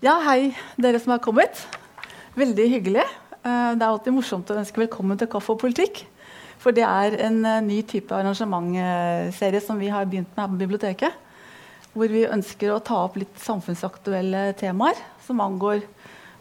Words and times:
Ja, 0.00 0.14
hei, 0.24 0.54
dere 0.80 0.96
som 0.96 1.10
har 1.12 1.18
kommet. 1.20 1.58
Veldig 2.32 2.64
hyggelig. 2.72 3.02
Eh, 3.04 3.72
det 3.76 3.84
er 3.84 3.90
alltid 3.90 4.14
morsomt 4.16 4.48
å 4.48 4.54
ønske 4.56 4.80
velkommen 4.80 5.18
til 5.20 5.28
Kaffe 5.28 5.52
og 5.52 5.58
politikk. 5.60 6.06
For 6.62 6.72
det 6.72 6.86
er 6.86 7.18
en 7.26 7.36
eh, 7.44 7.58
ny 7.66 7.82
type 7.84 8.14
arrangementserie 8.16 9.60
som 9.60 9.76
vi 9.76 9.90
har 9.92 10.08
begynt 10.08 10.30
med 10.32 10.40
her 10.40 10.54
på 10.54 10.60
biblioteket. 10.62 11.18
Hvor 11.92 12.08
vi 12.08 12.22
ønsker 12.24 12.72
å 12.72 12.78
ta 12.80 13.02
opp 13.02 13.18
litt 13.20 13.42
samfunnsaktuelle 13.44 14.54
temaer 14.62 14.96
som 15.26 15.44
angår 15.44 15.84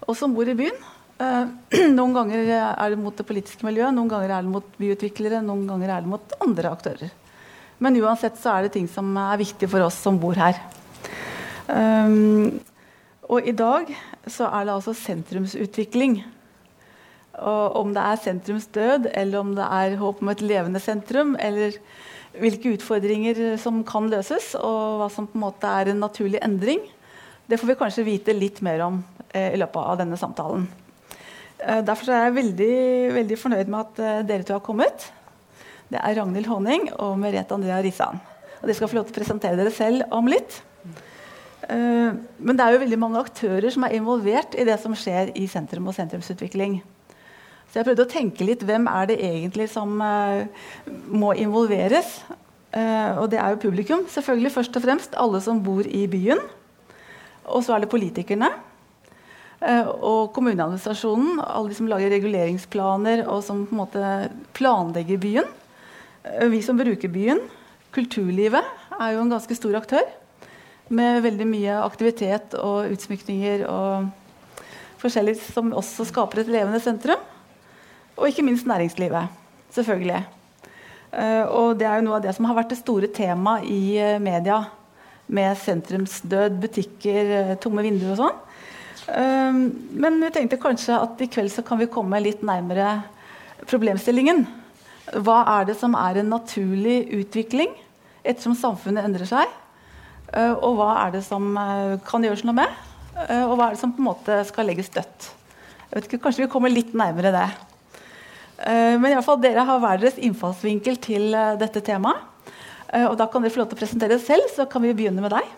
oss 0.07 0.23
som 0.23 0.31
bor 0.39 0.47
i 0.47 0.55
byen. 0.55 0.79
Eh, 1.19 1.51
noen 1.99 2.15
ganger 2.15 2.53
er 2.61 2.95
det 2.95 3.01
mot 3.03 3.19
det 3.19 3.27
politiske 3.27 3.67
miljøet, 3.67 3.91
noen 3.91 4.07
ganger 4.15 4.37
er 4.37 4.47
det 4.47 4.55
mot 4.55 4.71
byutviklere, 4.79 5.43
noen 5.43 5.67
ganger 5.67 5.97
er 5.97 6.07
det 6.07 6.13
mot 6.15 6.39
andre 6.47 6.71
aktører. 6.79 7.11
Men 7.83 7.99
uansett 7.99 8.39
så 8.39 8.55
er 8.55 8.69
det 8.69 8.77
ting 8.79 8.87
som 8.87 9.11
er 9.19 9.43
viktig 9.43 9.67
for 9.67 9.83
oss 9.83 9.99
som 9.99 10.15
bor 10.23 10.39
her. 10.39 10.63
Um, 11.67 12.55
og 13.29 13.45
i 13.47 13.53
dag 13.53 13.89
så 14.29 14.49
er 14.49 14.65
det 14.65 14.73
altså 14.73 14.95
sentrumsutvikling. 14.97 16.19
Og 17.39 17.75
om 17.79 17.91
det 17.95 18.03
er 18.03 18.21
sentrumsdød, 18.23 19.11
eller 19.13 19.39
om 19.39 19.51
det 19.55 19.65
er 19.65 19.99
håp 20.01 20.23
om 20.23 20.31
et 20.33 20.41
levende 20.43 20.81
sentrum, 20.81 21.35
eller 21.39 21.77
hvilke 22.39 22.73
utfordringer 22.75 23.55
som 23.61 23.83
kan 23.87 24.09
løses, 24.11 24.55
og 24.57 24.99
hva 24.99 25.09
som 25.13 25.27
på 25.29 25.37
en 25.37 25.45
måte 25.45 25.69
er 25.69 25.91
en 25.91 26.01
naturlig 26.03 26.41
endring, 26.45 26.81
det 27.49 27.57
får 27.57 27.71
vi 27.71 27.77
kanskje 27.79 28.05
vite 28.05 28.35
litt 28.35 28.61
mer 28.65 28.83
om 28.85 28.99
eh, 29.33 29.55
i 29.55 29.59
løpet 29.61 29.81
av 29.93 30.01
denne 30.01 30.17
samtalen. 30.19 30.67
Eh, 31.57 31.81
derfor 31.85 32.13
er 32.13 32.27
jeg 32.27 32.37
veldig, 32.37 32.75
veldig 33.15 33.37
fornøyd 33.41 33.71
med 33.71 33.79
at 33.79 34.01
eh, 34.03 34.19
dere 34.29 34.45
to 34.45 34.57
har 34.57 34.65
kommet. 34.65 35.07
Det 35.89 35.97
er 35.97 36.19
Ragnhild 36.19 36.49
Honning 36.49 36.91
og 37.01 37.17
Merete 37.17 37.55
Andrea 37.57 37.79
Risan. 37.81 38.19
Og 38.59 38.67
Dere 38.67 38.77
skal 38.77 38.91
få 38.91 38.99
lov 38.99 39.07
til 39.07 39.15
å 39.15 39.17
presentere 39.17 39.57
dere 39.57 39.73
selv 39.73 40.05
om 40.13 40.29
litt. 40.29 40.59
Uh, 41.69 42.17
men 42.41 42.57
det 42.57 42.65
er 42.65 42.73
jo 42.73 42.83
veldig 42.83 42.99
mange 43.01 43.21
aktører 43.21 43.69
som 43.73 43.85
er 43.85 43.97
involvert 43.99 44.55
i 44.57 44.65
det 44.67 44.79
som 44.81 44.95
skjer 44.97 45.33
i 45.37 45.45
sentrum 45.49 45.89
og 45.89 45.97
sentrumsutvikling. 45.97 46.79
Så 47.69 47.79
jeg 47.79 47.85
prøvde 47.85 48.07
å 48.07 48.09
tenke 48.09 48.47
litt 48.47 48.63
hvem 48.65 48.87
er 48.89 49.11
det 49.11 49.19
egentlig 49.21 49.69
som 49.69 49.99
uh, 50.01 50.45
må 50.89 51.35
involveres. 51.37 52.21
Uh, 52.73 53.21
og 53.21 53.29
det 53.33 53.41
er 53.41 53.53
jo 53.53 53.61
publikum, 53.61 54.07
selvfølgelig 54.09 54.55
først 54.55 54.79
og 54.79 54.85
fremst. 54.87 55.19
Alle 55.21 55.41
som 55.45 55.61
bor 55.65 55.85
i 55.85 56.07
byen. 56.09 56.41
Og 57.49 57.63
så 57.65 57.75
er 57.75 57.85
det 57.85 57.93
politikerne. 57.93 58.49
og 59.59 60.31
kommuneadministrasjonen. 60.33 61.41
Alle 61.43 61.69
de 61.69 61.75
som 61.75 61.87
lager 61.91 62.13
reguleringsplaner 62.13 63.25
og 63.27 63.41
som 63.43 63.65
på 63.67 63.75
en 63.75 63.81
måte 63.81 64.11
planlegger 64.55 65.17
byen. 65.19 65.49
Eh, 66.23 66.47
vi 66.51 66.61
som 66.61 66.77
bruker 66.77 67.11
byen, 67.11 67.41
kulturlivet, 67.95 68.65
er 68.99 69.13
jo 69.15 69.23
en 69.23 69.31
ganske 69.31 69.55
stor 69.55 69.77
aktør. 69.79 70.03
Med 70.89 71.21
veldig 71.21 71.45
mye 71.45 71.75
aktivitet 71.83 72.55
og 72.57 72.89
utsmykninger 72.95 73.65
og 73.69 74.09
forskjellig 74.99 75.35
som 75.41 75.69
også 75.77 76.07
skaper 76.09 76.41
et 76.41 76.51
levende 76.51 76.81
sentrum. 76.81 77.21
Og 78.19 78.27
ikke 78.27 78.43
minst 78.43 78.67
næringslivet, 78.67 79.29
selvfølgelig. 79.75 80.23
Uh, 81.09 81.45
og 81.47 81.79
det 81.79 81.87
er 81.89 81.97
jo 81.97 82.05
noe 82.05 82.19
av 82.19 82.25
det 82.25 82.35
som 82.37 82.45
har 82.45 82.57
vært 82.59 82.73
det 82.73 82.81
store 82.81 83.09
temaet 83.13 83.69
i 83.69 83.97
uh, 83.97 84.17
media. 84.21 84.63
Med 85.29 85.57
sentrumsdød, 85.61 86.57
butikker, 86.61 87.31
uh, 87.31 87.55
tomme 87.61 87.85
vinduer 87.85 88.15
og 88.15 88.23
sånn. 88.25 88.45
men 89.09 90.19
vi 90.21 90.27
tenkte 90.29 90.59
kanskje 90.61 90.93
at 90.93 91.21
i 91.23 91.27
kveld 91.33 91.49
så 91.49 91.63
kan 91.65 91.79
vi 91.79 91.87
komme 91.89 92.19
litt 92.21 92.43
nærmere 92.45 92.99
problemstillingen. 93.65 94.43
Hva 95.25 95.39
er 95.55 95.65
det 95.65 95.79
som 95.79 95.95
er 95.97 96.19
en 96.21 96.29
naturlig 96.29 97.07
utvikling 97.17 97.71
ettersom 98.21 98.53
samfunnet 98.53 99.07
endrer 99.07 99.25
seg? 99.25 99.58
Uh, 100.29 100.53
og 100.61 100.77
hva 100.77 100.89
er 101.05 101.15
det 101.17 101.23
som 101.25 101.51
uh, 101.57 101.97
kan 102.05 102.25
gjøres 102.25 102.43
noe 102.45 102.57
med? 102.59 102.73
Uh, 103.15 103.49
og 103.49 103.55
hva 103.57 103.69
er 103.69 103.75
det 103.75 103.81
som 103.81 103.93
på 103.95 104.03
en 104.03 104.09
måte 104.11 104.41
skal 104.49 104.69
legges 104.69 104.91
dødt? 104.93 105.29
Jeg 105.89 105.95
vet 105.95 106.09
ikke, 106.09 106.21
Kanskje 106.25 106.45
vi 106.45 106.51
kommer 106.53 106.73
litt 106.73 106.93
nærmere 106.93 107.33
det. 107.33 107.47
men 108.59 109.07
i 109.07 109.15
alle 109.15 109.25
fall, 109.25 109.39
dere 109.41 109.63
har 109.65 109.79
hver 109.81 110.01
deres 110.03 110.19
innfallsvinkel 110.21 110.99
til 111.01 111.31
dette 111.57 111.81
temaet. 111.81 112.19
og 113.07 113.15
da 113.17 113.25
kan 113.25 113.41
dere 113.41 113.55
få 113.55 113.63
lov 113.63 113.71
til 113.71 113.79
å 113.79 113.81
presentere 113.81 114.13
det 114.13 114.21
selv, 114.21 114.45
så 114.53 114.67
kan 114.69 114.83
vi 114.83 114.93
begynne 114.93 115.23
med 115.23 115.33
deg. 115.33 115.49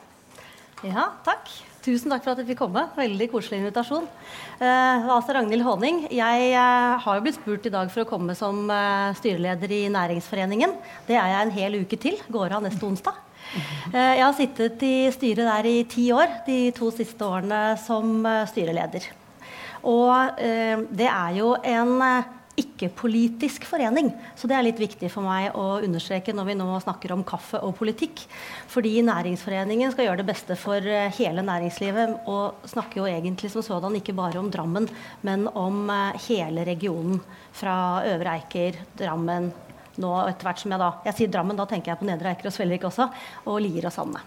Ja, 0.87 1.09
takk. 1.25 1.51
Tusen 1.81 2.13
takk 2.13 2.21
for 2.21 2.35
at 2.35 2.39
jeg 2.41 2.51
fikk 2.51 2.59
komme. 2.61 2.83
Veldig 2.93 3.27
koselig 3.31 3.57
invitasjon. 3.57 4.05
Eh, 4.61 5.07
altså 5.09 5.33
Ragnhild 5.33 5.65
Håning. 5.65 6.03
Jeg 6.13 6.51
eh, 6.53 6.99
har 7.01 7.17
jo 7.17 7.23
blitt 7.25 7.39
spurt 7.39 7.65
i 7.65 7.73
dag 7.73 7.89
for 7.89 8.03
å 8.03 8.09
komme 8.09 8.35
som 8.37 8.69
eh, 8.69 9.17
styreleder 9.17 9.73
i 9.73 9.81
Næringsforeningen. 9.89 10.75
Det 11.07 11.17
er 11.17 11.33
jeg 11.33 11.47
en 11.47 11.53
hel 11.55 11.79
uke 11.81 11.97
til. 12.01 12.21
Går 12.29 12.53
av 12.57 12.61
neste 12.67 12.85
onsdag. 12.85 13.17
Eh, 13.51 14.13
jeg 14.17 14.23
har 14.23 14.35
sittet 14.37 14.83
i 14.87 14.95
styret 15.11 15.47
der 15.47 15.67
i 15.67 15.79
ti 15.89 16.07
år, 16.15 16.41
de 16.47 16.59
to 16.75 16.91
siste 16.95 17.25
årene 17.27 17.75
som 17.81 18.21
eh, 18.27 18.45
styreleder. 18.47 19.09
Og 19.87 20.39
eh, 20.39 20.77
det 20.91 21.09
er 21.09 21.39
jo 21.39 21.55
en 21.57 21.97
ikke-politisk 22.61 23.63
forening. 23.65 24.11
Så 24.37 24.47
det 24.47 24.55
er 24.57 24.65
litt 24.67 24.79
viktig 24.79 25.09
for 25.09 25.25
meg 25.25 25.55
å 25.57 25.79
understreke 25.81 26.35
når 26.35 26.49
vi 26.49 26.55
nå 26.59 26.67
snakker 26.83 27.13
om 27.15 27.23
kaffe 27.27 27.61
og 27.63 27.73
politikk. 27.79 28.21
Fordi 28.71 28.99
Næringsforeningen 29.07 29.93
skal 29.93 30.07
gjøre 30.07 30.21
det 30.21 30.27
beste 30.29 30.57
for 30.59 30.85
hele 31.17 31.45
næringslivet. 31.47 32.27
Og 32.29 32.67
snakker 32.69 33.01
jo 33.01 33.09
egentlig 33.09 33.49
som 33.55 33.65
sådan 33.65 33.97
ikke 33.97 34.15
bare 34.19 34.39
om 34.43 34.51
Drammen, 34.53 34.87
men 35.25 35.47
om 35.47 35.89
hele 36.27 36.67
regionen. 36.67 37.23
Fra 37.55 37.73
Øvre 38.11 38.37
Eiker, 38.37 38.77
Drammen, 38.99 39.49
nå 40.01 40.11
etter 40.25 40.47
hvert 40.49 40.61
som 40.61 40.73
jeg 40.73 40.81
da 40.81 40.91
Jeg 41.07 41.17
sier 41.17 41.31
Drammen, 41.31 41.57
da 41.57 41.67
tenker 41.69 41.93
jeg 41.93 42.01
på 42.01 42.07
Nedre 42.09 42.33
Eiker 42.33 42.49
og 42.49 42.55
Svelvik 42.55 42.87
også. 42.89 43.07
Og 43.47 43.59
Lier 43.63 43.87
og 43.89 43.95
Sande. 43.95 44.21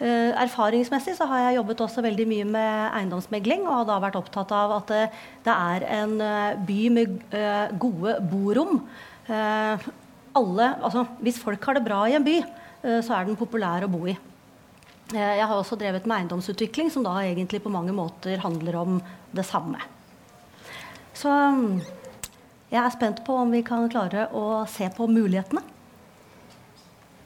Uh, 0.00 0.32
erfaringsmessig 0.40 1.14
så 1.18 1.26
har 1.28 1.44
jeg 1.44 1.58
jobbet 1.58 1.82
også 1.84 2.02
veldig 2.04 2.26
mye 2.30 2.46
med 2.48 2.94
eiendomsmegling 2.96 3.66
og 3.66 3.74
har 3.74 3.84
da 3.90 3.98
vært 4.02 4.16
opptatt 4.18 4.54
av 4.56 4.72
at 4.78 4.88
det, 4.90 5.02
det 5.44 5.54
er 5.54 5.86
en 6.00 6.16
uh, 6.16 6.56
by 6.66 6.78
med 6.96 7.20
uh, 7.34 7.68
gode 7.80 8.16
borom. 8.32 8.80
alle, 9.30 10.66
altså, 10.82 11.04
hvis 11.22 11.38
folk 11.38 11.62
har 11.68 11.76
det 11.76 11.84
bra 11.86 12.00
i 12.08 12.16
en 12.18 12.24
by, 12.26 12.40
så 12.82 13.14
er 13.14 13.28
den 13.28 13.38
populær 13.38 13.84
å 13.86 13.90
bo 13.92 14.00
i. 14.10 14.16
jeg 15.12 15.44
har 15.46 15.54
også 15.54 15.76
drevet 15.78 16.06
med 16.08 16.16
eiendomsutvikling, 16.16 16.90
som 16.90 17.04
da 17.06 17.12
egentlig 17.22 17.60
på 17.62 17.70
mange 17.70 17.94
måter 17.94 18.42
handler 18.42 18.78
om 18.80 18.98
det 19.30 19.44
samme. 19.46 19.78
Så 21.14 21.30
um, 21.30 21.78
jeg 22.70 22.78
er 22.84 22.92
spent 22.94 23.24
på 23.26 23.34
om 23.34 23.50
vi 23.50 23.64
kan 23.66 23.88
klare 23.90 24.28
å 24.36 24.62
se 24.70 24.86
på 24.94 25.08
mulighetene. 25.10 25.62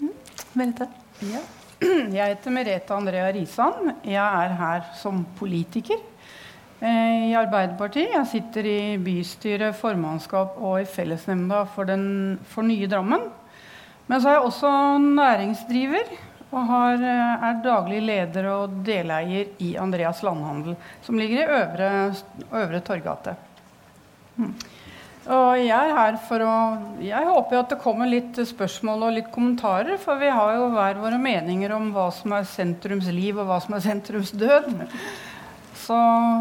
Mm. 0.00 0.14
Merete? 0.56 0.88
Ja. 1.28 1.42
Jeg 2.14 2.30
heter 2.30 2.54
Merete 2.54 2.96
Andrea 2.96 3.28
Risan. 3.34 3.92
Jeg 4.06 4.24
er 4.24 4.54
her 4.56 4.84
som 4.96 5.20
politiker 5.36 5.98
eh, 6.80 7.28
i 7.28 7.34
Arbeiderpartiet. 7.36 8.14
Jeg 8.14 8.30
sitter 8.30 8.68
i 8.70 8.78
bystyret, 9.04 9.76
formannskap 9.76 10.56
og 10.56 10.78
i 10.80 10.88
fellesnemnda 10.88 11.64
for, 11.74 11.88
den, 11.92 12.38
for 12.48 12.64
nye 12.64 12.88
Drammen. 12.88 13.26
Men 14.08 14.20
så 14.20 14.30
er 14.30 14.38
jeg 14.38 14.48
også 14.48 14.70
næringsdriver 15.04 16.14
og 16.54 16.68
har, 16.70 17.02
eh, 17.02 17.48
er 17.50 17.64
daglig 17.64 18.00
leder 18.04 18.48
og 18.54 18.78
deleier 18.86 19.52
i 19.60 19.74
Andreas 19.80 20.22
Landhandel, 20.24 20.78
som 21.04 21.18
ligger 21.20 21.42
i 21.42 21.58
Øvre, 21.60 21.90
Øvre 22.62 22.80
Torgate. 22.86 23.36
Mm. 24.38 24.54
Og 25.24 25.56
jeg 25.56 25.72
er 25.72 25.94
her 25.96 26.16
for 26.26 26.42
å 26.44 26.54
Jeg 27.00 27.24
håper 27.24 27.62
at 27.62 27.70
det 27.72 27.80
kommer 27.80 28.08
litt 28.08 28.36
spørsmål 28.36 29.06
og 29.06 29.14
litt 29.16 29.30
kommentarer. 29.32 29.96
For 30.00 30.20
vi 30.20 30.28
har 30.28 30.58
jo 30.58 30.66
hver 30.74 31.00
våre 31.00 31.20
meninger 31.20 31.72
om 31.76 31.88
hva 31.94 32.10
som 32.12 32.34
er 32.36 32.48
sentrumsliv, 32.48 33.40
og 33.40 33.48
hva 33.48 33.60
som 33.64 33.76
er 33.76 33.84
sentrumsdød. 33.86 34.68
Så 35.84 35.96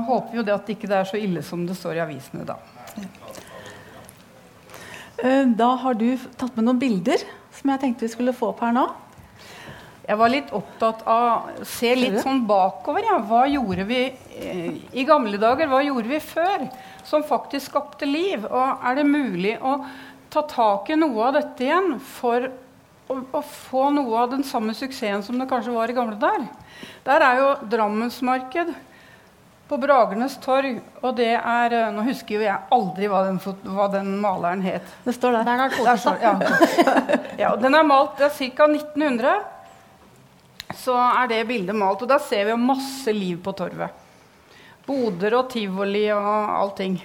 håper 0.10 0.40
jo 0.40 0.44
det 0.44 0.56
at 0.56 0.68
det 0.68 0.76
ikke 0.76 0.92
er 0.92 1.08
så 1.08 1.20
ille 1.20 1.44
som 1.44 1.64
det 1.68 1.78
står 1.80 2.00
i 2.00 2.04
avisene 2.04 2.48
da. 2.48 2.60
Eh, 5.24 5.48
da 5.56 5.72
har 5.80 5.96
du 5.96 6.10
tatt 6.36 6.56
med 6.58 6.68
noen 6.68 6.82
bilder 6.82 7.24
som 7.56 7.72
jeg 7.72 7.80
tenkte 7.80 8.08
vi 8.08 8.12
skulle 8.12 8.36
få 8.36 8.52
opp 8.52 8.64
her 8.66 8.76
nå. 8.76 8.88
Jeg 10.04 10.20
var 10.20 10.32
litt 10.32 10.50
opptatt 10.52 11.06
av 11.08 11.28
å 11.62 11.68
se 11.68 11.94
litt 11.96 12.18
sånn 12.20 12.42
bakover. 12.48 13.06
Ja. 13.08 13.22
Hva 13.24 13.46
gjorde 13.48 13.86
vi 13.88 14.02
eh, 14.12 14.82
i 14.92 15.06
gamle 15.08 15.40
dager? 15.40 15.70
Hva 15.72 15.80
gjorde 15.86 16.12
vi 16.12 16.20
før? 16.20 16.66
Som 17.08 17.26
faktisk 17.28 17.72
skapte 17.72 18.08
liv. 18.10 18.46
Og 18.50 18.84
er 18.84 19.00
det 19.00 19.08
mulig 19.08 19.58
å 19.62 19.78
ta 20.34 20.46
tak 20.50 20.90
i 20.90 21.00
noe 21.00 21.30
av 21.30 21.38
dette 21.38 21.66
igjen 21.66 21.98
for 22.02 22.48
å, 22.48 23.20
å 23.20 23.42
få 23.44 23.90
noe 23.94 24.24
av 24.24 24.32
den 24.34 24.46
samme 24.48 24.76
suksessen 24.78 25.26
som 25.26 25.38
det 25.40 25.50
kanskje 25.52 25.76
var 25.76 25.92
i 25.92 25.98
gamle 25.98 26.18
der? 26.22 26.48
Der 27.06 27.28
er 27.28 27.42
jo 27.42 27.54
Drammensmarked 27.70 28.74
på 29.68 29.80
Bragernes 29.82 30.36
torg. 30.44 30.80
Og 31.02 31.16
det 31.18 31.34
er 31.38 31.78
eh, 31.78 31.90
Nå 31.96 32.06
husker 32.08 32.38
jo 32.38 32.46
jeg 32.46 32.74
aldri 32.76 33.10
hva 33.12 33.24
den, 33.28 33.40
hva 33.74 33.90
den 33.94 34.14
maleren 34.22 34.64
het. 34.66 34.86
Det 35.06 35.16
står 35.16 35.40
der. 35.40 35.50
der, 35.50 35.78
der 35.88 36.02
står, 36.04 36.22
ja. 36.22 36.34
ja, 37.44 37.56
den 37.60 37.78
er 37.78 37.88
malt 37.88 38.20
det 38.20 38.30
er 38.30 38.54
ca. 38.58 38.70
1900. 38.70 39.44
Så 40.84 40.96
er 40.98 41.30
det 41.32 41.44
bildet 41.50 41.78
malt. 41.78 42.04
Og 42.04 42.10
da 42.10 42.20
ser 42.22 42.48
vi 42.48 42.56
jo 42.56 42.62
masse 42.62 43.14
liv 43.16 43.40
på 43.44 43.56
torvet. 43.58 44.03
Boder 44.88 45.38
og 45.40 45.50
tivoli 45.54 46.06
og 46.12 46.28
allting. 46.58 46.98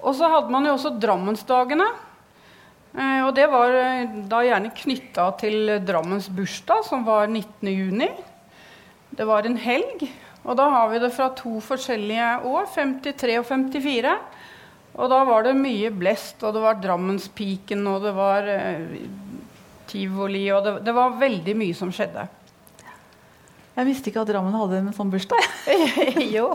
Og 0.00 0.14
så 0.16 0.30
hadde 0.32 0.52
man 0.52 0.66
jo 0.68 0.76
også 0.76 0.94
Drammensdagene. 1.00 1.88
Eh, 2.90 3.20
og 3.22 3.34
det 3.36 3.46
var 3.52 3.74
eh, 3.76 4.16
da 4.30 4.42
gjerne 4.46 4.72
knytta 4.74 5.28
til 5.40 5.76
Drammens 5.86 6.30
bursdag, 6.32 6.86
som 6.88 7.04
var 7.06 7.28
19.6. 7.30 8.26
Det 9.20 9.26
var 9.26 9.46
en 9.46 9.58
helg, 9.58 10.04
og 10.46 10.56
da 10.56 10.68
har 10.72 10.90
vi 10.92 11.00
det 11.02 11.10
fra 11.12 11.28
to 11.36 11.58
forskjellige 11.62 12.30
år, 12.46 12.68
53 12.72 13.38
og 13.42 13.46
54. 13.48 14.14
Og 15.00 15.10
da 15.12 15.20
var 15.26 15.46
det 15.46 15.58
mye 15.58 15.90
blest, 15.94 16.42
og 16.42 16.54
det 16.56 16.62
var 16.64 16.80
Drammenspiken, 16.82 17.86
og 17.90 18.06
det 18.06 18.14
var 18.16 18.48
eh, 18.50 19.00
tivoli, 19.90 20.46
og 20.54 20.64
det, 20.66 20.74
det, 20.86 20.94
var 20.96 21.18
veldig 21.20 21.56
mye 21.58 21.76
som 21.76 21.92
skjedde. 21.94 22.26
Jeg 23.80 23.88
visste 23.88 24.10
ikke 24.10 24.20
at 24.26 24.28
Drammen 24.28 24.52
hadde 24.52 24.82
en 24.82 24.92
sånn 24.92 25.12
bursdag. 25.12 25.46
jo. 26.36 26.50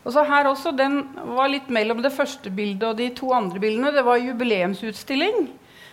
Og 0.00 0.14
så 0.14 0.22
her 0.26 0.48
også, 0.48 0.72
Den 0.76 1.02
var 1.34 1.50
litt 1.50 1.66
mellom 1.72 1.98
det 2.04 2.12
første 2.14 2.52
bildet 2.54 2.86
og 2.88 3.00
de 3.00 3.10
to 3.16 3.32
andre 3.34 3.58
bildene. 3.62 3.90
Det 3.94 4.04
var 4.06 4.22
jubileumsutstilling. 4.22 5.48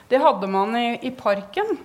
Det 0.07 0.21
hadde 0.21 0.49
man 0.51 0.77
i, 0.77 0.87
i 1.09 1.11
parken. 1.11 1.79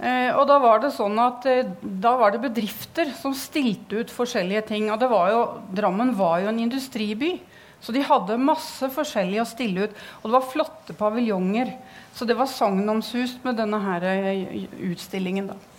Eh, 0.00 0.30
og 0.34 0.48
da 0.50 0.56
var 0.58 0.80
det 0.82 0.94
sånn 0.96 1.18
at 1.22 1.44
eh, 1.46 1.68
da 1.80 2.16
var 2.18 2.34
det 2.34 2.42
bedrifter 2.42 3.12
som 3.14 3.36
stilte 3.38 4.02
ut 4.02 4.14
forskjellige 4.14 4.64
ting. 4.72 4.88
Og 4.90 5.04
var 5.12 5.30
jo, 5.30 5.42
Drammen 5.76 6.14
var 6.18 6.40
jo 6.42 6.50
en 6.50 6.62
industriby, 6.64 7.36
så 7.84 7.92
de 7.94 8.02
hadde 8.08 8.40
masse 8.40 8.88
forskjellig 8.96 9.42
å 9.42 9.46
stille 9.48 9.86
ut. 9.86 10.00
Og 10.22 10.30
det 10.30 10.34
var 10.38 10.50
flotte 10.50 10.96
paviljonger. 10.98 11.76
Så 12.16 12.26
det 12.26 12.38
var 12.38 12.50
sagnomsust 12.50 13.44
med 13.46 13.60
denne 13.60 13.78
her 13.84 14.08
eh, 14.10 14.66
utstillingen. 14.90 15.52
da. 15.52 15.73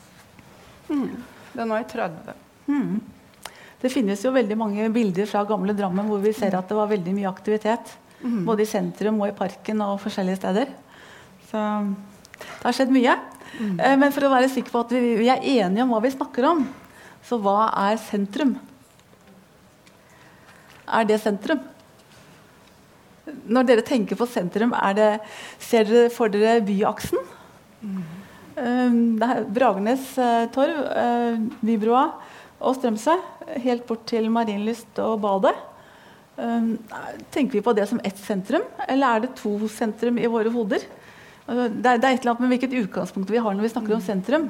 Mm. 0.90 1.12
Den 1.56 1.70
var 1.72 1.84
i 1.84 1.90
30. 1.90 2.34
Mm. 2.68 3.00
Det 3.82 3.92
finnes 3.94 4.24
jo 4.24 4.34
veldig 4.34 4.58
mange 4.58 4.88
bilder 4.94 5.28
fra 5.30 5.44
gamle 5.48 5.76
Drammen 5.78 6.08
hvor 6.10 6.22
vi 6.24 6.34
ser 6.36 6.56
at 6.58 6.68
det 6.70 6.78
var 6.78 6.90
veldig 6.90 7.14
mye 7.16 7.30
aktivitet. 7.30 7.92
Mm. 8.22 8.44
Både 8.48 8.66
i 8.66 8.70
sentrum 8.70 9.20
og 9.22 9.30
i 9.30 9.38
parken 9.38 9.84
og 9.86 10.00
forskjellige 10.02 10.40
steder. 10.42 10.72
Så 11.50 11.62
det 12.36 12.64
har 12.64 12.76
skjedd 12.76 12.94
mye. 12.96 13.18
Mm. 13.60 13.76
Eh, 13.80 13.96
men 14.00 14.16
for 14.16 14.26
å 14.26 14.32
være 14.34 14.50
sikker 14.52 14.74
på 14.74 14.82
at 14.86 14.96
vi, 14.96 15.14
vi, 15.22 15.30
er 15.32 15.44
enige 15.44 15.86
om 15.86 15.94
hva 15.94 16.02
vi 16.04 16.14
snakker 16.16 16.50
om, 16.50 16.66
så 17.26 17.40
hva 17.42 17.70
er 17.86 18.02
sentrum? 18.02 18.56
Er 20.86 21.08
det 21.08 21.22
sentrum? 21.24 21.64
Når 23.26 23.70
dere 23.70 23.86
tenker 23.86 24.18
på 24.20 24.28
sentrum, 24.30 24.74
det, 24.98 25.16
ser 25.62 25.88
dere 25.90 26.12
for 26.14 26.32
dere 26.32 26.60
byaksen? 26.66 27.22
Mm. 27.82 28.04
Um, 28.56 29.18
Bragernes 29.52 30.14
uh, 30.16 30.46
torv, 30.56 30.78
Vibroa 31.66 32.06
og 32.64 32.78
Strømsø 32.78 33.18
helt 33.64 33.84
bort 33.88 34.06
til 34.08 34.30
Marienlyst 34.32 35.02
og 35.04 35.18
badet. 35.26 35.56
Um, 36.36 36.76
tenker 37.32 37.58
vi 37.58 37.64
på 37.64 37.74
det 37.76 37.88
som 37.88 38.00
ett 38.04 38.20
sentrum, 38.20 38.64
eller 38.88 39.08
er 39.08 39.26
det 39.26 39.36
to 39.40 39.56
sentrum 39.72 40.20
i 40.20 40.32
våre 40.32 40.52
hoder? 40.52 40.84
Uh, 41.48 41.68
det, 41.68 41.84
er, 41.84 42.00
det 42.00 42.08
er 42.08 42.16
et 42.16 42.24
eller 42.24 42.34
annet 42.34 42.44
med 42.46 42.54
hvilket 42.56 42.78
utgangspunkt 42.86 43.32
vi 43.32 43.44
har 43.44 43.56
når 43.56 43.68
vi 43.68 43.74
snakker 43.76 43.98
om 43.98 44.04
sentrum. 44.04 44.48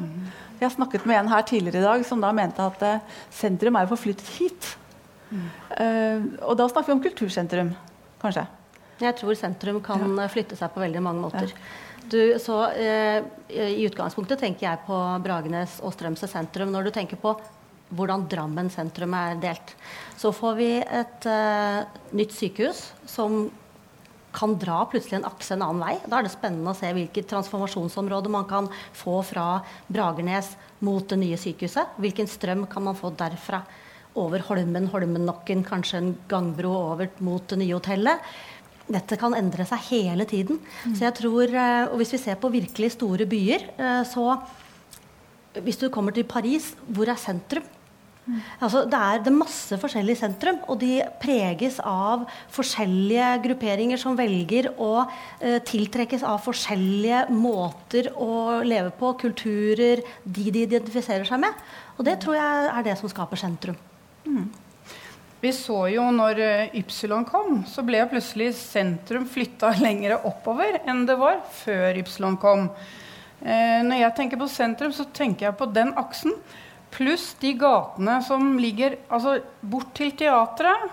Jeg 0.61 0.73
snakket 0.77 1.05
med 1.09 1.19
en 1.19 1.31
her 1.33 1.45
tidligere 1.45 1.81
i 1.81 1.87
dag 1.87 2.05
som 2.07 2.21
da 2.23 2.31
mente 2.33 2.65
at 2.65 3.07
sentrum 3.33 3.77
er 3.79 3.89
forflyttet 3.89 4.29
hit. 4.37 4.75
Uh, 5.33 6.21
og 6.45 6.53
da 6.59 6.69
snakker 6.69 6.91
vi 6.91 6.95
om 6.99 7.03
kultursentrum, 7.03 7.73
kanskje. 8.21 8.45
Jeg 9.01 9.17
tror 9.19 9.35
sentrum 9.35 9.81
kan 9.83 10.05
ja. 10.07 10.29
flytte 10.31 10.55
seg 10.55 10.71
på 10.71 10.83
veldig 10.83 11.01
mange 11.03 11.25
måter. 11.25 11.51
Ja. 11.51 11.84
Du, 12.09 12.39
så, 12.39 12.69
eh, 12.71 13.23
I 13.49 13.85
utgangspunktet 13.87 14.39
tenker 14.39 14.67
jeg 14.67 14.83
på 14.85 14.97
Bragenes 15.25 15.79
og 15.81 15.93
Strømsø 15.95 16.29
sentrum. 16.29 16.71
Når 16.73 16.87
du 16.87 16.91
tenker 16.93 17.17
på 17.21 17.33
hvordan 17.95 18.25
Drammen 18.29 18.69
sentrum 18.73 19.13
er 19.17 19.37
delt. 19.41 19.75
Så 20.17 20.31
får 20.33 20.57
vi 20.57 20.71
et 20.81 21.27
eh, 21.29 21.85
nytt 22.17 22.33
sykehus 22.33 22.81
som 23.09 23.45
kan 24.35 24.57
dra 24.59 24.81
plutselig 24.91 25.21
en 25.21 25.29
akse 25.29 25.55
en 25.55 25.63
annen 25.63 25.83
vei. 25.83 25.95
Da 26.03 26.19
er 26.19 26.27
det 26.27 26.33
spennende 26.33 26.73
å 26.73 26.77
se 26.77 26.91
hvilket 26.91 27.29
transformasjonsområde 27.31 28.31
man 28.33 28.47
kan 28.49 28.67
få 28.97 29.21
fra 29.23 29.61
Bragernes 29.87 30.55
mot 30.83 31.07
det 31.07 31.21
nye 31.21 31.39
sykehuset. 31.39 31.95
Hvilken 32.03 32.27
strøm 32.29 32.65
kan 32.71 32.83
man 32.89 32.99
få 32.99 33.13
derfra 33.15 33.63
over 34.15 34.43
Holmen, 34.47 34.89
Holmennokken, 34.91 35.63
kanskje 35.67 35.99
en 35.99 36.11
gangbro 36.31 36.71
over 36.93 37.09
mot 37.23 37.47
det 37.51 37.59
nye 37.59 37.75
hotellet. 37.75 38.35
Dette 38.85 39.17
kan 39.17 39.33
endre 39.33 39.65
seg 39.65 39.81
hele 39.89 40.27
tiden. 40.29 40.59
Mm. 40.85 40.93
Så 40.93 41.07
jeg 41.07 41.17
tror, 41.21 41.49
eh, 41.49 41.85
og 41.89 41.97
Hvis 41.97 42.13
vi 42.13 42.21
ser 42.21 42.35
på 42.35 42.51
virkelig 42.53 42.91
store 42.91 43.25
byer, 43.25 43.69
eh, 43.77 44.03
så 44.03 44.41
Hvis 45.55 45.79
du 45.79 45.89
kommer 45.89 46.11
til 46.11 46.25
Paris, 46.25 46.75
hvor 46.87 47.07
er 47.07 47.15
sentrum? 47.15 47.63
Altså, 48.59 48.81
det, 48.89 48.97
er, 48.97 49.21
det 49.21 49.33
masse 49.33 49.77
forskjellige 49.77 50.17
sentrum, 50.17 50.57
og 50.67 50.79
de 50.81 50.97
preges 51.21 51.77
av 51.85 52.25
forskjellige 52.55 53.27
grupperinger 53.43 54.01
som 54.01 54.17
velger 54.17 54.71
å 54.81 55.05
eh, 55.05 55.59
tiltrekkes 55.61 56.25
av 56.25 56.41
forskjellige 56.41 57.27
måter 57.29 58.09
å 58.17 58.63
leve 58.65 58.89
på, 58.97 59.13
kulturer, 59.21 60.01
de 60.25 60.49
de 60.49 60.65
identifiserer 60.65 61.27
seg 61.29 61.43
med. 61.45 61.65
Og 61.99 62.05
det 62.09 62.17
tror 62.23 62.39
jeg 62.39 62.71
er 62.71 62.87
det 62.89 62.97
som 62.97 63.11
skaper 63.13 63.39
sentrum. 63.39 63.77
Mm. 64.25 64.49
Vi 65.45 65.51
så 65.53 65.83
jo 65.93 66.03
når 66.09 66.39
eh, 66.41 66.75
Ypsilon 66.79 67.25
kom, 67.29 67.59
så 67.69 67.83
ble 67.85 67.99
plutselig 68.09 68.47
sentrum 68.57 69.27
flytta 69.29 69.75
lenger 69.85 70.15
oppover 70.25 70.79
enn 70.89 71.03
det 71.05 71.19
var 71.21 71.43
før 71.53 71.99
Ypsilon 72.01 72.37
kom. 72.41 72.71
Eh, 73.45 73.81
når 73.85 73.99
jeg 73.99 74.15
tenker 74.17 74.41
på 74.41 74.47
sentrum, 74.49 74.93
så 74.95 75.05
tenker 75.13 75.51
jeg 75.51 75.57
på 75.59 75.67
den 75.69 75.91
aksen. 76.01 76.33
Pluss 76.95 77.27
de 77.41 77.51
gatene 77.59 78.15
som 78.25 78.55
ligger 78.57 78.95
altså, 79.05 79.35
bort 79.61 79.91
til 79.93 80.15
teatret 80.17 80.87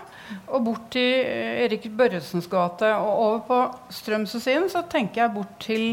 og 0.45 0.67
bort 0.67 0.85
til 0.93 1.23
eh, 1.23 1.63
Erik 1.63 1.87
Børresens 1.97 2.45
gate. 2.51 2.91
Og 2.93 3.23
over 3.23 3.41
på 3.47 3.59
Strømsøsiden 3.97 4.69
så 4.69 4.83
tenker 4.91 5.23
jeg 5.23 5.33
bort 5.39 5.57
til 5.65 5.89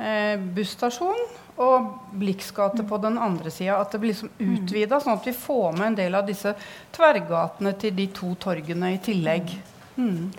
eh, 0.00 0.40
busstasjonen 0.56 1.28
og 1.58 1.88
Blix 2.18 2.52
gate 2.54 2.84
på 2.86 3.00
den 3.02 3.18
andre 3.18 3.50
sida. 3.50 3.80
At 3.80 3.94
det 3.94 4.00
blir 4.02 4.14
liksom 4.14 4.30
utvida, 4.38 5.00
sånn 5.02 5.18
at 5.18 5.26
vi 5.26 5.34
får 5.36 5.74
med 5.78 5.86
en 5.90 5.98
del 5.98 6.18
av 6.18 6.28
disse 6.28 6.54
tverrgatene 6.94 7.74
til 7.80 7.96
de 7.98 8.08
to 8.14 8.32
torgene 8.40 8.94
i 8.94 9.02
tillegg. 9.02 9.52
Mm. 9.98 10.30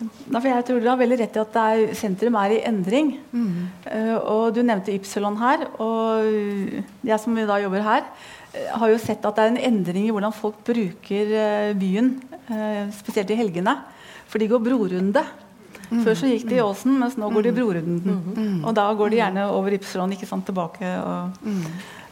Jeg 0.00 0.64
tror 0.64 0.80
du 0.80 0.88
har 0.88 0.96
veldig 1.00 1.18
rett 1.20 1.34
i 1.36 1.40
at 1.42 1.56
er, 1.60 1.82
sentrum 1.98 2.36
er 2.40 2.56
i 2.56 2.62
endring. 2.68 3.14
Mm. 3.32 3.68
Uh, 3.84 4.16
og 4.18 4.54
Du 4.56 4.62
nevnte 4.64 4.94
Ypsilon 4.96 5.36
her. 5.40 5.66
og 5.80 7.04
Jeg 7.04 7.20
som 7.20 7.36
da 7.36 7.60
jobber 7.60 7.84
her, 7.84 8.08
uh, 8.54 8.78
har 8.80 8.94
jo 8.94 9.02
sett 9.02 9.24
at 9.28 9.36
det 9.36 9.44
er 9.44 9.52
en 9.52 9.62
endring 9.72 10.08
i 10.08 10.14
hvordan 10.14 10.36
folk 10.36 10.62
bruker 10.64 11.36
uh, 11.36 11.76
byen. 11.76 12.18
spesielt 12.90 13.30
i 13.30 13.38
helgene. 13.38 13.76
For 14.26 14.42
de 14.42 14.48
går 14.50 14.58
brorunde. 14.58 15.22
Mm. 15.90 16.04
Før 16.06 16.14
så 16.16 16.30
gikk 16.30 16.46
de 16.48 16.58
i 16.58 16.62
Åsen, 16.62 16.94
mens 17.00 17.16
nå 17.18 17.28
går 17.34 17.48
de 17.48 17.52
brorunden. 17.56 18.20
Mm. 18.36 18.60
Og 18.64 18.74
da 18.78 18.86
går 18.94 19.10
de 19.10 19.18
gjerne 19.18 19.48
over 19.50 19.74
Ypsilon 19.74 20.14
ikke 20.14 20.28
sant, 20.30 20.46
tilbake. 20.46 20.86
Og, 21.02 21.42
mm. 21.42 21.66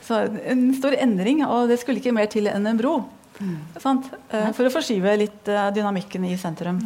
Så 0.08 0.18
en 0.50 0.66
stor 0.74 0.96
endring, 0.98 1.44
og 1.46 1.70
det 1.70 1.78
skulle 1.82 2.02
ikke 2.02 2.14
mer 2.16 2.28
til 2.32 2.50
enn 2.50 2.66
en 2.66 2.80
bro. 2.80 2.98
For 3.78 4.66
å 4.66 4.74
forskyve 4.74 5.14
litt 5.20 5.50
dynamikken 5.76 6.26
i 6.26 6.34
sentrum. 6.40 6.80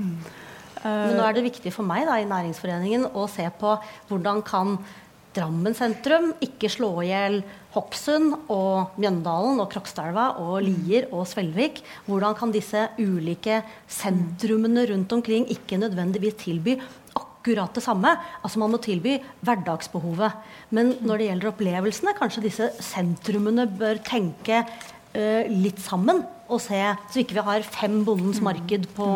Men 0.83 1.15
nå 1.15 1.23
er 1.25 1.37
det 1.37 1.45
viktig 1.47 1.71
for 1.73 1.87
meg 1.87 2.05
da, 2.09 2.19
i 2.19 2.27
Næringsforeningen 2.27 3.07
å 3.15 3.29
se 3.31 3.47
på 3.61 3.77
hvordan 4.11 4.43
kan 4.45 4.75
Drammen 5.33 5.73
sentrum 5.73 6.35
ikke 6.45 6.69
slå 6.69 6.91
i 7.01 7.09
hjel 7.09 7.39
Hokksund 7.73 8.35
og 8.53 8.99
Mjøndalen 9.01 9.63
og 9.63 9.71
Krokstadelva 9.73 10.27
og 10.43 10.59
Lier 10.67 11.07
og 11.09 11.25
Svelvik. 11.31 11.81
Hvordan 12.05 12.37
kan 12.37 12.53
disse 12.53 12.83
ulike 13.01 13.63
sentrumene 13.89 14.85
rundt 14.91 15.15
omkring 15.17 15.47
ikke 15.55 15.81
nødvendigvis 15.81 16.37
tilby 16.43 16.77
akkurat 17.17 17.73
det 17.73 17.85
samme? 17.87 18.13
Altså 18.45 18.61
Man 18.61 18.75
må 18.75 18.83
tilby 18.85 19.17
hverdagsbehovet. 19.41 20.37
Men 20.69 20.99
når 21.01 21.17
det 21.17 21.31
gjelder 21.31 21.53
opplevelsene, 21.55 22.17
kanskje 22.21 22.45
disse 22.51 22.69
sentrumene 22.85 23.65
bør 23.73 24.05
tenke 24.05 24.67
uh, 24.69 25.49
litt 25.49 25.81
sammen 25.81 26.27
og 26.53 26.61
se, 26.61 26.85
så 27.09 27.25
ikke 27.25 27.41
vi 27.41 27.49
har 27.49 27.65
fem 27.73 28.03
Bondens 28.05 28.45
marked 28.45 28.91
på 28.93 29.09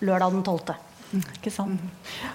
lørdag 0.00 0.32
den 0.32 0.44
12. 0.48 0.85
Ikke 1.14 1.52
sant? 1.54 1.82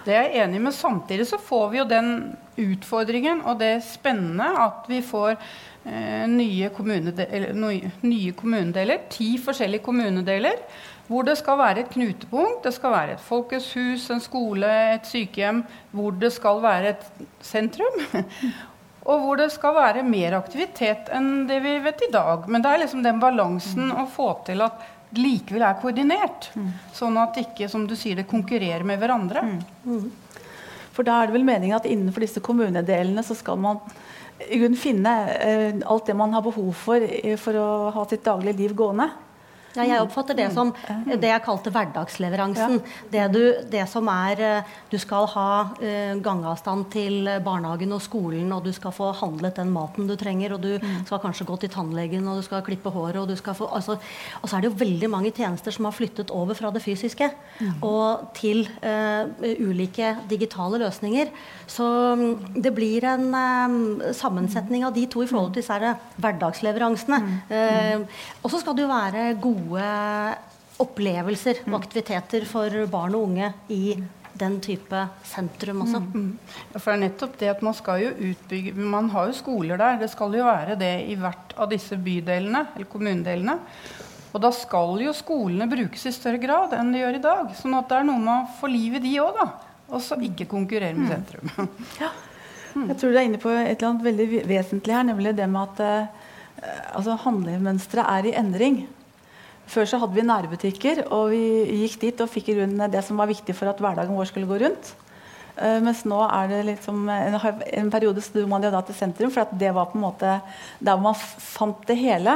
Det 0.06 0.14
er 0.16 0.30
jeg 0.30 0.46
enig 0.46 0.62
med. 0.64 0.76
Samtidig 0.76 1.28
så 1.28 1.40
får 1.42 1.68
vi 1.74 1.82
jo 1.82 1.90
den 1.90 2.14
utfordringen 2.62 3.44
og 3.48 3.60
det 3.60 3.82
spennende 3.84 4.48
at 4.64 4.88
vi 4.92 5.02
får 5.06 5.34
eh, 5.36 6.24
nye, 6.32 6.72
kommunedeler, 6.76 7.52
nye, 7.58 8.32
kommunedeler. 8.38 9.06
Ti 9.12 9.36
forskjellige 9.44 9.84
kommunedeler. 9.86 10.64
Hvor 11.12 11.28
det 11.28 11.36
skal 11.42 11.60
være 11.60 11.84
et 11.84 11.92
knutepunkt. 11.92 12.64
Det 12.64 12.74
skal 12.74 12.96
være 12.96 13.18
et 13.18 13.24
Folkets 13.26 13.74
hus, 13.76 14.08
en 14.14 14.24
skole, 14.24 14.72
et 14.96 15.08
sykehjem. 15.08 15.64
Hvor 15.92 16.16
det 16.16 16.32
skal 16.32 16.62
være 16.64 16.96
et 16.96 17.28
sentrum. 17.44 18.00
Og 19.12 19.20
hvor 19.20 19.40
det 19.40 19.50
skal 19.52 19.76
være 19.76 20.06
mer 20.06 20.38
aktivitet 20.38 21.10
enn 21.12 21.48
det 21.50 21.58
vi 21.64 21.78
vet 21.84 22.04
i 22.06 22.12
dag. 22.14 22.48
Men 22.48 22.64
det 22.64 22.72
er 22.72 22.84
liksom 22.84 23.04
den 23.04 23.20
balansen 23.20 23.90
å 23.92 24.06
få 24.14 24.32
til 24.48 24.62
at 24.64 24.84
likevel 25.18 25.66
er 25.68 25.80
koordinert. 25.82 26.50
Mm. 26.56 26.70
Sånn 26.96 27.18
at 27.22 27.40
ikke 27.42 27.70
som 27.72 27.88
du 27.88 27.96
sier, 28.00 28.20
det 28.20 28.30
konkurrerer 28.30 28.86
med 28.88 29.02
hverandre. 29.02 29.44
Mm. 29.48 29.60
Mm. 29.86 30.38
For 30.92 31.08
da 31.08 31.22
er 31.22 31.30
det 31.30 31.38
vel 31.38 31.48
meningen 31.48 31.78
at 31.78 31.88
innenfor 31.88 32.26
disse 32.26 32.44
kommunedelene 32.44 33.24
så 33.24 33.36
skal 33.38 33.60
man 33.62 33.80
i 34.42 34.58
grunn 34.58 34.78
finne 34.80 35.12
eh, 35.36 35.82
alt 35.86 36.08
det 36.10 36.16
man 36.18 36.34
har 36.36 36.44
behov 36.46 36.72
for 36.78 37.04
eh, 37.04 37.38
for 37.40 37.58
å 37.58 37.68
ha 37.96 38.06
sitt 38.10 38.26
daglige 38.26 38.58
liv 38.64 38.76
gående. 38.78 39.10
Ja, 39.76 39.86
jeg 39.88 40.04
oppfatter 40.04 40.36
det 40.36 40.50
som 40.54 40.74
det 41.08 41.30
jeg 41.30 41.44
kalte 41.46 41.72
hverdagsleveransen. 41.74 42.80
Det, 43.12 43.24
du, 43.32 43.42
det, 43.72 43.84
som 43.90 44.08
er 44.12 44.42
eh, 44.44 44.72
Du 44.92 44.98
skal 45.00 45.28
ha 45.32 45.48
uh, 45.80 46.16
gangavstand 46.24 46.88
til 46.92 47.30
barnehagen 47.44 47.94
og 47.96 48.02
skolen, 48.04 48.50
og 48.52 48.66
du 48.66 48.72
skal 48.76 48.94
få 48.96 49.12
handlet 49.16 49.60
den 49.60 49.72
maten 49.72 50.10
du 50.10 50.16
trenger, 50.20 50.56
og 50.56 50.64
du 50.64 50.74
mm. 50.82 51.06
skal 51.08 51.22
kanskje 51.24 51.48
gå 51.48 51.58
til 51.62 51.72
tannlegen, 51.72 52.28
og 52.28 52.42
du 52.42 52.46
skal 52.46 52.64
klippe 52.66 52.92
håret, 52.92 53.22
og 53.22 53.30
du 53.32 53.38
skal 53.40 53.56
få 53.58 53.70
altså, 53.72 53.98
Og 54.42 54.50
så 54.50 54.58
er 54.58 54.64
det 54.64 54.72
jo 54.72 54.80
veldig 54.82 55.10
mange 55.12 55.32
tjenester 55.36 55.74
som 55.76 55.88
har 55.88 55.96
flyttet 55.96 56.34
over 56.36 56.58
fra 56.58 56.72
det 56.74 56.84
fysiske 56.84 57.30
mm. 57.62 57.80
og 57.88 58.32
til 58.38 58.66
uh, 58.84 59.30
ulike 59.62 60.16
digitale 60.30 60.82
løsninger. 60.82 61.32
Så 61.72 61.88
det 62.56 62.74
blir 62.76 63.06
en 63.08 63.32
uh, 63.32 64.12
sammensetning 64.18 64.86
av 64.88 64.96
de 64.96 65.08
to 65.12 65.24
i 65.24 65.30
forhold 65.30 65.54
til 65.54 65.64
disse 65.64 65.96
hverdagsleveransene. 66.22 67.22
Mm. 67.22 67.40
Uh, 67.52 68.22
og 68.44 68.52
så 68.52 68.62
skal 68.62 68.76
det 68.76 68.86
jo 68.86 68.92
være 68.92 69.28
gode 69.42 69.61
gode 69.68 69.86
opplevelser 70.82 71.62
og 71.68 71.78
aktiviteter 71.82 72.48
for 72.50 72.74
barn 72.92 73.16
og 73.18 73.30
unge 73.30 73.52
i 73.74 73.96
den 74.42 74.58
type 74.64 75.02
sentrum 75.28 75.84
også. 75.86 76.00
Mm. 76.02 76.30
Ja, 76.72 76.80
for 76.80 76.92
det 76.92 76.96
er 76.96 77.02
nettopp 77.04 77.34
det 77.42 77.50
at 77.52 77.64
man 77.66 77.76
skal 77.78 78.06
jo 78.06 78.12
utbygge 78.32 78.74
Man 78.74 79.10
har 79.14 79.28
jo 79.30 79.36
skoler 79.38 79.82
der. 79.82 80.00
Det 80.02 80.10
skal 80.14 80.38
jo 80.38 80.48
være 80.48 80.78
det 80.80 80.94
i 81.12 81.18
hvert 81.20 81.54
av 81.60 81.70
disse 81.72 81.98
bydelene, 82.00 82.66
eller 82.76 82.90
kommunedelene. 82.90 83.58
Og 84.32 84.40
da 84.42 84.54
skal 84.56 84.96
jo 85.04 85.14
skolene 85.16 85.68
brukes 85.70 86.08
i 86.08 86.16
større 86.16 86.40
grad 86.42 86.74
enn 86.78 86.94
de 86.94 87.04
gjør 87.04 87.20
i 87.20 87.24
dag. 87.26 87.52
Sånn 87.60 87.76
at 87.78 87.92
det 87.92 88.00
er 88.00 88.08
noe 88.08 88.24
med 88.24 88.34
å 88.38 88.58
få 88.62 88.72
liv 88.72 88.98
i 88.98 89.04
de 89.04 89.14
òg, 89.22 89.38
da. 89.42 89.48
Og 89.92 90.04
så 90.04 90.16
ikke 90.24 90.48
konkurrere 90.50 90.96
med 90.96 91.10
mm. 91.10 91.16
sentrum. 91.16 91.72
Ja. 92.02 92.12
Jeg 92.72 92.96
tror 93.02 93.12
du 93.12 93.18
er 93.20 93.26
inne 93.28 93.40
på 93.42 93.50
et 93.52 93.74
eller 93.74 93.90
annet 93.90 94.06
veldig 94.06 94.26
vesentlig 94.48 94.94
her, 94.96 95.04
nemlig 95.04 95.34
det 95.36 95.44
med 95.52 95.74
at 95.74 95.82
eh, 95.84 96.30
altså 96.96 97.18
handlemønsteret 97.20 98.08
er 98.08 98.30
i 98.30 98.36
endring. 98.40 98.78
Før 99.72 99.88
så 99.88 100.02
hadde 100.02 100.18
vi 100.18 100.24
nærbutikker, 100.28 101.06
og 101.16 101.30
vi 101.32 101.44
gikk 101.86 102.02
dit 102.02 102.22
og 102.24 102.30
fikk 102.32 102.50
grunnen 102.52 102.92
det 102.92 103.04
som 103.08 103.20
var 103.22 103.30
viktig 103.30 103.54
for 103.56 103.72
at 103.72 103.80
hverdagen 103.80 104.18
vår 104.18 104.28
skulle 104.28 104.50
gå 104.50 104.58
rundt. 104.66 104.90
Uh, 105.56 105.80
mens 105.84 106.02
nå 106.08 106.18
er 106.26 106.50
det 106.52 106.60
liksom 106.68 107.06
en, 107.12 107.38
en 107.38 107.92
periode 107.92 108.24
snur 108.24 108.50
man 108.52 108.64
det 108.64 108.72
da 108.74 108.82
til 108.88 108.98
sentrum, 108.98 109.32
for 109.32 109.48
det 109.60 109.72
var 109.76 109.88
på 109.92 110.00
en 110.00 110.04
måte 110.04 110.34
der 110.84 111.00
man 111.00 111.16
fant 111.16 111.86
det 111.88 111.98
hele. 112.02 112.36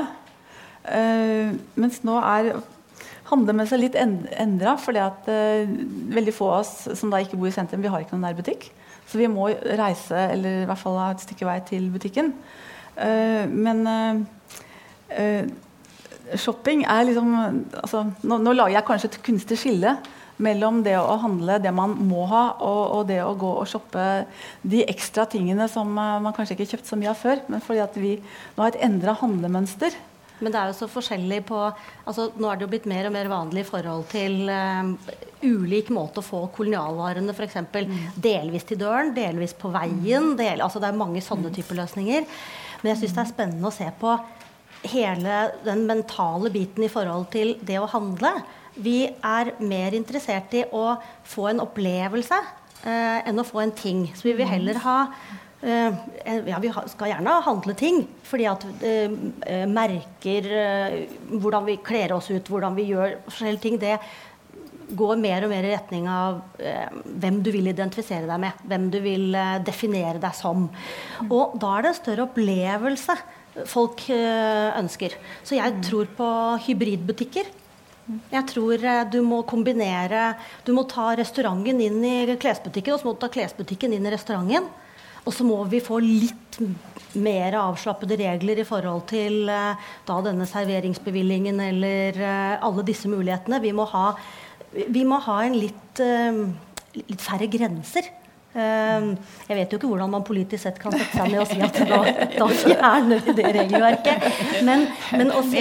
Uh, 0.87 1.51
mens 1.75 1.99
nå 2.07 2.15
er 2.21 2.53
handlemønsteret 3.27 3.83
litt 3.83 3.99
endra, 3.99 4.77
at 4.77 5.27
uh, 5.27 5.75
veldig 6.15 6.35
få 6.35 6.49
av 6.53 6.63
oss 6.63 6.73
som 6.95 7.11
da 7.11 7.19
ikke 7.23 7.39
bor 7.41 7.51
i 7.51 7.55
sentrum, 7.55 7.83
vi 7.83 7.91
har 7.91 8.05
ikke 8.05 8.15
noen 8.15 8.29
nærbutikk. 8.29 8.69
Så 9.11 9.19
vi 9.19 9.27
må 9.29 9.49
reise, 9.51 10.23
eller 10.31 10.63
i 10.63 10.69
hvert 10.71 10.81
fall 10.81 11.01
ha 11.01 11.11
et 11.11 11.25
stykke 11.25 11.45
vei 11.45 11.59
til 11.67 11.91
butikken. 11.93 12.31
men 12.95 13.83
shopping 16.39 16.83
er 16.89 17.07
liksom 17.07 17.33
altså, 17.81 18.05
nå, 18.23 18.39
nå, 18.41 18.53
lager 18.55 18.79
jeg 18.79 18.87
kanskje 18.87 19.09
et 19.11 19.19
kunstig 19.25 19.57
skille 19.61 19.95
mellom 20.43 20.81
det 20.83 20.97
å 20.99 21.15
handle 21.21 21.59
det 21.63 21.71
man 21.75 21.93
må 22.09 22.25
ha, 22.27 22.43
og, 22.59 22.81
og, 22.97 23.03
det 23.07 23.21
å 23.23 23.35
gå 23.39 23.51
og 23.61 23.69
shoppe 23.71 24.25
de 24.67 24.81
ekstra 24.83 25.23
tingene 25.31 25.69
som 25.71 25.93
uh, 25.95 26.17
man 26.23 26.35
kanskje 26.35 26.57
ikke 26.57 26.65
har 26.65 26.73
kjøpt 26.75 26.91
så 26.91 26.99
mye 26.99 27.13
av 27.13 27.21
før. 27.21 27.45
Men 27.51 27.63
fordi 27.63 27.83
at 27.85 27.95
vi 27.99 28.17
nå 28.19 28.65
har 28.65 28.73
et 28.73 28.83
endra 28.83 29.15
handlemønster. 29.21 29.95
Men 30.43 30.51
det 30.51 30.59
er 30.59 30.67
jo 30.67 30.75
så 30.81 30.89
forskjellig 30.91 31.45
på 31.47 31.59
altså 31.63 32.25
Nå 32.35 32.49
er 32.49 32.57
det 32.57 32.65
jo 32.65 32.71
blitt 32.73 32.89
mer 32.91 33.07
og 33.07 33.13
mer 33.15 33.29
vanlig 33.31 33.63
i 33.63 33.69
forhold 33.69 34.03
til 34.11 34.49
um, 34.51 34.91
ulik 35.45 35.91
måte 35.95 36.19
å 36.19 36.25
få 36.25 36.41
kolonialvarene 36.55 37.31
f.eks. 37.31 37.61
Mm. 37.71 37.95
delvis 38.19 38.67
til 38.67 38.81
døren, 38.81 39.13
delvis 39.15 39.55
på 39.55 39.71
veien. 39.71 40.33
Del, 40.35 40.63
altså 40.65 40.83
det 40.83 40.91
er 40.91 40.99
mange 40.99 41.23
sånne 41.23 41.53
typer 41.55 41.79
løsninger. 41.79 42.27
Men 42.81 42.91
jeg 42.91 43.05
syns 43.05 43.15
det 43.15 43.23
er 43.23 43.31
spennende 43.31 43.71
å 43.71 43.73
se 43.73 43.87
på 44.01 44.11
hele 44.91 45.39
den 45.65 45.85
mentale 45.89 46.51
biten 46.53 46.85
i 46.85 46.91
forhold 46.91 47.29
til 47.33 47.55
det 47.65 47.79
å 47.81 47.89
handle. 47.91 48.31
Vi 48.75 49.05
er 49.07 49.53
mer 49.63 49.95
interessert 49.95 50.53
i 50.57 50.65
å 50.75 50.97
få 51.27 51.49
en 51.51 51.63
opplevelse 51.63 52.39
eh, 52.83 53.19
enn 53.27 53.39
å 53.39 53.47
få 53.47 53.63
en 53.63 53.73
ting. 53.75 54.05
Så 54.15 54.29
vi 54.29 54.35
vil 54.39 54.49
heller 54.49 54.81
ha 54.83 54.97
eh, 55.63 55.95
ja, 56.49 56.59
Vi 56.59 56.73
skal 56.91 57.13
gjerne 57.13 57.39
handle 57.45 57.75
ting, 57.79 58.03
fordi 58.27 58.49
at 58.51 58.67
eh, 58.83 59.65
merker 59.71 60.51
eh, 60.59 61.01
hvordan 61.31 61.67
vi 61.71 61.79
kler 61.83 62.17
oss 62.17 62.31
ut, 62.33 62.51
hvordan 62.51 62.75
vi 62.77 62.89
gjør 62.91 63.19
forskjellige 63.29 63.65
ting, 63.67 63.79
det 63.81 63.97
går 64.95 65.17
mer 65.17 65.45
og 65.45 65.51
mer 65.51 65.65
i 65.65 65.71
retning 65.73 66.07
av 66.11 66.41
eh, 66.59 66.89
hvem 67.21 67.39
du 67.45 67.49
vil 67.53 67.71
identifisere 67.71 68.27
deg 68.29 68.41
med. 68.43 68.65
Hvem 68.69 68.89
du 68.93 68.99
vil 69.03 69.37
eh, 69.37 69.57
definere 69.65 70.21
deg 70.21 70.35
som. 70.37 70.67
Og 71.29 71.55
da 71.61 71.71
er 71.77 71.85
det 71.85 71.91
en 71.91 71.99
større 72.01 72.27
opplevelse 72.27 73.17
folk 73.63 74.07
eh, 74.11 74.71
ønsker. 74.79 75.15
Så 75.45 75.57
jeg 75.57 75.79
tror 75.85 76.09
på 76.17 76.29
hybridbutikker. 76.65 77.51
Jeg 78.31 78.47
tror 78.51 78.81
eh, 78.83 79.03
du 79.09 79.21
må 79.25 79.41
kombinere 79.49 80.35
Du 80.65 80.73
må 80.77 80.83
ta 80.89 81.13
restauranten 81.17 81.79
inn 81.81 82.01
i 82.05 82.35
klesbutikken, 82.41 82.93
og 82.95 83.01
så 83.01 83.07
må 83.07 83.15
du 83.15 83.23
ta 83.23 83.31
klesbutikken 83.33 83.95
inn 83.95 84.05
i 84.05 84.13
restauranten. 84.13 84.67
Og 85.25 85.33
så 85.33 85.45
må 85.47 85.57
vi 85.71 85.81
få 85.81 85.97
litt 86.03 86.59
mer 87.17 87.55
avslappede 87.57 88.17
regler 88.19 88.59
i 88.61 88.67
forhold 88.67 89.07
til 89.09 89.47
eh, 89.49 89.87
da 90.05 90.19
denne 90.25 90.47
serveringsbevillingen 90.49 91.63
eller 91.69 92.19
alle 92.59 92.85
disse 92.85 93.09
mulighetene. 93.09 93.63
Vi 93.63 93.73
må 93.73 93.87
ha, 93.95 94.11
vi 94.75 95.07
må 95.07 95.21
ha 95.23 95.39
en 95.45 95.57
litt, 95.57 96.03
litt 96.99 97.23
færre 97.23 97.49
grenser. 97.49 98.11
Ehm, 98.55 99.09
jeg 99.49 99.57
vet 99.57 99.73
jo 99.73 99.77
ikke 99.79 99.89
hvordan 99.89 100.11
man 100.13 100.23
politisk 100.23 100.63
sett 100.63 100.77
kan 100.79 100.93
sette 100.95 101.11
seg 101.11 101.33
ned 101.33 101.41
og 101.41 101.49
si 101.49 101.59
at 101.65 101.79
da, 101.89 101.99
da 102.37 102.47
fjerner 102.61 103.23
vi 103.25 103.35
det 103.35 103.51
regelverket. 103.57 104.27
Men, 104.67 104.85
men 105.11 105.33
å 105.35 105.41
se, 105.43 105.59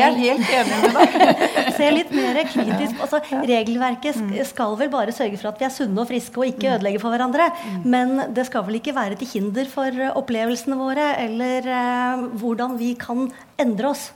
se 1.79 1.91
litt 1.91 2.15
mer 2.15 2.39
kritisk 2.53 3.03
altså, 3.03 3.21
Regelverket 3.51 4.23
skal 4.47 4.79
vel 4.79 4.93
bare 4.95 5.15
sørge 5.17 5.41
for 5.41 5.51
at 5.51 5.59
vi 5.59 5.67
er 5.67 5.75
sunne 5.75 6.05
og 6.05 6.11
friske 6.11 6.39
og 6.39 6.53
ikke 6.53 6.77
ødelegge 6.77 7.03
for 7.03 7.15
hverandre. 7.15 7.51
Men 7.83 8.29
det 8.37 8.47
skal 8.47 8.67
vel 8.69 8.79
ikke 8.79 8.95
være 8.95 9.19
til 9.19 9.33
hinder 9.35 9.71
for 9.71 10.05
opplevelsene 10.15 10.79
våre 10.79 11.15
eller 11.25 11.67
uh, 11.67 12.29
hvordan 12.39 12.79
vi 12.79 12.95
kan 13.01 13.27
endre 13.59 13.91
oss. 13.91 14.13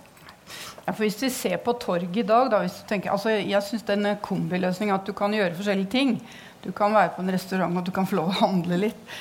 Ja, 0.87 0.94
for 0.94 1.02
Hvis 1.02 1.18
vi 1.20 1.28
ser 1.35 1.58
på 1.61 1.75
torget 1.76 2.16
i 2.16 2.25
dag 2.25 2.49
da, 2.52 2.62
tenker, 2.88 3.11
altså, 3.12 3.35
Jeg 3.37 3.61
syns 3.66 3.85
den 3.85 4.06
kombiløsninga 4.25 4.97
at 4.97 5.08
du 5.08 5.12
kan 5.12 5.35
gjøre 5.35 5.56
forskjellige 5.58 5.90
ting 5.92 6.14
du 6.62 6.72
kan 6.74 6.94
være 6.94 7.12
på 7.14 7.22
en 7.22 7.32
restaurant 7.32 7.78
og 7.78 7.86
du 7.86 7.92
kan 7.94 8.06
få 8.08 8.18
lov 8.18 8.32
å 8.32 8.38
handle 8.40 8.78
litt. 8.82 9.16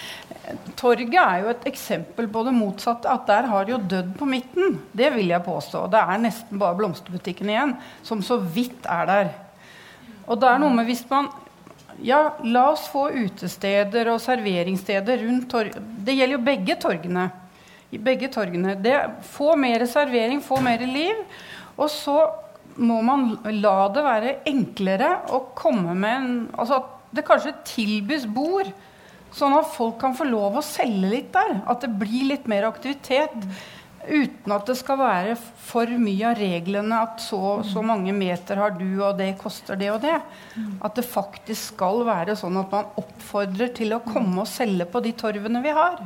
Torget 0.80 1.16
er 1.22 1.42
jo 1.44 1.52
et 1.52 1.66
eksempel 1.70 2.30
på 2.32 2.44
det 2.48 2.54
motsatte. 2.56 3.12
At 3.12 3.28
der 3.30 3.50
har 3.52 3.66
det 3.66 3.76
jo 3.76 3.82
dødd 3.94 4.14
på 4.18 4.28
midten. 4.30 4.80
Det 4.92 5.12
vil 5.14 5.30
jeg 5.34 5.46
påstå. 5.46 5.86
Det 5.94 6.02
er 6.02 6.24
nesten 6.24 6.62
bare 6.62 6.78
blomsterbutikken 6.80 7.52
igjen 7.54 7.76
som 8.06 8.24
så 8.26 8.40
vidt 8.42 8.88
er 8.90 9.10
der. 9.10 9.30
Og 10.28 10.40
det 10.42 10.50
er 10.50 10.64
noe 10.64 10.74
med 10.80 10.90
hvis 10.90 11.06
man 11.12 11.30
Ja, 12.06 12.36
la 12.46 12.68
oss 12.76 12.84
få 12.94 13.08
utesteder 13.10 14.12
og 14.12 14.20
serveringssteder 14.22 15.24
rundt 15.24 15.48
torget. 15.50 15.80
Det 15.82 16.14
gjelder 16.14 16.38
jo 16.38 16.44
begge 16.46 16.76
torgene. 16.78 17.24
I 17.90 17.98
begge 17.98 18.30
torgene. 18.30 18.76
Det, 18.78 18.94
få 19.34 19.56
mer 19.58 19.88
servering, 19.90 20.44
få 20.46 20.60
mer 20.62 20.84
liv. 20.86 21.24
Og 21.74 21.90
så 21.90 22.20
må 22.78 23.00
man 23.02 23.32
la 23.58 23.88
det 23.90 24.04
være 24.06 24.36
enklere 24.52 25.10
å 25.34 25.42
komme 25.58 25.96
med 25.98 26.20
en 26.20 26.38
altså 26.54 26.78
at 26.78 26.94
det 27.16 27.26
kanskje 27.28 27.56
tilbys 27.68 28.28
bord, 28.30 28.70
sånn 29.36 29.56
at 29.58 29.72
folk 29.74 29.98
kan 30.02 30.16
få 30.18 30.28
lov 30.28 30.60
å 30.60 30.66
selge 30.66 31.12
litt 31.12 31.34
der. 31.36 31.60
At 31.70 31.84
det 31.84 31.92
blir 32.00 32.30
litt 32.32 32.48
mer 32.50 32.68
aktivitet. 32.70 33.36
Uten 34.08 34.54
at 34.56 34.70
det 34.70 34.78
skal 34.80 35.00
være 35.02 35.34
for 35.68 35.90
mye 36.00 36.30
av 36.30 36.38
reglene 36.40 37.00
at 37.04 37.20
så, 37.20 37.60
så 37.68 37.84
mange 37.84 38.14
meter 38.16 38.62
har 38.62 38.78
du, 38.78 39.02
og 39.02 39.18
det 39.20 39.34
koster 39.42 39.80
det 39.80 39.90
og 39.92 40.00
det. 40.06 40.16
At 40.80 40.96
det 40.96 41.08
faktisk 41.08 41.74
skal 41.74 42.06
være 42.08 42.38
sånn 42.40 42.60
at 42.62 42.72
man 42.72 42.94
oppfordrer 43.02 43.74
til 43.76 43.98
å 43.98 44.04
komme 44.06 44.46
og 44.46 44.52
selge 44.52 44.88
på 44.92 45.04
de 45.04 45.12
torvene 45.18 45.64
vi 45.66 45.76
har. 45.76 46.00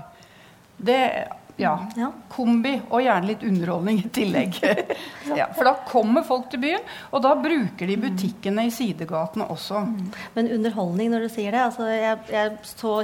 Det, 0.81 0.97
ja. 1.59 1.73
Kombi 2.31 2.73
og 2.89 3.01
gjerne 3.03 3.29
litt 3.29 3.43
underholdning 3.45 4.01
i 4.03 4.11
tillegg. 4.13 4.59
ja, 5.39 5.47
for 5.55 5.67
da 5.67 5.73
kommer 5.87 6.25
folk 6.27 6.49
til 6.51 6.61
byen, 6.63 6.85
og 7.11 7.23
da 7.25 7.33
bruker 7.39 7.89
de 7.89 7.97
butikkene 8.01 8.67
i 8.67 8.73
sidegatene 8.73 9.47
også. 9.51 9.83
Mm. 9.87 10.13
Men 10.37 10.51
underholdning, 10.57 11.11
når 11.13 11.27
du 11.27 11.33
sier 11.33 11.51
det 11.55 11.63
altså 11.65 11.89
Jeg, 11.91 12.17
jeg 12.31 12.55
så, 12.67 12.95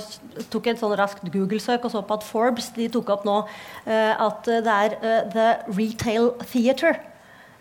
tok 0.53 0.71
et 0.71 0.81
sånn 0.81 0.95
raskt 0.97 1.27
Google-søk 1.33 1.85
og 1.87 1.93
så 1.93 2.03
på 2.07 2.17
at 2.17 2.25
Forbes 2.27 2.71
de 2.77 2.87
tok 2.93 3.11
opp 3.17 3.27
nå 3.27 3.37
uh, 3.43 4.13
at 4.27 4.47
det 4.47 4.73
er 4.73 4.97
uh, 5.01 5.21
The 5.33 5.47
Retail 5.73 6.31
Theater 6.47 6.99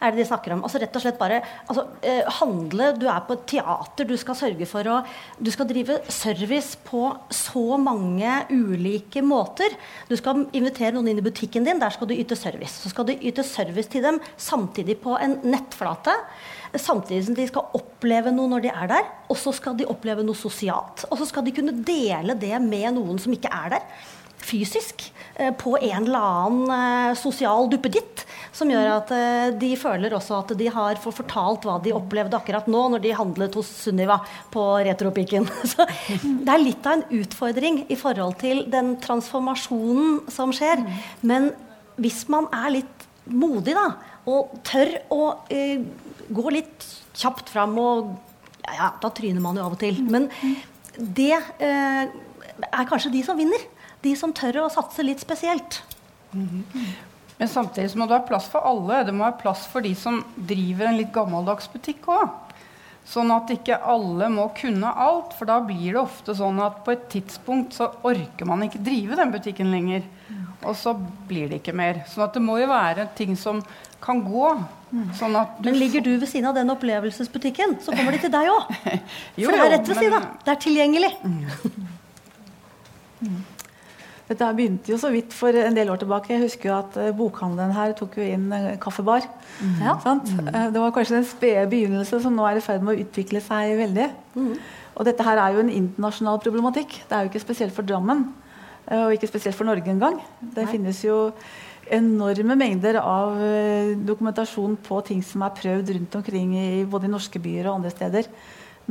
er 0.00 0.12
det 0.12 0.20
de 0.20 0.26
snakker 0.28 0.54
om. 0.54 0.64
Altså 0.66 0.80
rett 0.82 0.96
og 0.96 1.02
slett 1.02 1.18
bare 1.20 1.40
altså, 1.66 1.86
eh, 2.02 2.24
handle. 2.38 2.90
Du 2.98 3.06
er 3.08 3.22
på 3.26 3.36
et 3.36 3.46
teater. 3.54 4.08
Du 4.08 4.16
skal 4.20 4.38
sørge 4.38 4.68
for 4.68 4.84
å 4.84 4.98
Du 5.40 5.50
skal 5.50 5.68
drive 5.68 6.00
service 6.08 6.76
på 6.84 7.02
så 7.30 7.78
mange 7.78 8.46
ulike 8.50 9.22
måter. 9.22 9.68
Du 10.08 10.16
skal 10.16 10.46
invitere 10.52 10.92
noen 10.92 11.08
inn 11.08 11.18
i 11.18 11.24
butikken 11.24 11.64
din. 11.64 11.78
Der 11.78 11.90
skal 11.90 12.08
du 12.08 12.14
yte 12.14 12.36
service. 12.36 12.82
Så 12.82 12.90
skal 12.90 13.06
du 13.06 13.12
yte 13.14 13.44
service 13.44 13.88
til 13.88 14.02
dem 14.02 14.20
samtidig 14.36 15.00
på 15.00 15.16
en 15.20 15.40
nettflate. 15.44 16.14
Samtidig 16.76 17.24
som 17.26 17.34
de 17.34 17.46
skal 17.48 17.70
oppleve 17.74 18.32
noe 18.32 18.48
når 18.48 18.66
de 18.66 18.72
er 18.74 18.92
der. 18.92 19.08
Og 19.28 19.36
så 19.36 19.52
skal 19.52 19.76
de 19.76 19.88
oppleve 19.88 20.24
noe 20.26 20.36
sosialt. 20.36 21.06
Og 21.10 21.18
så 21.18 21.26
skal 21.26 21.44
de 21.44 21.54
kunne 21.56 21.76
dele 21.86 22.34
det 22.34 22.56
med 22.60 22.94
noen 22.96 23.18
som 23.18 23.32
ikke 23.32 23.52
er 23.52 23.76
der 23.76 24.14
fysisk 24.46 25.12
eh, 25.34 25.52
på 25.58 25.76
en 25.78 26.06
eller 26.06 26.18
annen 26.18 27.10
eh, 27.10 27.18
sosial 27.18 27.70
duppeditt. 27.72 28.24
Som 28.56 28.70
gjør 28.72 28.86
at 28.88 29.10
uh, 29.12 29.50
de 29.60 29.68
føler 29.76 30.14
også 30.16 30.38
at 30.38 30.52
de 30.56 30.70
har 30.72 30.96
fortalt 31.02 31.66
hva 31.68 31.74
de 31.84 31.92
opplevde 31.92 32.38
akkurat 32.38 32.64
nå 32.72 32.86
når 32.94 33.02
de 33.04 33.12
handlet 33.12 33.58
hos 33.58 33.68
Sunniva 33.82 34.16
på 34.52 34.62
Retropikken. 34.86 35.44
Så 35.72 35.84
det 36.16 36.54
er 36.54 36.62
litt 36.62 36.88
av 36.88 36.96
en 36.96 37.20
utfordring 37.20 37.82
i 37.92 37.98
forhold 38.00 38.38
til 38.40 38.64
den 38.72 38.94
transformasjonen 39.04 40.22
som 40.32 40.54
skjer. 40.56 40.86
Men 41.20 41.50
hvis 42.00 42.24
man 42.32 42.48
er 42.48 42.78
litt 42.78 43.06
modig 43.28 43.76
da, 43.76 43.90
og 44.32 44.56
tør 44.66 44.94
å 45.12 45.22
uh, 45.52 45.78
gå 46.40 46.56
litt 46.56 46.88
kjapt 47.16 47.52
fram 47.52 47.76
og 47.80 48.14
ja, 48.64 48.72
ja, 48.72 48.88
da 49.02 49.12
tryner 49.14 49.44
man 49.44 49.60
jo 49.60 49.66
av 49.68 49.76
og 49.76 49.82
til. 49.84 50.00
Men 50.08 50.30
det 50.96 51.34
uh, 51.36 52.02
er 52.66 52.88
kanskje 52.88 53.12
de 53.12 53.22
som 53.26 53.36
vinner. 53.38 53.68
De 54.06 54.14
som 54.18 54.32
tør 54.34 54.62
å 54.62 54.70
satse 54.72 55.02
litt 55.02 55.20
spesielt. 55.20 55.82
Mm 56.32 56.48
-hmm. 56.48 56.88
Men 57.38 57.48
samtidig 57.48 57.90
så 57.90 57.98
må 57.98 58.06
det 58.06 58.16
være 58.16 58.28
plass 58.30 58.48
for 58.48 58.64
alle. 58.64 59.04
Det 59.04 59.12
må 59.14 59.26
være 59.26 59.40
plass 59.42 59.66
for 59.68 59.84
de 59.84 59.92
som 59.98 60.22
driver 60.48 60.88
en 60.88 60.98
litt 61.00 61.12
gammeldags 61.12 61.68
butikk 61.72 62.08
òg. 62.08 62.28
Sånn 63.06 63.30
at 63.30 63.50
ikke 63.54 63.76
alle 63.86 64.28
må 64.32 64.48
kunne 64.56 64.90
alt. 64.90 65.36
For 65.38 65.48
da 65.48 65.60
blir 65.62 65.92
det 65.92 66.00
ofte 66.00 66.34
sånn 66.34 66.58
at 66.64 66.80
på 66.86 66.94
et 66.96 67.04
tidspunkt 67.12 67.76
så 67.76 67.90
orker 68.08 68.48
man 68.48 68.64
ikke 68.66 68.82
drive 68.82 69.18
den 69.20 69.34
butikken 69.34 69.70
lenger. 69.74 70.06
Og 70.64 70.74
så 70.80 70.94
blir 71.28 71.50
det 71.50 71.60
ikke 71.60 71.76
mer. 71.76 72.00
Sånn 72.10 72.24
at 72.24 72.34
det 72.34 72.42
må 72.42 72.56
jo 72.58 72.70
være 72.72 73.08
ting 73.18 73.36
som 73.38 73.60
kan 74.02 74.22
gå. 74.24 74.48
Sånn 75.18 75.36
men 75.36 75.76
ligger 75.76 76.00
du 76.00 76.16
ved 76.16 76.28
siden 76.30 76.48
av 76.50 76.56
den 76.56 76.72
opplevelsesbutikken, 76.72 77.76
så 77.84 77.92
kommer 77.92 78.16
de 78.16 78.22
til 78.24 78.32
deg 78.32 78.48
òg. 78.48 78.72
For 79.42 79.52
det 79.52 79.60
er 79.60 79.72
rett 79.76 79.92
ved 79.92 80.00
siden 80.00 80.16
av. 80.18 80.30
Det 80.46 80.54
er 80.54 80.64
tilgjengelig. 80.64 81.12
Mm. 83.20 83.44
Dette 84.26 84.46
begynte 84.58 84.90
jo 84.90 84.96
så 84.98 85.12
vidt 85.14 85.34
for 85.36 85.54
en 85.54 85.76
del 85.76 85.90
år 85.92 86.00
tilbake. 86.02 86.32
Jeg 86.34 86.48
husker 86.48 86.70
jo 86.70 86.78
at 86.80 86.96
eh, 86.98 87.12
Bokhandelen 87.14 87.74
her 87.76 87.92
tok 87.98 88.16
jo 88.18 88.24
inn 88.26 88.48
eh, 88.54 88.72
kaffebar. 88.82 89.28
Mm. 89.60 89.76
Ja. 89.84 89.94
Mm. 90.02 90.48
Det 90.74 90.82
var 90.82 90.94
kanskje 90.96 91.20
en 91.20 91.28
spede 91.28 91.66
begynnelse 91.70 92.18
som 92.24 92.34
nå 92.34 92.48
er 92.48 92.58
i 92.58 92.64
ferd 92.64 92.82
med 92.82 92.96
å 92.96 93.04
utvikle 93.04 93.42
seg 93.44 93.76
veldig. 93.78 94.08
Mm. 94.34 94.56
Og 94.96 95.06
dette 95.06 95.26
her 95.28 95.38
er 95.38 95.54
jo 95.54 95.62
en 95.62 95.70
internasjonal 95.70 96.42
problematikk. 96.42 96.98
Det 97.06 97.14
er 97.14 97.22
jo 97.22 97.30
ikke 97.30 97.44
spesielt 97.44 97.76
for 97.76 97.86
Drammen. 97.86 98.26
Og 98.96 99.16
ikke 99.16 99.28
spesielt 99.28 99.58
for 99.58 99.66
Norge 99.66 99.90
engang. 99.90 100.20
Det 100.38 100.62
Nei. 100.62 100.70
finnes 100.70 101.00
jo 101.02 101.16
enorme 101.90 102.54
mengder 102.58 103.00
av 103.00 103.34
dokumentasjon 104.06 104.76
på 104.86 105.00
ting 105.08 105.24
som 105.26 105.42
er 105.42 105.56
prøvd 105.58 105.90
rundt 105.96 106.14
omkring 106.20 106.54
i 106.54 106.68
både 106.86 107.08
i 107.08 107.10
norske 107.10 107.42
byer 107.42 107.66
og 107.66 107.80
andre 107.80 107.90
steder 107.90 108.30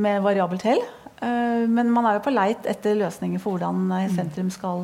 med 0.04 0.20
variabelt 0.24 0.68
hell. 0.68 0.84
Men 1.24 1.94
man 1.96 2.10
er 2.10 2.20
jo 2.20 2.26
på 2.28 2.36
leit 2.36 2.68
etter 2.68 3.00
løsninger 3.00 3.40
for 3.40 3.56
hvordan 3.56 4.12
sentrum 4.18 4.52
skal 4.52 4.84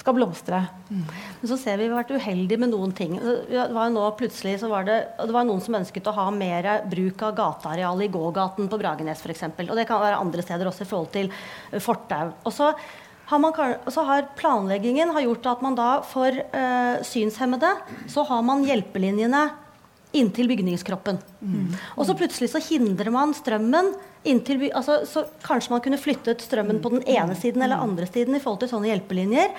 skal 0.00 0.16
blomstre. 0.16 0.62
Mm. 0.88 1.02
Men 1.40 1.50
så 1.50 1.58
ser 1.60 1.76
vi 1.76 1.86
vi 1.86 1.92
har 1.92 2.00
vært 2.00 2.14
uheldige 2.16 2.60
med 2.60 2.72
noen 2.72 2.94
ting. 2.96 3.18
Det 3.20 3.66
var 3.76 3.92
nå 3.92 4.06
plutselig 4.18 4.56
så 4.62 4.70
var 4.70 4.88
det, 4.88 4.98
det 5.20 5.34
var 5.34 5.46
noen 5.48 5.62
som 5.64 5.76
ønsket 5.80 6.08
å 6.08 6.16
ha 6.16 6.26
mer 6.34 6.70
bruk 6.90 7.24
av 7.28 7.36
gateareal 7.38 8.02
i 8.04 8.10
gågaten 8.12 8.70
på 8.70 8.80
Bragernes 8.80 9.22
f.eks. 9.22 9.46
Og 9.66 9.76
det 9.78 9.86
kan 9.88 10.02
være 10.02 10.20
andre 10.22 10.44
steder 10.46 10.70
også 10.70 10.86
i 10.86 10.90
forhold 10.90 11.12
til 11.14 11.30
eh, 11.30 11.80
fortau. 11.84 12.32
Og 12.48 12.56
så 12.56 12.72
har, 13.30 13.38
man, 13.38 13.54
så 13.92 14.04
har 14.08 14.30
planleggingen 14.38 15.12
har 15.14 15.26
gjort 15.28 15.50
at 15.52 15.64
man 15.64 15.76
da 15.78 15.90
for 16.06 16.34
øh, 16.34 16.94
synshemmede 17.06 17.74
så 18.10 18.24
har 18.26 18.46
man 18.46 18.64
hjelpelinjene 18.66 19.48
inntil 20.16 20.48
bygningskroppen. 20.50 21.20
Mm. 21.38 21.74
Og 21.94 22.08
så 22.08 22.16
plutselig 22.18 22.50
så 22.50 22.62
hindrer 22.64 23.12
man 23.14 23.34
strømmen 23.36 23.92
inntil 24.26 24.66
altså, 24.76 25.00
Så 25.08 25.24
kanskje 25.44 25.72
man 25.72 25.82
kunne 25.84 26.00
flyttet 26.00 26.42
strømmen 26.44 26.80
på 26.82 26.92
den 26.92 27.04
ene 27.08 27.36
siden 27.38 27.62
eller 27.62 27.80
andre 27.80 28.08
siden 28.10 28.36
i 28.36 28.42
forhold 28.42 28.64
til 28.64 28.72
sånne 28.74 28.90
hjelpelinjer 28.90 29.54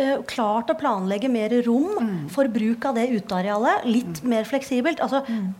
uh, 0.00 0.16
klart 0.28 0.72
å 0.72 0.78
planlegge 0.78 1.30
mer 1.32 1.54
rom 1.66 1.96
mm. 1.96 2.18
for 2.32 2.50
bruk 2.52 2.84
av 2.88 2.98
det 2.98 3.08
utearealet. 3.14 3.86
Litt 3.88 4.22
mm. 4.22 4.28
mer 4.32 4.48
fleksibelt. 4.48 5.02
Altså, 5.04 5.22
mm. 5.26 5.50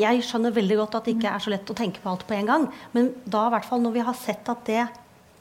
Jeg 0.00 0.24
skjønner 0.24 0.54
veldig 0.56 0.78
godt 0.80 0.96
at 0.96 1.08
det 1.08 1.16
ikke 1.18 1.34
er 1.34 1.42
så 1.44 1.52
lett 1.52 1.70
å 1.70 1.76
tenke 1.76 2.00
på 2.02 2.10
alt 2.12 2.24
på 2.28 2.36
en 2.38 2.48
gang. 2.48 2.66
Men 2.96 3.12
da 3.28 3.48
i 3.48 3.54
hvert 3.56 3.68
fall 3.68 3.82
når 3.84 3.96
vi 3.98 4.04
har 4.06 4.16
sett 4.16 4.48
at 4.48 4.62
det 4.68 4.84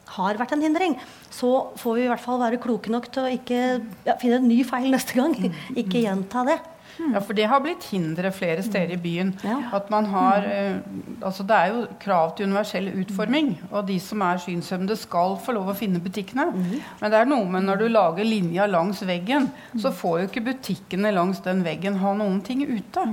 har 0.09 0.39
vært 0.39 0.55
en 0.55 0.65
hindring, 0.65 0.97
så 1.29 1.69
får 1.77 1.95
vi 1.95 2.05
i 2.07 2.09
hvert 2.09 2.23
fall 2.23 2.41
være 2.41 2.59
kloke 2.61 2.91
nok 2.91 3.11
til 3.13 3.27
å 3.27 3.33
ikke 3.35 3.59
ja, 4.07 4.17
finne 4.21 4.39
en 4.39 4.49
ny 4.49 4.63
feil 4.67 4.89
neste 4.93 5.17
gang. 5.19 5.35
ikke 5.81 6.01
gjenta 6.01 6.43
det. 6.49 6.57
Mm. 6.99 7.13
Ja, 7.15 7.21
for 7.23 7.37
det 7.37 7.47
har 7.47 7.61
blitt 7.63 7.85
hindre 7.93 8.31
flere 8.35 8.63
steder 8.65 8.93
i 8.95 8.99
byen. 8.99 9.33
Ja. 9.43 9.57
At 9.77 9.89
man 9.93 10.09
har 10.11 10.45
eh, 10.45 10.79
Altså 11.23 11.43
det 11.43 11.55
er 11.55 11.73
jo 11.73 11.81
krav 11.99 12.35
til 12.35 12.47
universell 12.47 12.89
utforming. 13.01 13.53
Og 13.71 13.87
de 13.87 13.97
som 14.03 14.21
er 14.23 14.39
synshemmede, 14.43 14.95
skal 14.99 15.35
få 15.43 15.55
lov 15.55 15.71
å 15.71 15.75
finne 15.77 15.99
butikkene. 16.03 16.49
Mm. 16.53 16.79
Men 17.01 17.11
det 17.11 17.19
er 17.19 17.29
noe 17.29 17.49
med 17.51 17.67
når 17.67 17.81
du 17.81 17.87
lager 17.91 18.27
linja 18.27 18.67
langs 18.69 19.01
veggen, 19.07 19.49
så 19.79 19.91
får 19.95 20.19
jo 20.21 20.29
ikke 20.29 20.45
butikkene 20.51 21.11
langs 21.15 21.43
den 21.45 21.63
veggen 21.65 21.99
ha 22.03 22.13
noen 22.17 22.39
ting 22.45 22.63
ute. 22.67 23.05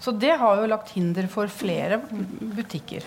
Så 0.00 0.12
det 0.12 0.36
har 0.40 0.60
jo 0.60 0.68
lagt 0.68 0.92
hinder 0.96 1.28
for 1.32 1.48
flere 1.52 2.00
butikker. 2.56 3.04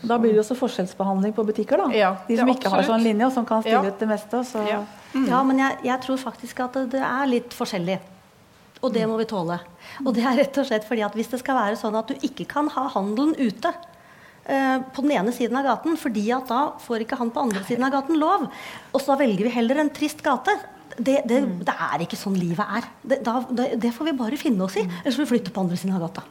Da 0.00 0.16
blir 0.18 0.32
det 0.32 0.40
også 0.44 0.56
forskjellsbehandling 0.56 1.34
på 1.36 1.44
butikker. 1.44 1.76
da. 1.76 1.90
Ja, 1.96 2.14
de 2.28 2.38
som 2.38 2.48
ikke 2.48 2.70
absolutt. 2.70 2.76
har 2.76 2.88
sånn 2.94 3.04
linje, 3.04 3.26
og 3.26 3.34
som 3.34 3.46
kan 3.48 3.64
stille 3.64 3.82
ja. 3.84 3.92
ut 3.92 4.00
det 4.00 4.08
meste. 4.08 4.40
Ja. 4.68 4.80
Mm. 5.12 5.26
ja. 5.28 5.42
men 5.44 5.60
jeg, 5.60 5.76
jeg, 5.90 6.00
tror 6.06 6.22
faktisk 6.22 6.64
at 6.64 6.78
det 6.94 7.02
er 7.04 7.28
litt 7.28 7.56
forskjellig. 7.56 7.98
Og 8.80 8.92
det 8.94 9.04
må 9.08 9.18
vi 9.20 9.28
tåle. 9.28 9.58
Og 10.04 10.12
det 10.16 10.24
er 10.24 10.40
rett 10.40 10.58
og 10.60 10.66
slett 10.68 10.86
fordi 10.88 11.04
at 11.04 11.16
hvis 11.16 11.30
det 11.32 11.42
skal 11.42 11.58
være 11.58 11.78
sånn 11.80 11.98
at 12.00 12.10
du 12.10 12.26
ikke 12.26 12.48
kan 12.48 12.70
ha 12.72 12.86
handelen 12.94 13.34
ute 13.36 13.72
uh, 13.74 14.78
på 14.94 15.04
den 15.04 15.14
ene 15.18 15.34
siden 15.36 15.58
av 15.60 15.68
gaten, 15.68 15.98
fordi 16.00 16.30
at 16.36 16.48
da 16.48 16.62
får 16.80 17.04
ikke 17.04 17.20
han 17.20 17.32
på 17.34 17.44
andre 17.44 17.64
siden 17.68 17.86
av 17.86 17.94
gaten 17.98 18.20
lov, 18.20 18.48
og 18.92 19.02
så 19.04 19.18
velger 19.20 19.48
vi 19.48 19.56
heller 19.58 19.82
en 19.82 19.92
trist 19.92 20.24
gate. 20.24 20.56
Det, 21.00 21.20
det, 21.28 21.36
det 21.64 21.74
er 21.86 22.02
ikke 22.02 22.18
sånn 22.18 22.34
livet 22.36 22.72
er. 22.76 22.86
Det, 23.12 23.20
da, 23.24 23.36
det, 23.52 23.92
får 23.94 24.08
vi 24.08 24.14
bare 24.18 24.38
finne 24.40 24.64
oss 24.66 24.74
i. 24.80 24.82
Ellers 24.82 25.16
får 25.16 25.22
vi 25.22 25.30
flytte 25.30 25.52
på 25.54 25.62
andre 25.62 25.78
siden 25.78 25.94
av 25.96 26.02
gata. 26.02 26.24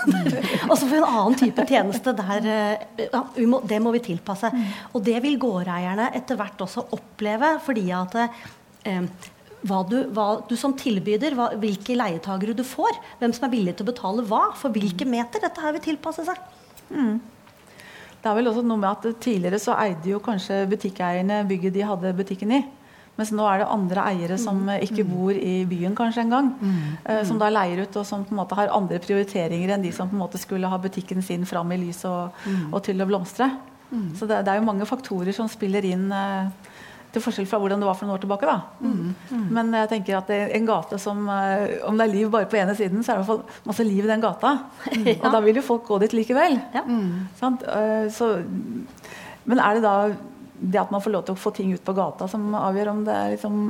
og 0.70 0.72
så 0.72 0.86
får 0.86 0.94
vi 0.94 1.00
en 1.02 1.10
annen 1.10 1.36
type 1.38 1.66
tjeneste 1.68 2.14
der 2.16 2.48
uh, 2.48 3.02
ja, 3.04 3.20
må, 3.50 3.60
Det 3.68 3.82
må 3.82 3.92
vi 3.94 4.00
tilpasse. 4.08 4.50
Mm. 4.54 4.64
Og 4.94 5.04
det 5.10 5.18
vil 5.26 5.36
gårdeierne 5.42 6.08
etter 6.16 6.40
hvert 6.40 6.64
også 6.64 6.86
oppleve, 6.96 7.52
fordi 7.66 7.86
at 7.94 8.16
uh, 8.22 9.28
hva 9.66 9.82
du, 9.88 9.98
hva 10.14 10.28
du, 10.48 10.54
som 10.58 10.72
tilbyder, 10.76 11.36
hva, 11.36 11.50
hvilke 11.60 11.96
leietagere 11.98 12.56
du 12.56 12.64
får. 12.66 12.96
Hvem 13.20 13.34
som 13.36 13.46
er 13.46 13.54
villig 13.54 13.76
til 13.76 13.86
å 13.86 13.90
betale 13.92 14.24
hva 14.28 14.46
for 14.58 14.72
hvilke 14.74 15.08
meter. 15.08 15.42
Dette 15.42 15.64
her 15.64 15.76
vil 15.76 15.84
tilpasse 15.90 16.24
seg. 16.28 16.40
Mm. 16.90 17.20
Det 18.20 18.28
er 18.28 18.36
vel 18.36 18.50
også 18.50 18.64
noe 18.66 18.80
med 18.80 18.90
at 18.90 19.22
Tidligere 19.24 19.60
så 19.62 19.76
eide 19.80 20.12
jo 20.12 20.20
kanskje 20.24 20.66
butikkeierne 20.68 21.42
bygget 21.48 21.76
de 21.76 21.88
hadde 21.88 22.12
butikken 22.16 22.56
i. 22.58 22.60
Mens 23.20 23.32
nå 23.36 23.44
er 23.44 23.60
det 23.60 23.68
andre 23.68 24.04
eiere 24.08 24.36
som 24.40 24.62
mm. 24.64 24.76
ikke 24.86 25.04
bor 25.04 25.36
i 25.36 25.64
byen 25.68 25.96
kanskje 25.98 26.24
engang. 26.24 26.54
Mm. 26.60 26.76
Eh, 27.04 27.22
som 27.28 27.40
da 27.40 27.50
leier 27.52 27.82
ut, 27.84 27.98
og 28.00 28.06
som 28.08 28.24
på 28.24 28.32
en 28.32 28.40
måte 28.40 28.56
har 28.56 28.72
andre 28.72 29.00
prioriteringer 29.02 29.74
enn 29.74 29.84
de 29.84 29.92
som 29.92 30.08
på 30.08 30.16
en 30.16 30.22
måte 30.22 30.40
skulle 30.40 30.70
ha 30.70 30.78
butikken 30.80 31.20
sin 31.24 31.44
fram 31.48 31.74
i 31.74 31.80
lys 31.82 32.04
og, 32.08 32.36
mm. 32.46 32.70
og 32.72 32.80
til 32.86 33.02
å 33.02 33.08
blomstre. 33.10 33.50
Mm. 33.90 34.08
Så 34.16 34.28
det, 34.30 34.40
det, 34.46 34.54
er 34.54 34.60
jo 34.60 34.68
mange 34.68 34.88
faktorer 34.88 35.36
som 35.36 35.50
spiller 35.52 35.84
inn. 35.84 36.08
Uh, 36.08 36.48
til 37.10 37.22
forskjell 37.24 37.48
fra 37.50 37.58
hvordan 37.60 37.82
det 37.82 37.88
var 37.88 37.96
for 37.98 38.06
noen 38.06 38.16
år 38.16 38.22
tilbake. 38.22 38.46
da. 38.46 38.58
Mm. 38.80 39.14
Mm. 39.30 39.46
Men 39.56 39.72
jeg 39.80 39.90
tenker 39.92 40.18
at 40.20 40.32
en 40.36 40.66
gate 40.68 40.98
som 41.02 41.22
eh, 41.28 41.76
Om 41.86 41.98
det 41.98 42.06
er 42.06 42.14
liv 42.14 42.30
bare 42.30 42.48
på 42.50 42.58
ene 42.60 42.74
siden, 42.78 43.02
så 43.02 43.12
er 43.12 43.18
det 43.18 43.24
i 43.24 43.26
hvert 43.26 43.32
fall 43.32 43.70
masse 43.70 43.86
liv 43.86 44.04
i 44.04 44.10
den 44.10 44.24
gata. 44.24 44.56
ja. 45.10 45.16
Og 45.18 45.28
da 45.34 45.42
vil 45.44 45.60
jo 45.60 45.66
folk 45.66 45.86
gå 45.88 46.00
dit 46.04 46.16
likevel. 46.20 46.58
Ja. 46.76 46.84
Uh, 46.86 48.06
så, 48.14 48.32
men 49.44 49.62
er 49.62 49.78
det 49.78 49.86
da 49.86 49.94
det 50.60 50.76
at 50.76 50.90
man 50.92 51.00
får 51.00 51.14
lov 51.14 51.22
til 51.24 51.38
å 51.38 51.40
få 51.40 51.54
ting 51.56 51.72
ut 51.72 51.84
på 51.84 51.94
gata, 51.96 52.26
som 52.28 52.50
avgjør 52.54 52.92
om 52.92 52.98
det 53.06 53.14
er 53.16 53.30
liksom 53.32 53.60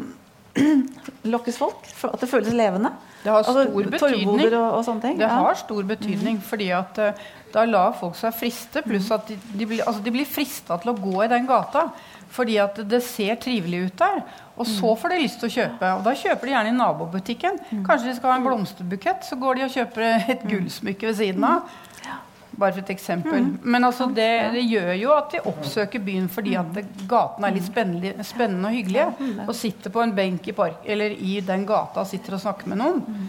lokkes 1.33 1.61
folk? 1.61 1.87
At 2.11 2.21
det 2.21 2.29
føles 2.31 2.57
levende? 2.57 2.93
Det 3.23 3.31
har 3.31 3.43
altså, 3.43 3.53
stor 3.53 3.85
altså, 3.85 3.91
betydning. 3.95 4.41
Og, 4.49 4.65
og 4.65 4.85
sånne 4.87 5.05
ting. 5.05 5.21
Det 5.21 5.29
ja. 5.29 5.37
har 5.45 5.61
stor 5.61 5.87
betydning, 5.87 6.41
mm. 6.41 6.47
fordi 6.51 6.71
at 6.77 7.01
uh, 7.01 7.29
da 7.55 7.65
lar 7.69 7.95
folk 7.99 8.19
seg 8.19 8.35
friste. 8.37 8.83
Pluss 8.87 9.11
at 9.15 9.29
de, 9.31 9.39
de, 9.53 9.67
blir, 9.67 9.85
altså, 9.87 10.03
de 10.05 10.15
blir 10.15 10.29
frista 10.29 10.79
til 10.83 10.93
å 10.93 10.97
gå 10.99 11.17
i 11.25 11.31
den 11.31 11.49
gata. 11.49 11.89
Fordi 12.31 12.57
at 12.63 12.79
det 12.87 13.03
ser 13.03 13.39
trivelig 13.43 13.85
ut 13.89 13.99
der. 13.99 14.23
Og 14.57 14.67
så 14.67 14.93
mm. 14.93 14.99
får 15.03 15.13
de 15.13 15.21
lyst 15.23 15.41
til 15.41 15.49
å 15.49 15.55
kjøpe. 15.55 15.93
Og 15.99 16.03
da 16.07 16.17
kjøper 16.23 16.47
de 16.47 16.53
gjerne 16.55 16.73
i 16.73 16.79
nabobutikken. 16.79 17.61
Mm. 17.71 17.85
Kanskje 17.87 18.11
de 18.11 18.17
skal 18.19 18.33
ha 18.33 18.39
en 18.39 18.47
blomsterbukett, 18.47 19.25
så 19.27 19.39
går 19.41 19.59
de 19.59 19.67
og 19.67 19.77
kjøper 19.77 20.07
et 20.11 20.45
mm. 20.45 20.51
gullsmykke 20.53 21.11
ved 21.11 21.19
siden 21.23 21.47
av. 21.49 21.79
Bare 22.51 22.75
for 22.75 22.83
et 22.83 22.91
eksempel. 22.93 23.47
Men 23.63 23.87
altså 23.87 24.09
det, 24.15 24.31
det, 24.55 24.65
gjør 24.71 24.93
jo 24.99 25.13
at 25.15 25.35
de 25.35 25.43
oppsøker 25.51 26.03
byen 26.05 26.27
fordi 26.33 26.57
at 26.59 26.81
gatene 27.09 27.49
er 27.49 27.57
litt 27.57 27.69
spennende, 27.69 28.27
spennende 28.27 28.71
og 28.71 28.77
hyggelige. 28.77 29.29
Og 29.47 29.55
sitter 29.57 29.95
på 29.95 30.03
en 30.03 30.15
benk 30.17 30.51
i 30.51 30.57
park, 30.57 30.83
eller 30.85 31.15
i 31.15 31.39
den 31.47 31.67
gata 31.69 32.03
og 32.03 32.11
sitter 32.11 32.37
og 32.37 32.43
snakker 32.45 32.73
med 32.73 32.83
noen. 32.83 33.21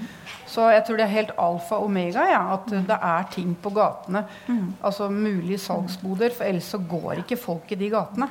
Så 0.51 0.65
jeg 0.73 0.83
tror 0.83 0.99
det 0.99 1.05
er 1.05 1.13
helt 1.13 1.35
alfa 1.39 1.77
og 1.79 1.87
omega 1.87 2.25
ja, 2.27 2.41
at 2.57 2.65
det 2.71 2.97
er 2.97 3.29
ting 3.31 3.53
på 3.61 3.71
gatene. 3.75 4.25
Mm. 4.49 4.65
Altså 4.83 5.07
mulige 5.13 5.61
salgsboder, 5.63 6.33
for 6.35 6.47
ellers 6.49 6.73
så 6.73 6.81
går 6.81 7.23
ikke 7.23 7.39
folk 7.39 7.71
i 7.71 7.79
de 7.79 7.91
gatene. 7.93 8.27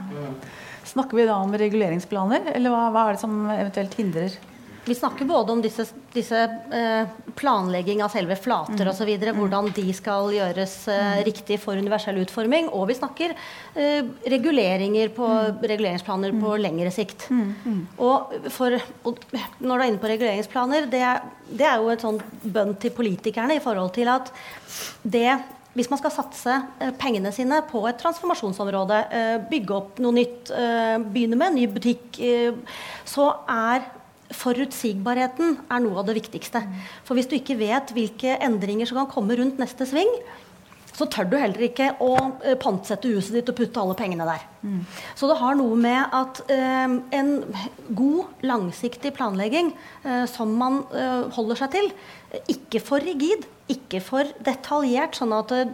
Snakker 0.91 1.17
vi 1.17 1.29
da 1.29 1.39
om 1.41 1.55
reguleringsplaner, 1.55 2.51
eller 2.57 2.73
hva, 2.73 2.87
hva 2.93 3.07
er 3.09 3.17
det 3.17 3.23
som 3.23 3.41
eventuelt 3.55 3.97
hindrer? 4.01 4.37
Vi 4.91 4.95
snakker 4.95 5.25
både 5.25 5.53
om 5.53 5.61
disse, 5.63 5.85
disse 6.13 6.39
eh, 6.75 7.11
planlegging 7.39 8.01
av 8.03 8.11
selve 8.11 8.35
flater 8.35 8.89
mm. 8.89 8.89
osv., 8.91 9.11
hvordan 9.37 9.69
de 9.77 9.85
skal 9.95 10.33
gjøres 10.35 10.73
eh, 10.91 11.11
mm. 11.11 11.21
riktig 11.29 11.59
for 11.63 11.79
universell 11.79 12.19
utforming, 12.19 12.67
og 12.75 12.89
vi 12.91 12.97
snakker 12.99 13.35
eh, 13.37 14.09
reguleringer 14.35 15.13
på 15.15 15.29
mm. 15.29 15.61
reguleringsplaner 15.63 16.35
på 16.35 16.57
mm. 16.57 16.63
lengre 16.65 16.91
sikt. 16.95 17.29
Mm. 17.31 17.85
Og, 18.03 18.35
for, 18.51 18.75
og, 19.07 19.23
når 19.61 19.71
du 19.71 19.77
er 19.77 19.87
inne 19.93 20.03
på 20.03 20.11
reguleringsplaner, 20.11 20.91
det, 20.91 21.05
det 21.55 21.71
er 21.71 21.79
jo 21.79 21.95
et 21.95 22.03
sånn 22.09 22.19
bønn 22.43 22.75
til 22.83 22.95
politikerne 22.99 23.61
i 23.61 23.63
forhold 23.63 23.95
til 23.95 24.11
at 24.11 24.35
det 25.07 25.39
hvis 25.79 25.87
man 25.87 26.01
skal 26.01 26.11
satse 26.11 26.55
pengene 26.99 27.31
sine 27.31 27.61
på 27.71 27.85
et 27.87 27.99
transformasjonsområde, 28.03 28.97
bygge 29.53 29.77
opp 29.77 30.01
noe 30.03 30.17
nytt, 30.17 30.51
begynne 31.15 31.39
med 31.39 31.53
en 31.53 31.59
ny 31.61 31.69
butikk, 31.71 32.19
så 33.07 33.29
er 33.47 33.87
forutsigbarheten 34.37 35.57
er 35.71 35.83
noe 35.83 36.01
av 36.01 36.07
det 36.09 36.19
viktigste. 36.21 36.63
For 37.07 37.19
hvis 37.19 37.29
du 37.31 37.37
ikke 37.39 37.59
vet 37.61 37.93
hvilke 37.97 38.37
endringer 38.43 38.89
som 38.89 39.01
kan 39.03 39.11
komme 39.11 39.37
rundt 39.39 39.61
neste 39.61 39.89
sving, 39.89 40.11
så 41.01 41.07
tør 41.09 41.29
du 41.31 41.37
heller 41.41 41.63
ikke 41.65 41.87
å 42.05 42.13
pantsette 42.61 43.09
huset 43.15 43.39
ditt 43.39 43.51
og 43.53 43.57
putte 43.57 43.81
alle 43.81 43.97
pengene 43.97 44.27
der. 44.29 44.43
Mm. 44.61 44.83
Så 45.17 45.31
det 45.31 45.39
har 45.41 45.57
noe 45.57 45.79
med 45.81 46.17
at 46.17 46.43
eh, 46.53 46.97
en 47.17 47.31
god, 47.97 48.35
langsiktig 48.45 49.15
planlegging 49.17 49.73
eh, 50.05 50.27
som 50.29 50.53
man 50.61 50.83
eh, 50.93 51.31
holder 51.37 51.63
seg 51.63 51.73
til, 51.77 51.89
ikke 52.53 52.83
for 52.85 53.07
rigid, 53.07 53.47
ikke 53.73 54.03
for 54.05 54.29
detaljert, 54.45 55.17
sånn 55.17 55.33
at 55.39 55.57
eh, 55.57 55.73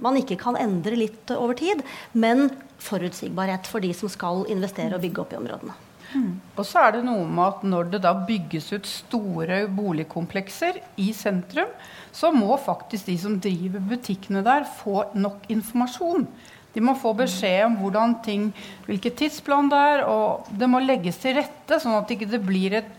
man 0.00 0.16
ikke 0.16 0.40
kan 0.40 0.56
endre 0.56 0.96
litt 0.96 1.34
over 1.36 1.58
tid, 1.58 1.84
men 2.16 2.48
forutsigbarhet 2.80 3.68
for 3.68 3.84
de 3.84 3.92
som 3.96 4.08
skal 4.08 4.46
investere 4.48 4.96
og 4.96 5.04
bygge 5.04 5.26
opp 5.26 5.36
i 5.36 5.40
områdene. 5.42 5.76
Mm. 6.10 6.40
Og 6.56 6.66
så 6.66 6.84
er 6.84 6.96
det 6.96 7.04
noe 7.06 7.26
med 7.28 7.44
at 7.46 7.66
når 7.72 7.90
det 7.92 8.02
da 8.04 8.12
bygges 8.26 8.70
ut 8.74 8.88
store 8.88 9.62
boligkomplekser 9.70 10.80
i 11.00 11.10
sentrum, 11.16 11.70
så 12.12 12.32
må 12.34 12.56
faktisk 12.58 13.06
de 13.06 13.18
som 13.20 13.36
driver 13.42 13.84
butikkene 13.92 14.42
der, 14.46 14.66
få 14.80 15.04
nok 15.14 15.46
informasjon. 15.52 16.26
De 16.74 16.82
må 16.82 16.94
få 16.98 17.12
beskjed 17.18 17.64
om 17.66 17.76
hvordan 17.80 18.16
ting, 18.24 18.50
hvilken 18.86 19.14
tidsplan 19.18 19.70
det 19.70 19.78
er, 19.92 20.04
og 20.06 20.50
det 20.58 20.68
må 20.70 20.82
legges 20.82 21.18
til 21.22 21.38
rette, 21.38 21.80
sånn 21.82 21.98
at 21.98 22.10
det 22.10 22.18
ikke 22.18 22.42
blir 22.46 22.78
et 22.82 22.92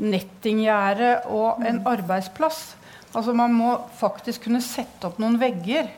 nettinggjerde 0.00 1.10
og 1.28 1.60
en 1.66 1.82
arbeidsplass. 1.88 2.62
Altså 3.10 3.34
Man 3.36 3.56
må 3.56 3.74
faktisk 3.98 4.46
kunne 4.46 4.62
sette 4.64 5.08
opp 5.08 5.20
noen 5.20 5.40
vegger, 5.40 5.90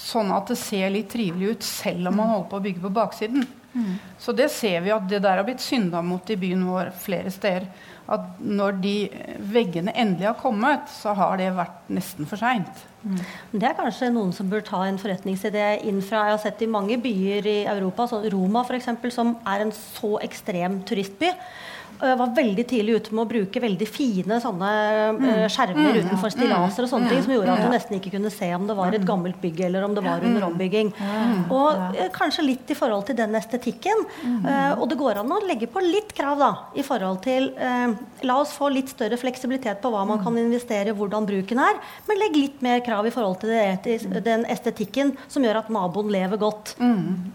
sånn 0.00 0.32
at 0.32 0.52
det 0.52 0.58
ser 0.60 0.92
litt 0.92 1.10
trivelig 1.12 1.56
ut, 1.56 1.66
selv 1.66 2.10
om 2.10 2.20
man 2.20 2.32
holder 2.32 2.50
på 2.50 2.58
å 2.60 2.66
bygge 2.68 2.84
på 2.84 2.96
baksiden. 2.96 3.46
Så 4.22 4.34
det 4.36 4.48
ser 4.54 4.80
vi 4.84 4.94
at 4.94 5.06
det 5.10 5.22
der 5.24 5.40
har 5.40 5.46
blitt 5.46 5.64
synda 5.64 6.02
mot 6.04 6.30
i 6.30 6.38
byen 6.40 6.64
vår 6.68 6.92
flere 7.02 7.32
steder. 7.34 7.68
At 8.06 8.38
når 8.38 8.76
de 8.84 8.94
veggene 9.50 9.94
endelig 9.98 10.28
har 10.28 10.36
kommet, 10.38 10.86
så 10.92 11.14
har 11.18 11.40
det 11.40 11.48
vært 11.56 11.88
nesten 11.90 12.28
for 12.30 12.38
seint. 12.38 12.84
Mm. 13.02 13.18
Det 13.50 13.66
er 13.66 13.78
kanskje 13.78 14.12
noen 14.14 14.32
som 14.34 14.50
bør 14.50 14.62
ta 14.66 14.84
en 14.86 14.98
forretningsidé 15.00 15.80
inn 15.90 15.98
fra 16.02 16.24
Jeg 16.28 16.36
har 16.36 16.42
sett 16.44 16.62
i 16.62 16.70
mange 16.70 16.98
byer 17.02 17.46
i 17.50 17.56
Europa, 17.66 18.06
sånn 18.10 18.28
Roma 18.34 18.62
f.eks., 18.66 18.92
som 19.14 19.34
er 19.46 19.66
en 19.66 19.74
så 19.74 20.16
ekstrem 20.22 20.80
turistby. 20.86 21.32
Jeg 21.96 22.18
var 22.20 22.32
veldig 22.36 22.64
tidlig 22.68 22.96
ute 23.00 23.14
med 23.16 23.22
å 23.24 23.28
bruke 23.30 23.60
veldig 23.62 23.86
fine 23.88 24.38
sånne 24.42 24.70
mm. 25.16 25.24
skjermer 25.52 25.94
mm, 25.94 25.98
utenfor 26.04 26.32
stillaser 26.34 26.86
og 26.86 26.90
sånne 26.90 27.10
ting, 27.12 27.22
som 27.24 27.32
gjorde 27.34 27.54
at 27.54 27.64
du 27.64 27.72
nesten 27.72 27.96
ikke 27.98 28.12
kunne 28.16 28.32
se 28.34 28.48
om 28.56 28.66
det 28.68 28.76
var 28.76 28.96
et 28.96 29.06
gammelt 29.08 29.38
bygg 29.42 29.62
eller 29.68 29.86
om 29.86 29.96
det 29.96 30.04
var 30.04 30.24
under 30.26 30.46
ombygging. 30.50 30.92
Og 31.54 31.96
uh, 31.96 32.02
kanskje 32.14 32.44
litt 32.44 32.72
i 32.72 32.76
forhold 32.78 33.06
til 33.08 33.18
den 33.18 33.36
estetikken. 33.38 34.04
Uh, 34.44 34.76
og 34.76 34.86
det 34.92 34.98
går 35.00 35.22
an 35.22 35.32
å 35.32 35.40
legge 35.46 35.70
på 35.72 35.82
litt 35.84 36.12
krav 36.16 36.42
da, 36.42 36.50
i 36.76 36.84
forhold 36.86 37.22
til 37.24 37.48
La 38.26 38.36
oss 38.40 38.52
få 38.56 38.68
litt 38.72 38.90
større 38.90 39.18
fleksibilitet 39.20 39.80
på 39.82 39.90
hva 39.92 40.02
man 40.08 40.20
kan 40.22 40.36
investere, 40.40 40.94
hvordan 40.96 41.26
bruken 41.28 41.60
er, 41.62 41.78
men 42.08 42.20
legg 42.20 42.36
litt 42.36 42.62
mer 42.64 42.82
krav 42.84 43.06
i 43.08 43.12
forhold 43.14 43.40
til 43.42 43.52
det, 43.52 44.22
den 44.26 44.44
estetikken 44.52 45.14
som 45.32 45.44
gjør 45.46 45.62
at 45.62 45.72
naboen 45.72 46.10
lever 46.12 46.40
godt 46.40 46.74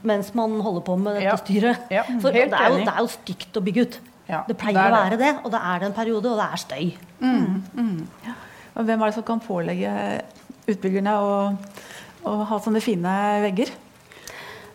mens 0.08 0.32
man 0.38 0.58
holder 0.63 0.86
på 0.86 0.97
med 1.02 1.19
dette 1.19 1.38
styret. 1.43 1.91
For 2.21 2.34
det 2.34 2.47
er, 2.50 2.67
jo, 2.74 2.82
det 2.86 2.93
er 2.93 3.04
jo 3.04 3.12
stygt 3.13 3.58
å 3.60 3.63
bygge 3.65 3.86
ut. 3.88 4.00
Ja, 4.32 4.41
det 4.48 4.58
pleier 4.60 4.80
det 4.80 4.88
å 4.88 4.96
være 4.96 5.20
det. 5.20 5.28
det, 5.28 5.34
og 5.44 5.54
da 5.54 5.62
er 5.74 5.84
det 5.84 5.91
en 5.91 5.98
periode, 5.98 6.32
og 6.32 6.39
det 6.39 6.48
er 6.48 6.63
støy. 6.63 6.89
Mm, 7.20 7.62
mm. 7.76 8.26
Ja. 8.26 8.39
Og 8.72 8.88
hvem 8.88 9.02
er 9.02 9.12
det 9.12 9.17
som 9.20 9.28
kan 9.28 9.44
pålegge 9.44 9.94
utbyggerne 10.72 11.15
å, 11.20 11.32
å 12.32 12.36
ha 12.48 12.60
sånne 12.63 12.84
fine 12.84 13.15
vegger? 13.44 13.74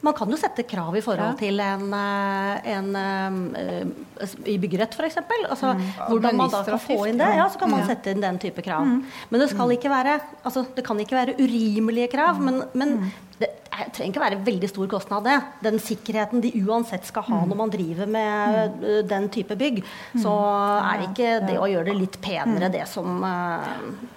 Man 0.05 0.15
kan 0.15 0.31
jo 0.31 0.37
sette 0.39 0.63
krav 0.69 0.95
i 0.95 1.03
forhold 1.03 1.33
ja. 1.33 1.39
til 1.41 1.61
en, 1.65 1.87
eh, 1.97 2.67
en, 2.77 2.91
en, 3.01 3.39
eh, 3.59 4.35
i 4.53 4.59
byggerett, 4.63 4.93
f.eks. 4.95 5.17
Altså, 5.49 5.73
mm. 5.73 5.87
Hvordan 6.11 6.37
man 6.39 6.53
da 6.53 6.61
kan 6.69 6.83
få 6.83 6.99
inn 7.09 7.19
det. 7.19 7.31
Ja, 7.41 7.49
så 7.51 7.59
kan 7.63 7.73
man 7.73 7.83
ja. 7.83 7.89
sette 7.91 8.13
inn 8.13 8.23
den 8.23 8.39
type 8.43 8.63
krav. 8.63 8.85
Mm. 8.87 9.01
Men 9.33 9.43
det 9.43 9.49
skal 9.55 9.73
mm. 9.73 9.77
ikke 9.79 9.91
være 9.91 10.19
altså, 10.43 10.67
det 10.77 10.85
kan 10.87 11.01
ikke 11.03 11.17
være 11.17 11.39
urimelige 11.41 12.13
krav. 12.13 12.43
Men, 12.45 12.61
men 12.77 12.99
mm 13.01 13.15
det 13.41 13.51
trenger 13.93 14.13
ikke 14.13 14.23
være 14.23 14.39
veldig 14.47 14.69
stor 14.71 14.89
kostnad, 14.91 15.27
det. 15.27 15.37
Den 15.65 15.79
sikkerheten 15.83 16.43
de 16.45 16.53
uansett 16.65 17.07
skal 17.09 17.27
ha 17.27 17.41
mm. 17.43 17.51
når 17.51 17.59
man 17.61 17.73
driver 17.73 18.11
med 18.11 18.79
uh, 18.83 19.01
den 19.09 19.29
type 19.33 19.57
bygg, 19.59 19.83
mm. 19.83 20.23
så 20.23 20.33
er 20.81 21.01
det 21.01 21.09
ikke 21.11 21.33
det 21.51 21.59
å 21.61 21.69
gjøre 21.71 21.91
det 21.91 21.97
litt 21.99 22.19
penere 22.25 22.71
det 22.73 22.85
som 22.91 23.21
uh, 23.25 23.67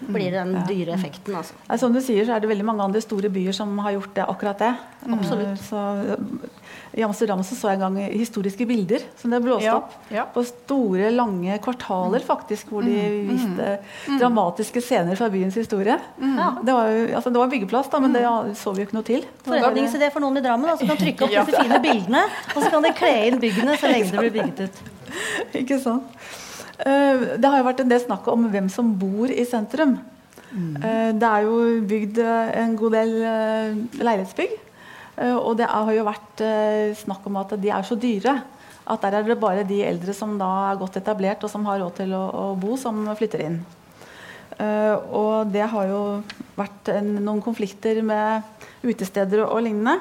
blir 0.08 0.36
den 0.36 0.55
dyre 0.69 0.95
effekten. 0.95 1.36
Altså. 1.39 1.60
Som 1.82 1.95
du 1.95 2.01
sier, 2.03 2.23
så 2.27 2.38
er 2.38 2.43
det 2.43 2.51
veldig 2.51 2.67
mange 2.71 2.88
andre 2.88 3.03
store 3.03 3.32
byer 3.34 3.55
som 3.55 3.75
har 3.84 3.97
gjort 3.97 4.15
det, 4.15 4.27
akkurat 4.36 4.63
det. 4.63 4.73
Absolutt. 5.10 5.67
Så, 5.67 5.84
i 6.99 7.03
Amsterdam 7.03 7.41
så, 7.43 7.55
så 7.55 7.71
jeg 7.71 7.79
en 7.79 7.83
gang 7.85 7.97
historiske 8.12 8.65
bilder 8.67 9.03
som 9.19 9.31
det 9.31 9.39
blåste 9.43 9.67
ja, 9.69 9.77
opp. 9.79 9.93
Ja. 10.12 10.25
På 10.33 10.43
store, 10.43 11.09
lange 11.15 11.55
kvartaler, 11.63 12.23
faktisk, 12.25 12.73
hvor 12.73 12.83
de 12.83 12.91
mm, 12.91 13.13
mm. 13.15 13.29
viste 13.29 13.69
mm, 13.79 14.17
dramatiske 14.19 14.83
scener 14.83 15.19
fra 15.19 15.29
byens 15.31 15.55
historie. 15.59 15.95
Mm. 16.19 16.35
Ja. 16.35 16.49
Det, 16.59 16.75
var, 16.75 16.91
altså, 17.21 17.31
det 17.31 17.41
var 17.43 17.53
byggeplass, 17.53 17.91
da, 17.93 18.03
men 18.03 18.17
det 18.17 18.25
mm. 18.25 18.51
så 18.59 18.75
vi 18.75 18.83
jo 18.83 18.89
ikke 18.89 18.99
noe 18.99 19.07
til. 19.07 19.25
Forretningsidé 19.47 20.12
for 20.12 20.25
noen 20.25 20.41
i 20.41 20.43
Drammen. 20.43 20.73
Altså, 20.73 20.89
kan 20.89 20.99
trykke 20.99 21.29
opp 21.29 21.35
disse 21.53 21.63
fine 21.63 21.81
bildene, 21.88 22.27
og 22.51 22.59
så 22.59 22.75
kan 22.75 22.88
de 22.89 22.93
kle 22.99 23.15
inn 23.29 23.41
byggene 23.41 23.79
så 23.79 23.95
lenge 23.95 24.12
det 24.12 24.25
blir 24.25 24.35
bygget 24.35 24.63
ut. 24.67 24.85
ikke 25.63 25.81
sant. 25.81 26.21
Uh, 26.79 27.35
det 27.39 27.47
har 27.47 27.59
jo 27.59 27.67
vært 27.71 27.83
en 27.83 27.91
del 27.91 28.03
snakk 28.03 28.27
om 28.31 28.47
hvem 28.51 28.67
som 28.71 28.91
bor 28.99 29.31
i 29.31 29.47
sentrum. 29.47 30.01
Mm. 30.49 30.71
Uh, 30.83 31.12
det 31.15 31.29
er 31.31 31.47
jo 31.47 31.59
bygd 31.88 32.25
en 32.25 32.75
god 32.79 32.99
del 32.99 33.21
uh, 33.23 34.01
leilighetsbygg. 34.03 34.65
Eh, 35.19 35.36
og 35.36 35.58
det 35.60 35.67
har 35.67 35.91
jo 35.91 36.08
vært 36.08 36.43
eh, 36.45 36.95
snakk 36.97 37.27
om 37.27 37.39
at 37.41 37.55
de 37.60 37.73
er 37.73 37.88
så 37.88 37.97
dyre 37.99 38.39
at 38.89 39.03
der 39.03 39.19
er 39.19 39.27
det 39.27 39.38
bare 39.38 39.65
de 39.67 39.84
eldre 39.86 40.15
som 40.17 40.38
da 40.39 40.47
er 40.71 40.79
godt 40.79 40.97
etablert 40.97 41.43
og 41.45 41.51
som 41.51 41.65
har 41.67 41.82
råd 41.82 41.99
til 41.99 42.13
å, 42.17 42.23
å 42.25 42.45
bo, 42.58 42.77
som 42.79 43.03
flytter 43.19 43.43
inn. 43.45 43.60
Uh, 44.60 44.95
og 45.15 45.51
det 45.53 45.62
har 45.71 45.86
jo 45.88 45.99
vært 46.58 46.89
en, 46.91 47.12
noen 47.21 47.43
konflikter 47.43 48.01
med 48.03 48.41
utesteder 48.82 49.43
og, 49.45 49.60
lignende. 49.62 49.99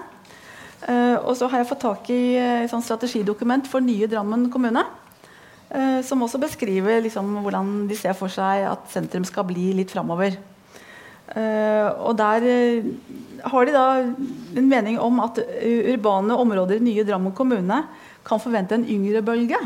Og 0.88 1.34
så 1.36 1.50
har 1.50 1.60
jeg 1.60 1.68
fått 1.68 1.82
tak 1.82 2.08
i 2.14 2.38
et 2.38 2.70
sånn 2.70 2.84
strategidokument 2.86 3.66
for 3.68 3.82
nye 3.84 4.06
Drammen 4.08 4.46
kommune. 4.50 4.84
Som 6.06 6.22
også 6.22 6.38
beskriver 6.40 7.02
liksom, 7.02 7.32
hvordan 7.42 7.72
de 7.90 7.96
ser 7.98 8.14
for 8.16 8.30
seg 8.30 8.62
at 8.70 8.86
sentrum 8.92 9.26
skal 9.26 9.46
bli 9.50 9.72
litt 9.74 9.90
framover. 9.90 10.38
Og 11.34 12.14
der 12.22 12.46
har 13.44 13.66
de 13.66 13.74
da 13.74 13.86
en 14.58 14.68
mening 14.68 14.98
om 15.00 15.20
at 15.24 15.38
urbane 15.38 16.34
områder 16.34 16.78
i 16.78 16.86
nye 16.86 17.04
Drammen 17.06 17.34
kommune 17.36 17.82
kan 18.26 18.40
forvente 18.42 18.74
en 18.74 18.86
yngre 18.88 19.22
bølge. 19.22 19.60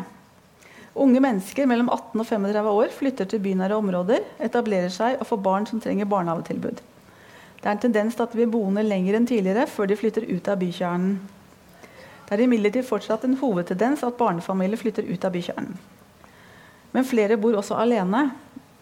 Unge 0.92 1.22
mennesker 1.24 1.66
mellom 1.66 1.88
18 1.88 2.20
og 2.20 2.26
35 2.28 2.72
år 2.72 2.90
flytter 2.92 3.28
til 3.28 3.40
bynære 3.40 3.78
områder, 3.80 4.26
etablerer 4.44 4.92
seg 4.92 5.16
og 5.20 5.28
får 5.30 5.40
barn 5.44 5.68
som 5.68 5.80
trenger 5.80 6.10
barnehagetilbud. 6.10 6.82
Det 7.62 7.68
er 7.68 7.76
en 7.76 7.84
tendens 7.84 8.16
til 8.18 8.26
at 8.26 8.34
de 8.34 8.42
blir 8.42 8.50
boende 8.52 8.84
lenger 8.84 9.16
enn 9.16 9.28
tidligere 9.28 9.68
før 9.70 9.88
de 9.88 9.96
flytter 9.96 10.26
ut 10.28 10.48
av 10.50 10.60
bykjernen. 10.60 11.16
Det 12.26 12.36
er 12.36 12.44
imidlertid 12.44 12.86
fortsatt 12.88 13.24
en 13.26 13.38
hovedtendens 13.40 14.02
at 14.04 14.16
barnefamilier 14.18 14.80
flytter 14.80 15.06
ut 15.08 15.24
av 15.24 15.34
bykjernen. 15.34 15.76
Men 16.92 17.08
flere 17.08 17.38
bor 17.40 17.56
også 17.56 17.76
alene. 17.80 18.26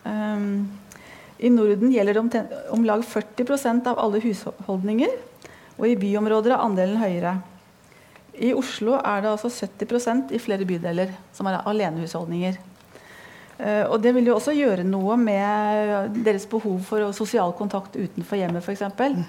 Um, 0.02 0.66
i 1.40 1.50
Norden 1.50 1.92
gjelder 1.92 2.18
det 2.20 2.42
om, 2.70 2.84
lag 2.84 3.02
40% 3.06 3.86
av 3.88 3.98
alle 3.98 4.20
husholdninger, 4.20 5.12
og 5.80 5.86
i 5.88 5.96
byområder 5.96 6.52
er 6.52 6.64
andelen 6.66 7.00
høyere. 7.00 7.38
I 8.40 8.52
Oslo 8.56 8.98
er 8.98 9.22
det 9.24 9.30
altså 9.32 9.48
70% 9.48 10.34
i 10.36 10.40
flere 10.40 10.66
bydeler 10.68 11.14
som 11.36 11.48
er 11.48 11.62
alenehusholdninger. 11.64 12.58
Uh, 13.60 13.84
og 13.92 13.98
det 14.04 14.14
vil 14.16 14.28
jo 14.28 14.36
også 14.36 14.54
gjøre 14.56 14.84
noe 14.88 15.16
med 15.20 16.20
deres 16.24 16.46
behov 16.48 16.78
for 16.86 17.10
sosial 17.16 17.52
kontakt 17.56 17.96
utenfor 17.96 18.40
hjemmet 18.40 18.64
f.eks. 18.64 18.86
Mm. 18.96 19.24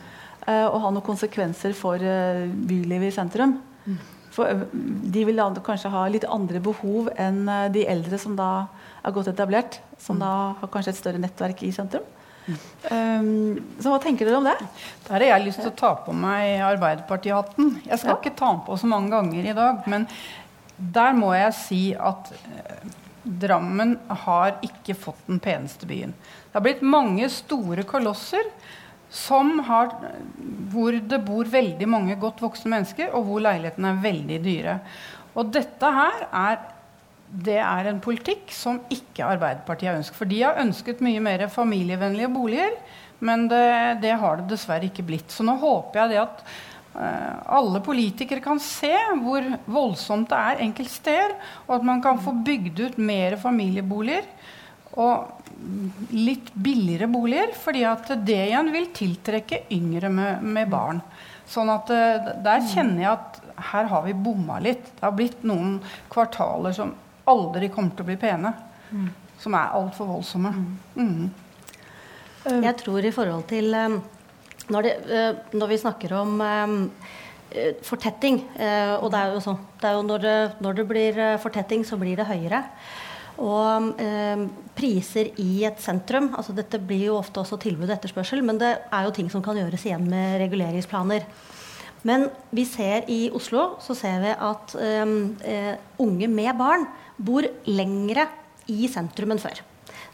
Uh, 0.47 0.67
og 0.67 0.77
ha 0.83 0.91
noen 0.91 1.07
konsekvenser 1.07 1.75
for 1.75 1.99
uh, 1.99 2.45
bylivet 2.47 3.11
i 3.11 3.15
sentrum. 3.15 3.57
Mm. 3.87 3.99
For 4.31 4.67
de 5.15 5.25
vil 5.27 5.43
kanskje 5.63 5.91
ha 5.91 6.05
litt 6.11 6.27
andre 6.27 6.61
behov 6.63 7.09
enn 7.19 7.43
de 7.75 7.83
eldre 7.91 8.19
som 8.19 8.37
da 8.39 8.51
er 9.01 9.15
godt 9.15 9.31
etablert, 9.31 9.79
som 10.01 10.17
mm. 10.17 10.23
da 10.23 10.31
har 10.61 10.71
kanskje 10.73 10.93
et 10.95 10.99
større 10.99 11.21
nettverk 11.21 11.63
i 11.65 11.71
sentrum. 11.75 12.05
Mm. 12.41 12.57
Um, 12.89 13.57
så 13.77 13.91
hva 13.91 13.99
tenker 14.01 14.27
dere 14.27 14.39
om 14.39 14.47
det? 14.49 14.57
Der 15.05 15.15
har 15.17 15.27
jeg 15.27 15.45
lyst 15.45 15.61
til 15.61 15.69
å 15.69 15.77
ta 15.77 15.91
på 16.05 16.15
meg 16.17 16.63
Arbeiderpartihatten. 16.65 17.75
Jeg 17.85 18.01
skal 18.01 18.15
ja. 18.15 18.17
ikke 18.17 18.35
ta 18.37 18.49
den 18.55 18.63
på 18.65 18.77
så 18.81 18.89
mange 18.89 19.13
ganger 19.13 19.51
i 19.51 19.57
dag, 19.57 19.85
men 19.91 20.07
der 20.81 21.13
må 21.17 21.35
jeg 21.37 21.55
si 21.59 21.83
at 21.97 22.33
uh, 22.33 22.97
Drammen 23.21 23.99
har 24.23 24.55
ikke 24.65 24.95
fått 24.97 25.27
den 25.27 25.37
peneste 25.37 25.85
byen. 25.85 26.15
Det 26.49 26.55
har 26.57 26.63
blitt 26.65 26.79
mange 26.81 27.27
store 27.29 27.83
kolosser 27.85 28.47
har, 29.67 29.91
hvor 30.71 30.91
det 30.91 31.19
bor 31.25 31.45
veldig 31.45 31.87
mange 31.87 32.15
godt 32.15 32.41
voksne 32.41 32.71
mennesker, 32.71 33.11
og 33.13 33.25
hvor 33.27 33.43
leilighetene 33.43 33.91
er 33.91 34.03
veldig 34.03 34.39
dyre. 34.43 34.79
Og 35.35 35.51
dette 35.51 35.85
her 35.85 36.27
er 36.31 36.57
det 37.31 37.59
er 37.63 37.87
en 37.87 38.01
politikk 38.03 38.51
som 38.53 38.81
ikke 38.91 39.23
Arbeiderpartiet 39.23 39.91
har 39.91 39.99
ønsket. 40.01 40.17
For 40.19 40.29
de 40.29 40.41
har 40.43 40.59
ønsket 40.59 41.03
mye 41.03 41.21
mer 41.23 41.45
familievennlige 41.51 42.31
boliger, 42.33 42.75
men 43.23 43.47
det, 43.51 44.01
det 44.03 44.17
har 44.19 44.39
det 44.39 44.49
dessverre 44.51 44.89
ikke 44.89 45.05
blitt. 45.07 45.31
Så 45.31 45.45
nå 45.47 45.55
håper 45.61 46.01
jeg 46.01 46.11
det 46.11 46.21
at 46.25 46.41
uh, 46.97 47.35
alle 47.57 47.81
politikere 47.85 48.43
kan 48.43 48.59
se 48.63 48.93
hvor 49.21 49.45
voldsomt 49.71 50.31
det 50.31 50.39
er 50.39 50.63
enkelte 50.65 50.95
steder, 50.95 51.35
og 51.67 51.77
at 51.77 51.85
man 51.87 52.01
kan 52.03 52.19
få 52.21 52.33
bygd 52.43 52.81
ut 52.87 52.97
mer 52.99 53.37
familieboliger. 53.41 54.27
Og 54.99 55.37
litt 56.11 56.49
billigere 56.51 57.07
boliger, 57.07 57.53
fordi 57.55 57.85
at 57.87 58.09
det 58.25 58.41
igjen 58.49 58.73
vil 58.73 58.89
tiltrekke 58.97 59.61
yngre 59.71 60.09
med, 60.11 60.43
med 60.43 60.71
barn. 60.73 60.99
Sånn 61.47 61.71
at 61.71 61.87
uh, 61.93 62.33
der 62.43 62.67
kjenner 62.73 63.05
jeg 63.05 63.13
at 63.13 63.39
her 63.71 63.87
har 63.93 64.03
vi 64.03 64.17
bomma 64.17 64.59
litt. 64.63 64.83
Det 64.97 65.05
har 65.05 65.15
blitt 65.15 65.47
noen 65.47 65.77
kvartaler 66.11 66.75
som 66.75 66.91
aldri 67.31 67.71
kommer 67.73 67.95
til 67.95 68.05
å 68.05 68.09
bli 68.11 68.19
pene. 68.21 68.53
Mm. 68.91 69.09
Som 69.41 69.57
er 69.57 69.75
altfor 69.77 70.09
voldsomme. 70.11 70.51
Mm. 70.95 71.29
Jeg 72.61 72.75
tror 72.81 73.05
i 73.05 73.13
forhold 73.13 73.45
til 73.49 73.73
um, 73.77 73.99
når, 74.73 74.87
det, 74.87 74.93
uh, 75.09 75.57
når 75.57 75.71
vi 75.71 75.81
snakker 75.81 76.15
om 76.17 76.39
um, 76.41 76.79
fortetting 77.85 78.37
Og 79.03 79.09
det 79.11 79.19
er 79.19 79.33
jo 79.35 79.41
sånn 79.43 79.57
det 79.81 79.89
er 79.89 79.97
jo 79.97 80.03
når, 80.07 80.21
det, 80.23 80.35
når 80.63 80.77
det 80.77 80.85
blir 80.87 81.17
fortetting, 81.43 81.81
så 81.83 81.97
blir 81.99 82.15
det 82.15 82.29
høyere. 82.29 82.61
Og 83.41 84.01
eh, 84.01 84.43
priser 84.77 85.31
i 85.41 85.63
et 85.67 85.79
sentrum 85.81 86.31
altså 86.37 86.53
Dette 86.55 86.79
blir 86.81 87.07
jo 87.07 87.17
ofte 87.19 87.41
også 87.41 87.59
tilbud 87.61 87.87
og 87.87 87.95
etterspørsel, 87.95 88.43
men 88.45 88.59
det 88.61 88.73
er 88.83 89.07
jo 89.07 89.15
ting 89.15 89.31
som 89.31 89.43
kan 89.45 89.57
gjøres 89.57 89.85
igjen 89.87 90.05
med 90.09 90.37
reguleringsplaner. 90.43 91.25
Men 92.07 92.27
vi 92.49 92.65
ser 92.65 93.05
i 93.13 93.29
Oslo 93.37 93.75
så 93.81 93.95
ser 93.97 94.21
vi 94.23 94.33
at 94.33 94.75
eh, 94.81 95.15
eh, 95.53 95.73
unge 96.01 96.29
med 96.29 96.53
barn 96.59 96.85
bor 97.21 97.45
lengre 97.69 98.27
i 98.71 98.89
sentrum 98.91 99.33
enn 99.33 99.41
før. 99.41 99.61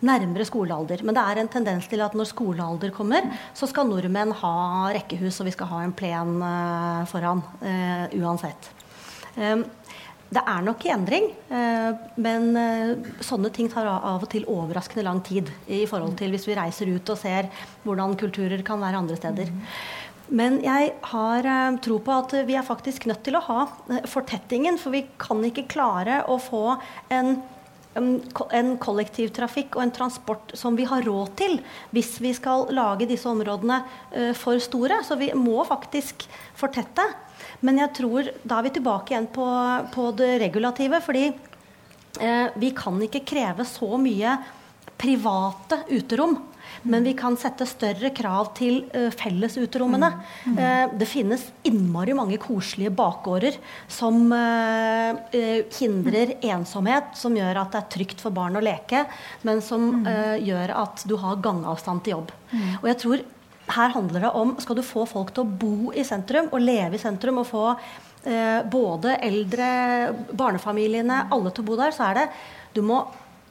Nærmere 0.06 0.46
skolealder. 0.46 1.02
Men 1.06 1.18
det 1.18 1.24
er 1.24 1.42
en 1.42 1.50
tendens 1.52 1.88
til 1.90 2.04
at 2.06 2.14
når 2.18 2.30
skolealder 2.30 2.94
kommer, 2.94 3.26
så 3.58 3.70
skal 3.70 3.90
nordmenn 3.90 4.36
ha 4.44 4.56
rekkehus, 4.94 5.40
og 5.42 5.50
vi 5.50 5.56
skal 5.56 5.72
ha 5.72 5.82
en 5.86 5.96
plen 5.98 6.38
uh, 6.44 7.02
foran. 7.10 7.42
Uh, 7.64 8.06
uansett. 8.22 8.72
Um, 9.38 9.66
det 10.28 10.42
er 10.44 10.64
nok 10.66 10.84
i 10.84 10.92
endring, 10.92 11.30
eh, 11.56 12.00
men 12.20 12.50
eh, 12.60 13.12
sånne 13.24 13.48
ting 13.56 13.70
tar 13.72 13.88
av 13.88 14.26
og 14.26 14.28
til 14.32 14.44
overraskende 14.52 15.06
lang 15.08 15.22
tid 15.24 15.48
i 15.72 15.86
forhold 15.88 16.18
til 16.20 16.34
hvis 16.34 16.50
vi 16.50 16.58
reiser 16.58 16.92
ut 16.92 17.12
og 17.14 17.20
ser 17.22 17.48
hvordan 17.86 18.18
kulturer 18.20 18.64
kan 18.68 18.82
være 18.84 19.00
andre 19.00 19.16
steder. 19.16 19.54
Men 20.28 20.60
jeg 20.64 20.94
har 21.12 21.48
eh, 21.48 21.78
tro 21.84 22.00
på 22.04 22.16
at 22.16 22.34
vi 22.48 22.58
er 22.60 22.66
faktisk 22.68 23.08
nødt 23.10 23.24
til 23.28 23.38
å 23.40 23.44
ha 23.48 23.68
fortettingen, 24.10 24.80
for 24.82 24.96
vi 24.96 25.06
kan 25.22 25.44
ikke 25.48 25.70
klare 25.72 26.24
å 26.28 26.40
få 26.42 26.66
en 27.14 27.38
en 27.98 28.76
kollektivtrafikk 28.78 29.74
og 29.74 29.82
en 29.82 29.92
transport 29.96 30.52
som 30.54 30.76
vi 30.78 30.84
har 30.86 31.02
råd 31.02 31.32
til 31.40 31.56
hvis 31.96 32.12
vi 32.22 32.30
skal 32.38 32.68
lage 32.70 33.08
disse 33.10 33.26
områdene 33.26 33.80
for 34.38 34.62
store. 34.62 35.00
Så 35.02 35.18
vi 35.18 35.32
må 35.34 35.64
faktisk 35.66 36.28
fortette. 36.54 37.08
Men 37.66 37.80
jeg 37.82 37.94
tror 37.98 38.30
da 38.44 38.60
er 38.60 38.68
vi 38.68 38.74
tilbake 38.78 39.14
igjen 39.14 39.30
på, 39.34 39.48
på 39.94 40.12
det 40.18 40.36
regulative. 40.44 41.02
fordi 41.02 41.26
eh, 41.28 42.48
vi 42.56 42.72
kan 42.78 43.02
ikke 43.02 43.26
kreve 43.26 43.66
så 43.66 43.98
mye 44.02 44.38
private 44.98 45.84
uterom. 45.90 46.38
Men 46.84 47.08
vi 47.08 47.14
kan 47.18 47.38
sette 47.40 47.66
større 47.70 48.12
krav 48.16 48.52
til 48.58 48.84
uh, 48.94 49.10
felles 49.16 49.58
uterommene. 49.58 50.12
Mm. 50.18 50.52
Mm. 50.54 50.60
Uh, 50.60 50.98
det 51.02 51.10
finnes 51.10 51.46
innmari 51.68 52.16
mange 52.18 52.40
koselige 52.42 52.94
bakgårder 52.98 53.58
som 53.92 54.28
uh, 54.34 55.18
hindrer 55.80 56.38
ensomhet, 56.42 57.16
som 57.18 57.38
gjør 57.38 57.64
at 57.64 57.74
det 57.74 57.82
er 57.82 57.90
trygt 57.98 58.22
for 58.24 58.36
barn 58.36 58.60
å 58.60 58.64
leke, 58.64 59.06
men 59.48 59.64
som 59.66 59.90
mm. 60.04 60.08
gjør 60.44 60.72
at 60.84 61.04
du 61.08 61.16
har 61.22 61.42
gangavstand 61.44 62.04
til 62.06 62.18
jobb. 62.18 62.32
Mm. 62.52 62.70
Og 62.82 62.88
jeg 62.92 63.00
tror 63.04 63.26
her 63.76 63.94
handler 63.94 64.24
det 64.24 64.34
om 64.40 64.56
skal 64.64 64.78
du 64.80 64.86
få 64.86 65.06
folk 65.10 65.34
til 65.36 65.44
å 65.44 65.56
bo 65.64 65.94
i 65.96 66.06
sentrum 66.08 66.50
og 66.54 66.64
leve 66.64 66.98
i 66.98 67.02
sentrum 67.02 67.42
og 67.42 67.50
få 67.50 67.66
eh, 67.74 68.64
både 68.72 69.18
eldre, 69.28 69.70
barnefamiliene, 70.32 71.26
alle 71.34 71.52
til 71.52 71.66
å 71.66 71.70
bo 71.72 71.80
der, 71.80 71.96
så 71.96 72.10
er 72.10 72.22
det 72.22 72.28
du 72.76 72.84
må 72.86 73.02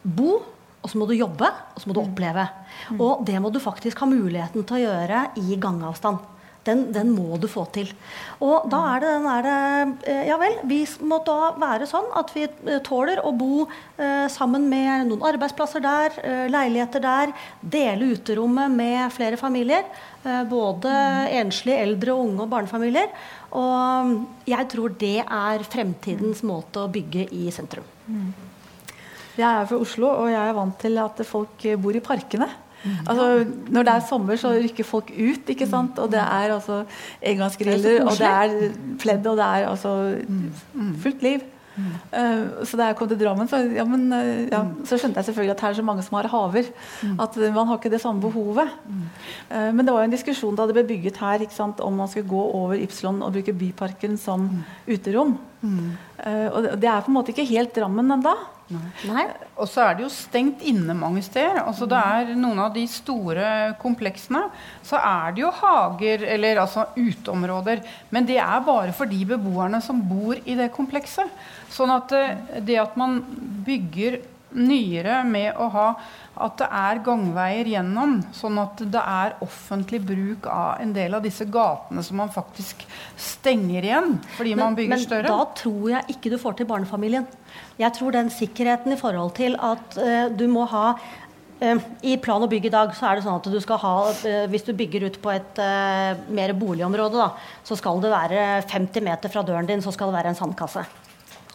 bo, 0.02 0.38
og 0.86 0.92
så 0.92 1.00
må 1.02 1.10
du 1.10 1.16
jobbe, 1.18 1.50
og 1.50 1.82
så 1.82 1.90
må 1.90 1.96
du 1.96 2.04
mm. 2.04 2.06
oppleve. 2.12 2.46
Og 2.94 3.26
det 3.26 3.42
må 3.42 3.50
du 3.50 3.58
faktisk 3.62 4.04
ha 4.04 4.06
muligheten 4.06 4.62
til 4.62 4.78
å 4.78 4.84
gjøre 4.86 5.26
i 5.42 5.58
gangavstand. 5.58 6.22
Den, 6.66 6.80
den, 6.90 7.12
må 7.14 7.36
du 7.38 7.46
få 7.46 7.62
til. 7.74 7.92
Og 8.42 8.64
da 8.70 8.80
er 8.90 9.02
det 9.02 9.10
den 9.12 9.26
derre 9.28 9.58
eh, 10.02 10.22
Ja 10.26 10.38
vel, 10.40 10.56
vi 10.66 10.80
må 11.06 11.20
da 11.26 11.52
være 11.54 11.86
sånn 11.86 12.08
at 12.18 12.32
vi 12.34 12.42
eh, 12.42 12.80
tåler 12.86 13.22
å 13.22 13.30
bo 13.38 13.68
eh, 13.68 14.26
sammen 14.32 14.66
med 14.70 15.06
noen 15.06 15.22
arbeidsplasser 15.30 15.84
der, 15.84 16.18
eh, 16.26 16.48
leiligheter 16.50 17.04
der, 17.04 17.34
dele 17.62 18.10
uterommet 18.16 18.74
med 18.74 19.14
flere 19.14 19.38
familier. 19.38 19.86
Eh, 20.24 20.42
både 20.50 20.90
enslige, 21.38 21.78
eldre, 21.86 22.18
unge 22.26 22.42
og 22.48 22.50
barnefamilier. 22.56 23.14
Og 23.54 24.50
jeg 24.50 24.70
tror 24.74 24.98
det 24.98 25.20
er 25.22 25.70
fremtidens 25.70 26.42
måte 26.46 26.82
å 26.82 26.90
bygge 26.90 27.28
i 27.30 27.46
sentrum. 27.54 27.86
Jeg 29.36 29.48
er 29.48 29.66
fra 29.68 29.80
Oslo, 29.80 30.08
og 30.08 30.30
jeg 30.32 30.40
er 30.42 30.56
vant 30.56 30.78
til 30.80 31.02
at 31.02 31.26
folk 31.26 31.66
bor 31.82 31.96
i 31.96 32.04
parkene. 32.04 32.48
Altså, 33.08 33.44
når 33.72 33.82
det 33.82 33.92
er 33.92 34.06
sommer, 34.08 34.38
så 34.38 34.52
rykker 34.54 34.86
folk 34.86 35.10
ut, 35.10 35.50
ikke 35.50 35.66
sant? 35.66 35.98
Og 35.98 36.12
det 36.12 36.20
er 36.22 36.54
altså 36.54 36.84
engangsgriller, 37.20 38.04
og 38.06 38.14
det 38.20 38.30
er 38.30 38.56
pledd, 39.02 39.26
og 39.26 39.40
det 39.40 39.44
er 39.44 39.68
altså 39.72 39.92
fullt 41.02 41.22
liv. 41.26 41.44
Uh, 41.76 42.64
så 42.64 42.78
da 42.78 42.88
jeg 42.88 42.96
kom 42.96 43.08
til 43.10 43.18
Drammen, 43.20 43.48
så, 43.50 43.58
ja, 43.68 43.84
men, 43.84 44.06
uh, 44.08 44.46
ja, 44.48 44.62
så, 44.88 44.96
skjønte 44.96 45.20
jeg 45.20 45.28
selvfølgelig 45.28 45.52
at 45.52 45.64
her 45.64 45.74
er 45.74 45.78
så 45.78 45.84
mange 45.84 46.04
som 46.06 46.16
har 46.16 46.28
haver. 46.32 46.70
At 47.20 47.36
uh, 47.36 47.44
man 47.52 47.68
har 47.68 47.76
ikke 47.76 47.92
det 47.92 48.00
samme 48.00 48.22
behovet. 48.24 48.72
men 49.50 49.84
det 49.84 49.92
var 49.92 50.00
jo 50.00 50.08
en 50.08 50.16
diskusjon 50.16 50.56
da 50.56 50.66
det 50.66 50.76
ble 50.78 50.86
bygget 50.88 51.20
her 51.20 51.44
sant, 51.52 51.80
om 51.84 52.00
man 52.00 52.08
skulle 52.08 52.28
gå 52.28 52.42
over 52.56 52.80
Ypsilon 52.80 53.22
og 53.22 53.36
bruke 53.36 53.52
Byparken 53.52 54.16
som 54.16 54.48
uterom. 54.88 55.36
og 56.16 56.80
det 56.80 56.88
er 56.88 57.00
på 57.04 57.10
en 57.10 57.18
måte 57.18 57.34
ikke 57.34 57.50
helt 57.52 57.76
Drammen 57.76 58.10
ennå. 58.16 58.34
Og 59.56 59.68
så 59.70 59.84
er 59.84 59.94
det 59.94 60.02
jo 60.02 60.10
stengt 60.10 60.62
inne 60.66 60.94
mange 60.98 61.22
steder. 61.22 61.60
Altså 61.62 61.86
det 61.86 61.98
er 61.98 62.32
Noen 62.34 62.58
av 62.64 62.72
de 62.74 62.82
store 62.90 63.74
kompleksene 63.78 64.42
så 64.86 64.98
er 64.98 65.36
det 65.36 65.44
jo 65.44 65.52
hager, 65.60 66.24
eller 66.34 66.62
altså 66.64 66.88
uteområder. 66.96 67.84
Men 68.10 68.26
det 68.26 68.40
er 68.42 68.64
bare 68.66 68.94
for 68.96 69.10
de 69.10 69.20
beboerne 69.28 69.80
som 69.84 70.02
bor 70.08 70.34
i 70.42 70.58
det 70.58 70.72
komplekset. 70.74 71.30
Sånn 71.70 71.92
at 71.94 72.14
eh, 72.16 72.60
det 72.66 72.80
at 72.82 72.98
man 72.98 73.20
bygger 73.66 74.18
nyere 74.54 75.20
med 75.26 75.56
å 75.58 75.66
ha 75.74 75.86
at 76.36 76.58
det 76.60 76.66
er 76.78 77.00
gangveier 77.04 77.68
gjennom, 77.72 78.18
sånn 78.36 78.60
at 78.60 78.80
det 78.92 79.00
er 79.00 79.36
offentlig 79.44 80.02
bruk 80.06 80.46
av 80.52 80.82
en 80.84 80.92
del 80.96 81.16
av 81.16 81.24
disse 81.24 81.46
gatene 81.50 82.04
som 82.04 82.20
man 82.20 82.32
faktisk 82.32 82.84
stenger 83.16 83.88
igjen 83.88 84.18
fordi 84.36 84.54
men, 84.54 84.62
man 84.62 84.78
bygger 84.78 84.94
men 84.94 85.04
større. 85.04 85.28
Men 85.28 85.32
da 85.32 85.60
tror 85.62 85.86
jeg 85.94 86.16
ikke 86.16 86.32
du 86.32 86.38
får 86.40 86.58
til 86.58 86.68
barnefamilien. 86.68 87.28
Jeg 87.80 87.96
tror 87.96 88.16
den 88.16 88.28
sikkerheten 88.32 88.94
i 88.94 89.00
forhold 89.00 89.32
til 89.38 89.56
at 89.56 89.96
uh, 89.98 90.26
du 90.32 90.44
må 90.52 90.66
ha 90.70 90.84
uh, 90.92 91.88
I 92.04 92.18
plan 92.22 92.44
og 92.44 92.52
bygg 92.52 92.68
i 92.68 92.74
dag 92.76 92.92
så 92.96 93.10
er 93.10 93.18
det 93.18 93.26
sånn 93.26 93.40
at 93.40 93.48
du 93.52 93.58
skal 93.64 93.80
ha 93.80 93.94
uh, 94.12 94.44
Hvis 94.52 94.68
du 94.68 94.74
bygger 94.76 95.08
ut 95.08 95.18
på 95.24 95.32
et 95.32 95.64
mer 96.28 96.52
boligområde, 96.56 97.16
da, 97.16 97.32
så 97.64 97.80
skal 97.80 98.04
det 98.04 98.12
være 98.12 98.46
50 98.68 99.08
meter 99.08 99.32
fra 99.32 99.44
døren 99.46 99.68
din, 99.68 99.84
så 99.84 99.94
skal 99.94 100.12
det 100.12 100.20
være 100.20 100.34
en 100.34 100.40
sandkasse. 100.44 100.84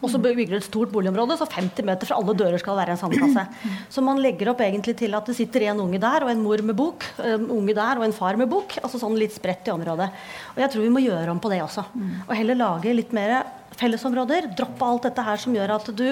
Og 0.02 0.10
så 0.10 0.18
bygger 0.18 0.50
du 0.50 0.58
et 0.58 0.66
stort 0.66 0.90
boligområde, 0.92 1.36
så 1.38 1.46
50 1.46 1.86
meter 1.86 2.08
fra 2.10 2.18
alle 2.18 2.34
dører 2.38 2.58
skal 2.58 2.78
være 2.78 2.96
en 2.96 3.00
sandkasse. 3.00 3.44
Så 3.92 4.02
man 4.04 4.18
legger 4.22 4.50
opp 4.50 4.62
egentlig 4.64 4.96
til 4.98 5.14
at 5.14 5.28
det 5.30 5.36
sitter 5.38 5.68
en 5.70 5.84
unge 5.84 6.00
der 6.02 6.26
og 6.26 6.32
en 6.32 6.42
mor 6.42 6.62
med 6.66 6.76
bok, 6.78 7.06
en 7.22 7.46
unge 7.54 7.76
der 7.78 8.00
og 8.00 8.06
en 8.08 8.16
far 8.16 8.38
med 8.40 8.50
bok. 8.50 8.74
Altså 8.82 8.98
sånn 9.02 9.14
litt 9.20 9.36
spredt 9.36 9.70
i 9.70 9.74
området. 9.74 10.10
Og 10.56 10.60
jeg 10.64 10.74
tror 10.74 10.86
vi 10.86 10.92
må 10.92 11.04
gjøre 11.04 11.30
om 11.30 11.40
på 11.42 11.52
det 11.52 11.62
også. 11.62 11.86
Og 12.26 12.34
heller 12.34 12.58
lage 12.58 12.96
litt 12.98 13.14
mer 13.14 13.38
fellesområder. 13.78 14.50
Droppe 14.58 14.90
alt 14.90 15.08
dette 15.08 15.24
her 15.26 15.40
som 15.40 15.54
gjør 15.56 15.76
at 15.78 15.90
du 15.96 16.06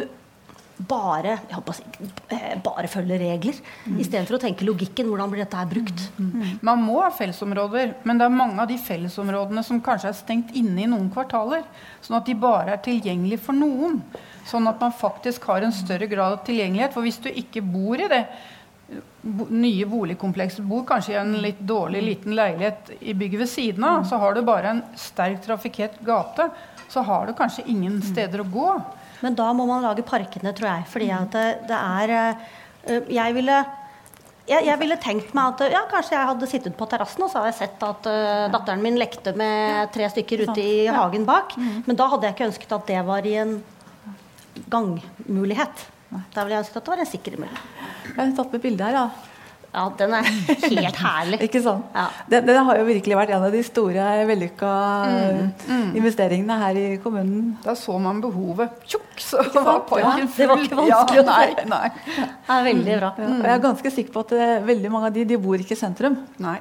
bare, 0.88 1.36
si, 1.74 1.84
eh, 2.28 2.56
bare 2.64 2.88
følge 2.88 3.18
regler, 3.20 3.56
mm. 3.84 3.98
istedenfor 4.00 4.38
å 4.38 4.42
tenke 4.42 4.64
logikken. 4.64 5.08
Hvordan 5.10 5.32
blir 5.32 5.44
dette 5.44 5.58
her 5.58 5.68
brukt? 5.68 6.04
Mm. 6.16 6.30
mm. 6.30 6.52
Man 6.66 6.84
må 6.84 7.00
ha 7.02 7.10
fellesområder, 7.14 7.94
men 8.08 8.20
det 8.20 8.26
er 8.26 8.36
mange 8.40 8.62
av 8.62 8.70
de 8.70 8.78
fellesområdene 8.80 9.64
som 9.66 9.82
kanskje 9.84 10.12
er 10.12 10.18
stengt 10.18 10.54
inne 10.56 10.84
i 10.84 10.88
noen 10.90 11.10
kvartaler. 11.12 11.66
Sånn 12.04 12.18
at 12.20 12.28
de 12.28 12.36
bare 12.38 12.76
er 12.76 12.84
tilgjengelige 12.84 13.44
for 13.44 13.56
noen. 13.56 14.00
Sånn 14.48 14.68
at 14.70 14.80
man 14.80 14.94
faktisk 14.96 15.44
har 15.50 15.66
en 15.66 15.74
større 15.74 16.08
grad 16.10 16.38
av 16.38 16.46
tilgjengelighet. 16.46 16.96
For 16.96 17.06
hvis 17.06 17.20
du 17.22 17.28
ikke 17.30 17.64
bor 17.66 18.00
i 18.00 18.08
det 18.10 18.24
nye 19.22 19.86
boligkomplekset, 19.86 20.64
bor 20.66 20.86
kanskje 20.88 21.14
i 21.14 21.20
en 21.20 21.36
litt 21.44 21.60
dårlig 21.60 22.00
liten 22.02 22.34
leilighet 22.38 22.94
i 23.00 23.14
bygget 23.14 23.44
ved 23.44 23.50
siden 23.52 23.84
av, 23.86 24.06
så 24.08 24.18
har 24.22 24.34
du 24.34 24.40
bare 24.46 24.72
en 24.72 24.80
sterkt 24.98 25.44
trafikkert 25.46 26.00
gate, 26.06 26.48
så 26.90 27.04
har 27.06 27.28
du 27.28 27.36
kanskje 27.38 27.68
ingen 27.70 28.00
steder 28.02 28.42
å 28.42 28.48
gå. 28.50 28.70
Men 29.24 29.36
da 29.38 29.50
må 29.56 29.66
man 29.68 29.84
lage 29.84 30.06
parkene, 30.06 30.54
tror 30.56 30.70
jeg. 30.70 30.88
Fordi 30.92 31.10
at 31.16 31.36
det, 31.36 31.44
det 31.68 31.76
er 31.76 32.14
uh, 32.16 33.12
Jeg 33.12 33.36
ville 33.36 33.58
jeg, 34.50 34.64
jeg, 34.66 34.78
ville 34.80 34.96
tenkt 34.98 35.34
meg 35.36 35.52
at 35.52 35.74
ja, 35.76 35.84
kanskje 35.86 36.16
jeg 36.16 36.26
hadde 36.26 36.46
sittet 36.50 36.74
på 36.74 36.86
terrassen 36.90 37.22
og 37.22 37.28
så 37.30 37.38
hadde 37.38 37.52
jeg 37.52 37.58
sett 37.60 37.84
at 37.86 38.08
uh, 38.10 38.48
datteren 38.50 38.82
min 38.82 38.98
lekte 38.98 39.34
med 39.38 39.92
tre 39.94 40.08
stykker 40.10 40.42
ute 40.48 40.64
i 40.64 40.88
hagen 40.90 41.26
bak. 41.28 41.54
Mm. 41.54 41.84
Men 41.86 41.98
da 42.00 42.08
hadde 42.10 42.26
jeg 42.26 42.34
ikke 42.34 42.48
ønsket 42.48 42.74
at 42.74 42.88
det 42.90 43.04
var 43.06 43.28
i 43.28 43.36
en 43.44 43.58
gangmulighet. 44.72 45.84
Da 46.10 46.42
ville 46.42 46.56
jeg 46.56 46.64
ønsket 46.64 46.80
at 46.80 46.88
det 46.88 46.94
var 46.96 47.04
en 47.04 47.12
sikker 47.12 47.38
mulighet. 47.38 47.68
Jeg 48.10 48.18
har 48.18 48.32
tatt 48.40 48.56
med 48.56 48.64
bilde 48.64 48.88
her, 48.88 48.98
ja. 48.98 49.30
Ja, 49.70 49.84
den 49.98 50.14
er 50.18 50.26
helt 50.26 50.98
herlig. 50.98 51.38
ikke 51.46 51.62
sant? 51.62 51.86
Ja. 51.94 52.08
Den, 52.30 52.48
den, 52.48 52.58
har 52.66 52.80
jo 52.80 52.86
virkelig 52.88 53.18
vært 53.20 53.34
en 53.36 53.44
av 53.46 53.54
de 53.54 53.60
store 53.66 54.08
vellykka 54.30 54.72
mm. 55.10 55.44
Mm. 55.68 55.92
investeringene 56.00 56.58
her 56.64 56.80
i 56.80 56.88
kommunen. 57.02 57.52
Da 57.64 57.76
så 57.78 57.94
man 58.02 58.22
behovet. 58.24 58.82
Tjukk, 58.90 59.14
så 59.22 59.44
var 59.54 59.84
parken 59.90 60.26
full. 60.26 60.46
Ja, 60.46 60.48
det 60.48 60.50
var 60.50 60.66
ikke 60.66 60.80
vanskelig 60.82 61.22
ja, 61.22 61.28
nei, 61.30 61.68
nei. 61.70 61.86
Det 62.18 62.58
er 62.58 62.68
veldig 62.72 62.98
bra. 62.98 63.14
Ja, 63.20 63.30
jeg 63.38 63.54
er 63.54 63.64
ganske 63.68 63.94
sikker 63.94 64.16
på 64.16 64.26
at 64.26 64.36
veldig 64.66 64.92
mange 64.92 65.12
av 65.12 65.16
de, 65.16 65.26
de 65.28 65.40
bor 65.40 65.62
ikke 65.62 65.78
i 65.78 65.82
sentrum. 65.84 66.18
Nei. 66.42 66.58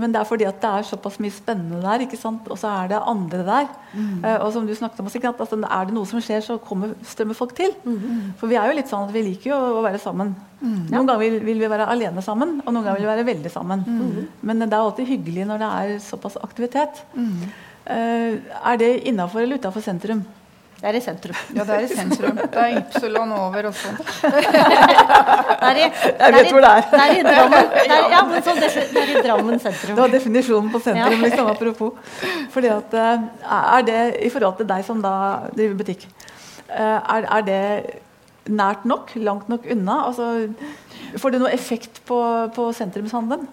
Men 0.00 0.14
det 0.14 0.20
er 0.20 0.28
fordi 0.28 0.46
at 0.48 0.60
det 0.62 0.70
er 0.70 0.86
såpass 0.88 1.18
mye 1.22 1.34
spennende 1.34 1.80
der, 1.84 2.04
ikke 2.06 2.18
sant? 2.18 2.48
og 2.48 2.58
så 2.60 2.70
er 2.72 2.90
det 2.92 3.00
andre 3.12 3.42
der. 3.46 3.68
Mm. 3.92 4.24
Uh, 4.24 4.36
og 4.46 4.52
som 4.54 4.66
du 4.66 4.74
snakket 4.76 5.02
om, 5.02 5.10
sikkert, 5.12 5.40
altså, 5.42 5.58
Er 5.60 5.88
det 5.88 5.96
noe 5.96 6.08
som 6.08 6.22
skjer, 6.24 6.40
så 6.46 6.56
kommer, 6.58 6.94
strømmer 7.04 7.36
folk 7.36 7.54
til. 7.58 7.74
Mm. 7.84 8.32
For 8.40 8.50
vi 8.50 8.58
er 8.58 8.70
jo 8.70 8.78
litt 8.78 8.90
sånn 8.90 9.08
at 9.08 9.14
vi 9.14 9.24
liker 9.26 9.52
jo 9.52 9.60
å 9.78 9.84
være 9.84 10.00
sammen. 10.02 10.34
Mm. 10.60 10.82
Noen 10.90 11.06
ganger 11.06 11.22
vil, 11.24 11.38
vil, 11.44 11.62
vi 11.62 11.72
være 11.72 11.88
alene 11.92 12.24
sammen, 12.24 12.58
og 12.64 12.72
noen 12.72 12.84
ganger 12.84 13.00
vil 13.00 13.08
vi 13.08 13.12
være 13.12 13.28
veldig 13.30 13.52
sammen. 13.52 13.86
Mm. 13.86 14.28
Men 14.40 14.66
det 14.66 14.72
er 14.72 14.80
alltid 14.80 15.12
hyggelig 15.12 15.48
når 15.50 15.62
det 15.62 15.72
er 15.80 15.96
såpass 16.04 16.40
aktivitet. 16.40 17.04
Uh, 17.14 18.36
er 18.40 18.80
det 18.80 18.92
innafor 19.08 19.44
eller 19.44 19.60
utafor 19.60 19.84
sentrum? 19.84 20.24
Det 20.80 20.88
er 20.88 20.96
i 20.96 21.00
sentrum. 21.04 21.36
Ja, 21.52 21.64
det 21.68 21.74
er 21.74 21.82
i 21.84 21.88
sentrum. 21.90 22.38
Det 22.40 22.60
er 22.62 22.78
Ypsilon 22.78 23.32
over 23.36 23.66
også. 23.68 23.90
sånn. 24.00 24.38
Jeg 25.76 26.34
vet 26.36 26.48
hvor 26.54 26.64
det 26.64 26.70
er. 26.70 26.86
Det 26.88 27.00
er 27.02 27.12
i 27.18 27.24
Drammen, 27.26 27.66
det 27.74 27.82
er, 27.84 28.06
ja, 28.14 28.22
men 28.30 28.46
så, 28.46 28.54
det 28.56 29.02
er 29.02 29.12
i 29.12 29.22
Drammen 29.26 29.60
sentrum. 29.60 29.92
Det 29.92 30.00
var 30.00 30.14
definisjonen 30.14 30.70
på 30.72 30.80
sentrum, 30.86 31.18
ja. 31.18 31.26
liksom, 31.26 31.50
apropos. 31.52 31.92
Fordi 32.54 32.72
at, 32.72 32.96
eh, 32.96 33.28
er 33.60 33.86
det, 33.90 34.00
I 34.24 34.32
forhold 34.32 34.56
til 34.62 34.70
deg 34.72 34.86
som 34.88 35.04
da 35.04 35.14
driver 35.52 35.76
butikk, 35.82 36.08
eh, 36.70 36.98
er, 37.18 37.28
er 37.28 37.46
det 37.50 37.62
nært 38.48 38.88
nok? 38.88 39.12
Langt 39.20 39.52
nok 39.52 39.68
unna? 39.76 40.00
Altså, 40.08 40.48
får 41.20 41.36
det 41.36 41.42
noe 41.44 41.52
effekt 41.52 42.00
på, 42.08 42.22
på 42.56 42.72
sentrumshandelen? 42.76 43.48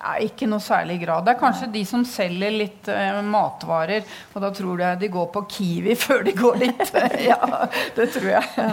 Ja, 0.00 0.14
ikke 0.24 0.46
noe 0.48 0.62
særlig 0.64 0.96
grad. 1.02 1.26
Det 1.26 1.34
er 1.34 1.40
kanskje 1.42 1.66
de 1.74 1.82
som 1.84 2.04
selger 2.08 2.54
litt 2.54 2.88
eh, 2.88 3.18
matvarer. 3.20 4.06
Og 4.32 4.40
da 4.40 4.48
tror 4.56 4.80
jeg 4.80 5.00
de 5.02 5.10
går 5.12 5.26
på 5.34 5.42
Kiwi 5.56 5.96
før 6.04 6.24
de 6.24 6.32
går 6.38 6.56
litt. 6.62 6.86
ja, 7.30 7.66
det 7.96 8.06
tror 8.14 8.30
jeg. 8.30 8.70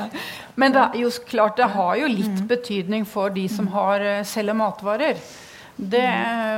Men 0.56 0.76
det 0.76 0.86
er 0.86 1.02
jo 1.02 1.12
klart, 1.28 1.60
det 1.60 1.68
har 1.76 1.98
jo 2.00 2.08
litt 2.14 2.40
mm. 2.40 2.48
betydning 2.48 3.04
for 3.10 3.36
de 3.36 3.44
som 3.52 3.68
har, 3.76 4.06
uh, 4.06 4.24
selger 4.28 4.56
matvarer. 4.58 5.20
Det, 5.78 6.08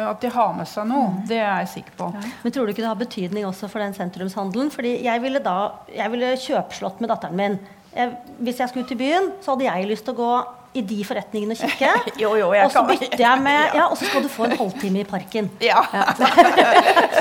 at 0.07 0.21
de 0.23 0.29
har 0.31 0.53
med 0.55 0.67
seg 0.69 0.85
noe, 0.87 1.09
mm. 1.11 1.23
det 1.27 1.41
er 1.41 1.57
jeg 1.65 1.71
sikker 1.73 1.95
på. 1.99 2.05
Men 2.45 2.53
tror 2.55 2.63
du 2.63 2.71
ikke 2.71 2.85
det 2.85 2.87
har 2.87 3.01
betydning 3.01 3.49
også 3.49 3.67
for 3.67 3.83
den 3.83 3.97
sentrumshandelen? 3.97 4.69
Fordi 4.71 4.93
jeg 5.03 5.23
ville 5.25 5.41
da 5.43 5.57
jeg 5.91 6.13
ville 6.13 6.29
kjøpslått 6.39 7.01
med 7.03 7.11
datteren 7.11 7.35
min. 7.35 7.57
Jeg, 7.91 8.13
hvis 8.37 8.61
jeg 8.61 8.71
skulle 8.71 8.87
ut 8.87 8.95
i 8.95 9.01
byen, 9.01 9.33
så 9.43 9.51
hadde 9.55 9.67
jeg 9.67 9.89
lyst 9.89 10.07
til 10.07 10.15
å 10.15 10.21
gå 10.21 10.31
i 10.73 10.81
de 10.85 10.99
forretningene 11.05 11.55
og 11.55 11.61
kikke. 11.63 11.91
jo, 12.23 12.33
jo, 12.37 12.49
og 12.53 12.71
så 12.73 12.83
bytter 12.87 13.23
jeg 13.23 13.41
med 13.41 13.59
Ja, 13.79 13.87
og 13.89 13.97
så 13.97 14.09
skal 14.09 14.23
du 14.25 14.29
få 14.31 14.45
en 14.49 14.57
halvtime 14.59 15.03
i 15.03 15.07
parken. 15.07 15.49
Ja. 15.69 15.81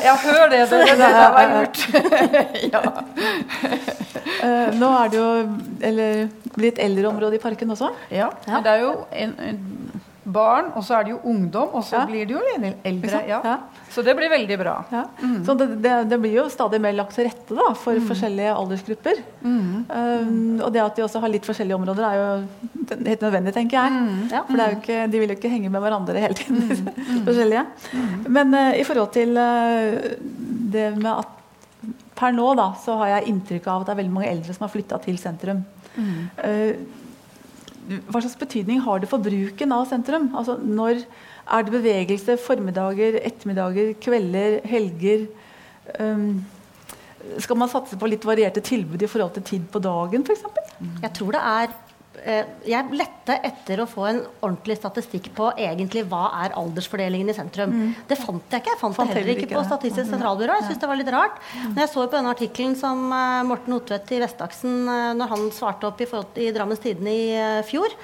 ja, 0.05 0.15
hør 0.23 0.49
det. 0.53 0.61
Det, 0.71 0.81
det, 0.85 0.99
det 0.99 1.13
var 1.35 1.49
lurt. 1.55 1.79
ja. 2.73 2.83
Uh, 4.39 4.69
nå 4.79 4.91
er 5.03 5.11
det 5.13 5.19
jo 5.19 5.31
eller, 5.89 6.29
blitt 6.55 6.79
eldreområde 6.83 7.39
i 7.39 7.43
parken 7.43 7.71
også. 7.75 7.91
Ja. 8.11 8.29
ja. 8.47 8.61
Det 8.65 8.75
er 8.75 8.85
jo 8.85 8.93
en, 9.13 9.35
en 9.49 9.98
barn, 10.33 10.71
og 10.77 10.85
så 10.85 10.99
er 10.99 11.07
det 11.07 11.13
jo 11.15 11.19
ungdom, 11.31 11.75
og 11.79 11.85
så 11.87 12.01
ja. 12.01 12.07
blir 12.09 12.29
det 12.29 12.35
jo 12.37 12.43
eldre. 12.87 13.21
Ja. 13.29 13.41
Ja. 13.45 13.57
Så 13.93 14.03
det 14.05 14.15
blir 14.19 14.31
veldig 14.31 14.59
bra. 14.61 14.75
Mm. 15.23 15.39
Så 15.47 15.55
det, 15.59 15.67
det, 15.85 15.95
det, 16.11 16.19
blir 16.23 16.37
jo 16.37 16.45
stadig 16.53 16.81
mer 16.85 16.97
lagt 16.97 17.17
til 17.17 17.29
rette 17.29 17.57
da, 17.57 17.71
for 17.79 17.97
mm. 17.97 18.09
forskjellige 18.11 18.57
aldersgrupper. 18.61 19.23
Mm. 19.43 19.71
Um, 19.89 20.61
og 20.67 20.73
det 20.75 20.85
at 20.85 20.99
de 20.99 21.07
også 21.07 21.23
har 21.25 21.33
litt 21.33 21.49
forskjellige 21.49 21.79
områder, 21.79 22.05
er 22.05 22.19
jo 22.19 22.99
helt 23.09 23.25
nødvendig, 23.25 23.55
tenker 23.57 23.81
jeg. 23.81 23.97
Mm. 23.97 24.21
For 24.51 24.77
ikke, 24.79 25.01
de 25.13 25.23
vil 25.23 25.33
jo 25.33 25.39
ikke 25.39 25.55
henge 25.55 25.73
med 25.73 25.85
hverandre 25.85 26.27
hele 26.27 26.39
tiden. 26.39 26.63
Mm. 26.69 26.93
Mm. 27.09 27.25
forskjellige. 27.31 27.65
Men 28.29 28.55
uh, 28.55 28.71
i 28.77 28.85
forhold 28.87 29.13
til 29.17 29.35
uh, 29.41 29.99
det 30.77 30.93
med 30.99 31.13
at 31.17 31.35
per 32.19 32.35
nå 32.35 32.51
da, 32.59 32.73
så 32.83 32.97
har 33.01 33.17
jeg 33.17 33.33
inntrykk 33.33 33.69
av 33.71 33.83
at 33.83 33.89
det 33.89 33.95
er 33.95 34.01
veldig 34.03 34.15
mange 34.15 34.31
eldre 34.31 34.55
som 34.55 34.67
har 34.67 34.73
flytta 34.75 34.99
til 35.05 35.21
sentrum. 35.21 35.63
Uh, 35.99 36.73
hva 37.89 38.21
slags 38.21 38.37
betydning 38.41 38.83
har 38.85 39.01
det 39.01 39.09
for 39.09 39.23
bruken 39.25 39.73
av 39.73 39.87
sentrum? 39.89 40.29
Altså, 40.37 40.59
når 40.61 41.03
er 41.49 41.65
det 41.65 41.73
bevegelse 41.73 42.37
formiddager, 42.45 43.19
ettermiddager, 43.25 43.95
kvelder, 44.05 44.59
helger? 44.69 45.27
Um, 45.99 46.45
skal 47.41 47.59
man 47.59 47.71
satse 47.73 47.97
på 47.99 48.09
litt 48.11 48.27
varierte 48.29 48.63
tilbud 48.65 49.03
i 49.03 49.11
forhold 49.11 49.35
til 49.39 49.47
tid 49.55 49.69
på 49.73 49.81
dagen 49.83 50.25
f.eks.? 50.25 50.45
Jeg 51.03 51.13
tror 51.17 51.35
det 51.35 51.43
er 51.43 51.73
jeg 52.69 52.97
lette 52.99 53.37
etter 53.47 53.83
å 53.83 53.87
få 53.89 54.07
en 54.09 54.21
ordentlig 54.41 54.79
statistikk 54.79 55.31
på 55.37 55.51
egentlig 55.55 56.05
hva 56.11 56.29
er 56.45 56.55
aldersfordelingen 56.59 57.33
i 57.33 57.37
sentrum. 57.37 57.75
Mm. 57.75 57.91
Det 58.09 58.19
fant 58.21 58.55
jeg 58.55 58.65
ikke. 58.65 58.75
Jeg 58.75 58.81
fant, 58.81 58.97
fant 58.97 59.13
det 59.13 59.21
heller 59.21 59.43
ikke 59.43 59.51
på 59.53 59.65
Statistisk 59.69 60.11
sentralbyrå. 60.11 60.57
Jeg 60.61 60.69
synes 60.69 60.81
det 60.83 60.91
var 60.91 61.01
litt 61.01 61.13
rart. 61.15 61.43
Mm. 61.53 61.75
Når 61.75 61.83
jeg 61.85 61.93
så 61.93 62.07
på 62.07 62.17
denne 62.17 62.33
artikkelen 62.37 62.79
som 62.79 63.05
eh, 63.13 63.43
Morten 63.49 63.77
Otvedt 63.77 64.15
i 64.17 64.23
Vestaksen 64.23 64.81
eh, 64.89 65.11
når 65.19 65.35
han 65.35 65.47
svarte 65.55 65.91
opp 65.91 66.01
i, 66.03 66.09
i 66.47 66.51
Drammens 66.55 66.83
Tidende 66.85 67.15
i 67.15 67.29
fjor. 67.69 67.95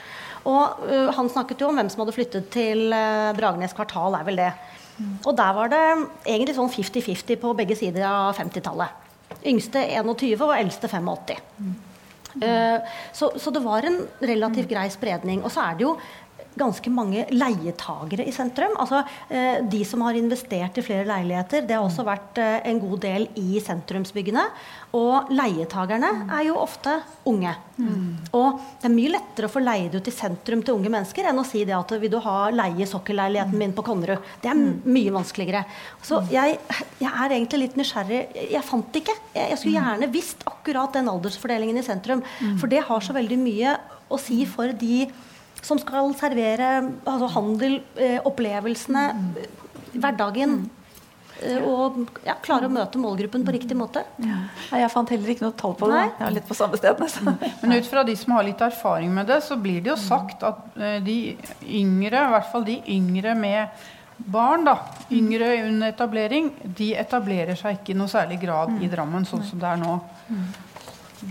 Og 0.44 0.82
han 1.16 1.30
snakket 1.32 1.62
jo 1.62 1.70
om 1.70 1.78
hvem 1.78 1.88
som 1.88 2.02
hadde 2.02 2.12
flyttet 2.12 2.50
til 2.52 2.92
Bragernes 2.92 3.72
kvartal, 3.72 4.12
er 4.18 4.26
vel 4.26 4.42
det. 4.42 4.50
Mm. 4.98 5.14
Og 5.24 5.32
der 5.38 5.54
var 5.56 5.72
det 5.72 5.80
egentlig 6.26 6.56
sånn 6.58 6.68
50-50 6.70 7.40
på 7.40 7.54
begge 7.56 7.78
sider 7.78 8.04
av 8.10 8.36
50-tallet. 8.36 9.00
Yngste 9.48 9.80
21 9.96 10.44
og 10.44 10.52
eldste 10.56 10.90
85. 10.92 11.93
Eh, 12.42 12.94
så, 13.12 13.30
så, 13.38 13.52
det 13.54 13.62
var 13.62 13.86
en 13.86 14.00
relativt 14.20 14.70
grei 14.70 14.88
spredning. 14.90 15.44
Og 15.44 15.52
så 15.54 15.68
er 15.68 15.78
det 15.78 15.86
jo 15.86 15.94
ganske 16.58 16.90
mange 16.92 17.24
leietagere 17.34 18.26
i 18.26 18.32
sentrum. 18.34 18.76
Altså, 18.80 19.02
eh, 19.28 19.60
de 19.70 19.82
som 19.86 20.04
har 20.06 20.16
investert 20.18 20.78
i 20.78 20.84
flere 20.86 21.06
leiligheter, 21.08 21.66
det 21.66 21.76
har 21.76 21.84
også 21.84 22.06
vært 22.06 22.38
eh, 22.42 22.60
en 22.70 22.80
god 22.82 23.00
del 23.04 23.28
i 23.40 23.60
sentrumsbyggene. 23.62 24.44
Og 24.94 25.30
leietagerne 25.34 26.10
er 26.30 26.44
jo 26.46 26.58
ofte 26.60 26.94
unge. 27.26 27.54
Mm. 27.76 28.30
Og 28.38 28.60
det 28.80 28.86
er 28.86 28.94
mye 28.94 29.14
lettere 29.16 29.48
å 29.48 29.52
få 29.52 29.62
leid 29.64 29.96
ut 29.96 30.10
i 30.10 30.14
sentrum 30.14 30.62
til 30.62 30.76
unge 30.78 30.92
mennesker 30.94 31.26
enn 31.26 31.40
å 31.42 31.46
si 31.46 31.64
det 31.66 31.74
at 31.74 31.96
vil 31.98 32.12
du 32.12 32.20
ha 32.22 32.36
leie 32.54 32.86
sokkelleiligheten 32.86 33.58
min 33.58 33.74
på 33.74 33.82
Konnerud. 33.86 34.22
Det 34.42 34.52
er 34.52 34.60
mye 34.60 35.14
vanskeligere. 35.14 35.64
Så 36.04 36.22
jeg, 36.30 36.60
jeg, 37.00 37.10
er 37.10 37.34
egentlig 37.34 37.64
litt 37.64 37.80
nysgjerrig. 37.80 38.22
Jeg 38.54 38.66
fant 38.66 38.92
det 38.94 39.02
ikke. 39.02 39.18
Jeg, 39.34 39.50
jeg 39.50 39.60
skulle 39.60 39.80
gjerne 39.80 40.12
visst 40.14 40.46
akkurat 40.46 40.94
den 40.94 41.10
aldersfordelingen 41.10 41.82
i 41.82 41.86
sentrum. 41.86 42.22
For 42.60 42.70
det 42.70 42.86
har 42.86 43.02
så 43.02 43.16
veldig 43.16 43.40
mye 43.42 43.76
å 44.12 44.20
si 44.20 44.44
for 44.46 44.70
de 44.78 45.06
som 45.64 45.80
skal 45.80 46.12
servere 46.18 46.70
altså 47.08 47.28
handel, 47.38 47.78
eh, 47.96 48.18
opplevelsene, 48.24 49.04
mm. 49.16 49.28
hverdagen. 49.96 50.58
Mm. 50.64 50.84
Eh, 51.42 51.64
og 51.66 51.96
ja, 52.24 52.36
klare 52.44 52.68
å 52.68 52.72
møte 52.72 53.00
målgruppen 53.00 53.44
på 53.46 53.54
riktig 53.56 53.76
måte. 53.78 54.04
Ja. 54.22 54.44
Jeg 54.70 54.92
fant 54.92 55.10
heller 55.10 55.32
ikke 55.34 55.46
noe 55.46 55.56
tall 55.58 55.74
på 55.78 55.88
det. 55.90 56.04
Jeg 56.06 56.26
er 56.28 56.36
litt 56.36 56.48
på 56.48 56.58
samme 56.58 56.78
sted. 56.80 57.00
Nesten. 57.02 57.34
Men 57.62 57.76
ut 57.78 57.90
fra 57.90 58.04
de 58.06 58.14
som 58.18 58.36
har 58.36 58.46
litt 58.46 58.62
erfaring 58.64 59.12
med 59.14 59.28
det, 59.30 59.40
så 59.46 59.58
blir 59.60 59.82
det 59.82 59.94
jo 59.94 59.98
sagt 60.00 60.46
at 60.46 60.78
eh, 60.78 61.00
de 61.04 61.18
yngre, 61.64 62.22
i 62.28 62.34
hvert 62.36 62.50
fall 62.52 62.66
de 62.68 62.78
yngre 62.94 63.34
med 63.38 63.90
barn, 64.14 64.62
da, 64.68 64.76
yngre 65.10 65.48
under 65.64 65.90
etablering, 65.90 66.52
de 66.62 66.92
etablerer 67.00 67.58
seg 67.58 67.80
ikke 67.80 67.92
i 67.92 67.98
noe 67.98 68.10
særlig 68.12 68.38
grad 68.44 68.76
i 68.78 68.90
Drammen, 68.92 69.26
sånn 69.26 69.42
som 69.42 69.58
det 69.58 69.72
er 69.72 69.80
nå. 69.80 69.96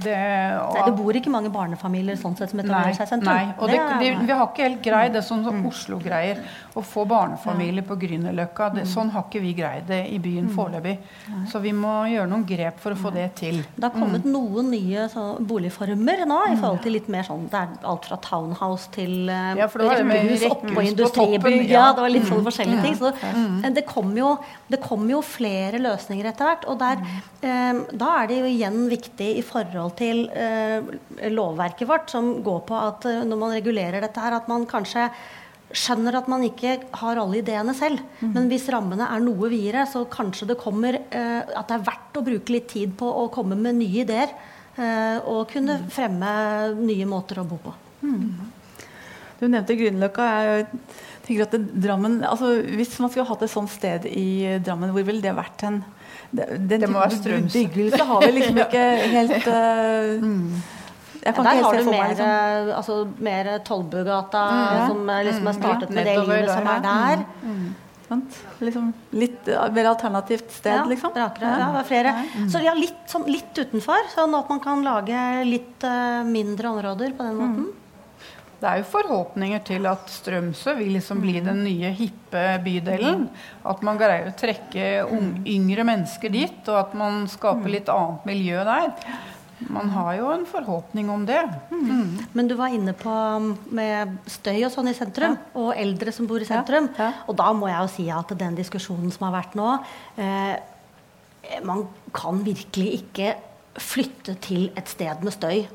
Det, 0.02 0.16
og, 0.58 0.74
nei, 0.74 0.84
det 0.88 0.94
bor 0.98 1.18
ikke 1.20 1.32
mange 1.34 1.52
barnefamilier 1.54 2.18
sånn 2.20 2.36
sett 2.40 2.52
som 2.52 2.62
etablerer 2.64 2.96
seg 2.98 3.10
sentrum. 3.10 3.30
Nei, 3.30 3.54
og 3.58 3.70
det, 3.70 3.80
det, 4.02 4.12
vi 4.26 4.34
har 4.34 4.48
ikke 4.48 4.66
helt 4.66 4.82
greid 4.86 5.14
det 5.18 5.22
som 5.28 5.44
mm. 5.44 5.66
Oslo 5.70 6.00
greier. 6.02 6.42
Å 6.74 6.82
få 6.82 7.04
barnefamilier 7.06 7.86
på 7.86 7.98
Grünerløkka. 8.02 8.72
Mm. 8.74 8.82
Sånn 8.90 9.12
har 9.14 9.28
ikke 9.28 9.44
vi 9.44 9.54
greid 9.58 9.86
det 9.92 10.02
i 10.10 10.18
byen 10.24 10.50
mm. 10.50 10.54
foreløpig. 10.56 10.96
Så 11.52 11.62
vi 11.64 11.74
må 11.78 11.94
gjøre 12.10 12.30
noen 12.32 12.46
grep 12.50 12.80
for 12.82 12.96
å 12.96 13.00
få 13.00 13.12
det 13.14 13.28
til. 13.40 13.62
Det 13.76 13.86
har 13.86 13.94
kommet 13.94 14.26
mm. 14.26 14.32
noen 14.34 14.72
nye 14.74 15.06
så, 15.12 15.28
boligformer 15.40 16.26
nå 16.30 16.40
i 16.54 16.58
forhold 16.58 16.82
til 16.86 16.98
litt 16.98 17.10
mer 17.14 17.28
sånn 17.28 17.46
Det 17.52 17.60
er 17.60 17.76
alt 17.94 18.08
fra 18.10 18.18
townhouse 18.24 18.90
til 18.94 19.30
uh, 19.30 19.54
ja, 19.60 19.68
rekkehus 19.68 20.48
oppå 20.50 20.86
industribygg. 20.88 21.68
Ja. 21.70 21.92
det 21.94 22.06
var 22.06 22.14
litt 22.14 22.28
sånne 22.30 22.48
forskjellige 22.48 22.88
ting. 22.88 22.98
Så 22.98 23.14
det, 23.78 23.86
kommer 23.90 24.20
jo, 24.24 24.34
kom 24.84 25.06
jo, 25.12 25.22
flere 25.24 25.82
løsninger 25.84 26.32
etter 26.32 26.50
hvert. 26.50 26.68
Og 26.72 26.80
der, 26.82 27.04
um, 27.44 27.84
da 27.92 28.14
er 28.22 28.32
det 28.32 28.42
jo 28.42 28.50
igjen 28.50 28.82
viktig 28.92 29.30
i 29.38 29.46
forhold 29.46 29.83
forhold 29.84 30.00
til 30.00 30.26
eh, 30.32 31.30
lovverket 31.34 31.90
vårt, 31.90 32.12
som 32.12 32.38
går 32.44 32.62
på 32.70 32.80
at 32.80 33.08
eh, 33.10 33.24
når 33.28 33.40
man 33.40 33.56
regulerer 33.56 34.04
dette 34.04 34.24
her, 34.24 34.38
at 34.38 34.48
man 34.52 34.66
kanskje 34.70 35.10
skjønner 35.74 36.20
at 36.20 36.28
man 36.30 36.44
ikke 36.46 36.76
har 37.02 37.20
alle 37.20 37.40
ideene 37.42 37.74
selv. 37.76 38.02
Mm. 38.22 38.34
Men 38.36 38.50
hvis 38.52 38.70
rammene 38.72 39.08
er 39.10 39.24
noe 39.24 39.50
videre, 39.52 39.86
så 39.90 40.06
kanskje 40.10 40.52
det 40.52 40.60
kommer 40.62 41.00
eh, 41.02 41.40
at 41.44 41.70
det 41.70 41.78
er 41.80 41.88
verdt 41.90 42.20
å 42.20 42.26
bruke 42.26 42.56
litt 42.56 42.70
tid 42.72 42.94
på 43.00 43.10
å 43.10 43.30
komme 43.34 43.58
med 43.60 43.80
nye 43.82 44.04
ideer. 44.06 44.36
Eh, 44.74 45.18
og 45.30 45.50
kunne 45.54 45.82
fremme 45.94 46.30
nye 46.80 47.08
måter 47.10 47.42
å 47.42 47.48
bo 47.48 47.60
på. 47.62 47.74
Du 49.40 49.50
nevnte 49.50 49.76
Grünerløkka. 49.78 50.30
Jeg 50.48 50.66
tenker 51.26 51.46
at 51.46 51.58
Drammen, 51.84 52.22
altså, 52.28 52.54
Hvis 52.64 52.96
man 53.02 53.12
skulle 53.12 53.28
hatt 53.30 53.44
et 53.46 53.52
sånt 53.52 53.72
sted 53.72 54.08
i 54.10 54.60
Drammen, 54.64 54.94
hvor 54.94 55.06
ville 55.08 55.24
det 55.24 55.36
vært 55.38 55.66
hen? 55.66 55.82
Den 56.34 56.68
Det 56.82 56.90
må 56.90 57.00
være 57.04 57.18
Strømsø. 57.20 57.54
bebyggelse 57.54 58.06
har 58.10 58.24
vi 58.26 58.32
liksom 58.40 58.58
ikke 58.64 58.84
helt 59.14 59.48
uh, 59.54 60.24
Jeg 61.24 61.36
kan 61.38 61.46
Der 61.46 61.60
ikke 61.60 61.64
har 61.68 61.78
du 61.78 61.86
mer, 61.92 62.10
liksom. 62.10 62.26
eh, 62.28 62.78
altså, 62.78 62.96
mer 63.24 63.50
Tollbugata, 63.64 64.42
som 64.90 65.10
eh, 65.10 65.22
liksom 65.30 65.48
er 65.48 65.54
startet 65.60 65.90
Mm. 65.90 65.96
med 65.96 66.06
det 66.10 66.16
livet 66.20 66.50
som 66.50 66.68
er 66.68 66.82
ja. 66.82 66.90
der. 66.90 67.24
Sant? 68.10 68.40
Liksom 68.60 68.90
litt 69.16 69.48
mer 69.78 69.88
alternativt 69.94 70.52
sted, 70.52 70.76
Ja, 70.76 70.84
liksom. 70.90 71.14
Rakere, 71.16 71.54
ja, 71.62 71.70
det 71.72 71.80
er 71.80 71.88
flere. 71.88 72.12
Så 72.52 72.60
ja, 72.62 72.74
litt, 72.76 72.98
sånn, 73.08 73.24
litt 73.32 73.56
utenfor, 73.56 74.04
sånn 74.14 74.36
at 74.36 74.50
man 74.52 74.60
kan 74.60 74.84
lage 74.84 75.22
litt 75.48 75.86
uh, 75.88 76.24
mindre 76.28 76.68
områder 76.76 77.16
på 77.16 77.24
den 77.24 77.40
måten. 77.40 77.70
Det 78.64 78.70
er 78.72 78.80
jo 78.80 78.86
forhåpninger 78.88 79.60
til 79.68 79.84
at 79.92 80.08
Strømsø 80.08 80.78
vil 80.78 80.94
liksom 80.96 81.20
bli 81.20 81.34
den 81.44 81.66
nye 81.66 81.90
hippe 81.98 82.44
bydelen. 82.64 83.26
At 83.68 83.82
man 83.84 83.98
greier 84.00 84.30
å 84.30 84.36
trekke 84.40 84.86
ung, 85.04 85.34
yngre 85.44 85.84
mennesker 85.90 86.32
dit, 86.32 86.62
og 86.72 86.78
at 86.80 86.94
man 86.96 87.26
skaper 87.28 87.74
litt 87.74 87.90
annet 87.92 88.24
miljø 88.30 88.62
der. 88.64 88.94
Man 89.68 89.92
har 89.92 90.14
jo 90.16 90.30
en 90.32 90.46
forhåpning 90.48 91.10
om 91.12 91.26
det. 91.28 91.42
Men 92.32 92.48
du 92.48 92.56
var 92.56 92.72
inne 92.72 92.94
på 92.96 93.12
um, 93.12 93.50
med 93.76 94.14
støy 94.32 94.62
og 94.62 94.72
sånn 94.72 94.88
i 94.94 94.96
sentrum, 94.96 95.36
og 95.60 95.74
eldre 95.76 96.14
som 96.16 96.30
bor 96.30 96.40
i 96.40 96.48
sentrum. 96.48 96.88
ja. 97.00 97.10
Og 97.28 97.36
da 97.40 97.50
må 97.58 97.68
jeg 97.68 97.82
jo 97.82 97.92
si 97.98 98.06
at 98.16 98.32
den 98.40 98.56
diskusjonen 98.60 99.12
som 99.12 99.28
har 99.28 99.36
vært 99.42 99.58
nå 99.60 99.74
eh, 100.24 100.56
Man 101.68 101.84
kan 102.16 102.40
virkelig 102.48 103.02
ikke 103.02 103.36
flytte 103.76 104.38
til 104.48 104.70
et 104.80 104.88
sted 104.88 105.20
med 105.20 105.36
støy, 105.36 105.66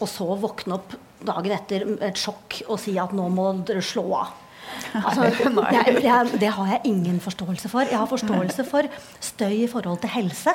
og 0.00 0.08
så 0.08 0.30
våkne 0.40 0.78
opp 0.78 0.96
dagen 1.26 1.54
etter 1.54 1.86
et 2.04 2.18
sjokk 2.18 2.62
og 2.68 2.78
si 2.82 2.98
at 3.00 3.14
nå 3.16 3.28
må 3.32 3.50
dere 3.66 3.84
slå 3.84 4.06
av. 4.20 4.36
Altså, 5.08 5.28
det, 5.32 6.02
det, 6.02 6.40
det 6.40 6.50
har 6.54 6.68
jeg 6.74 6.80
ingen 6.90 7.18
forståelse 7.24 7.70
for. 7.72 7.88
Jeg 7.88 7.98
har 7.98 8.08
forståelse 8.08 8.64
for 8.68 8.88
støy 9.24 9.64
i 9.64 9.70
forhold 9.70 10.00
til 10.02 10.12
helse. 10.12 10.52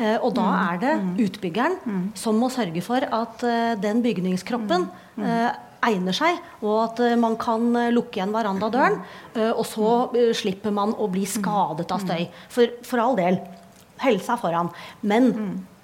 Eh, 0.00 0.16
og 0.16 0.34
da 0.36 0.46
er 0.72 0.80
det 0.82 0.94
utbyggeren 1.26 1.76
som 2.18 2.40
må 2.40 2.50
sørge 2.52 2.82
for 2.84 3.04
at 3.04 3.44
eh, 3.46 3.74
den 3.80 4.02
bygningskroppen 4.04 4.88
eh, 5.20 5.50
egner 5.84 6.16
seg, 6.16 6.40
og 6.64 6.78
at 6.86 7.02
man 7.20 7.36
kan 7.40 7.68
lukke 7.92 8.16
igjen 8.16 8.32
verandadøren. 8.32 9.02
og 9.52 9.64
så 9.68 9.90
slipper 10.32 10.72
man 10.72 10.94
å 10.96 11.10
bli 11.12 11.26
skadet 11.28 11.92
av 11.92 12.00
støy. 12.00 12.24
For, 12.48 12.78
for 12.88 13.02
all 13.04 13.18
del. 13.18 13.36
Helse 14.02 14.34
er 14.34 14.40
foran. 14.40 14.70
Men 15.06 15.32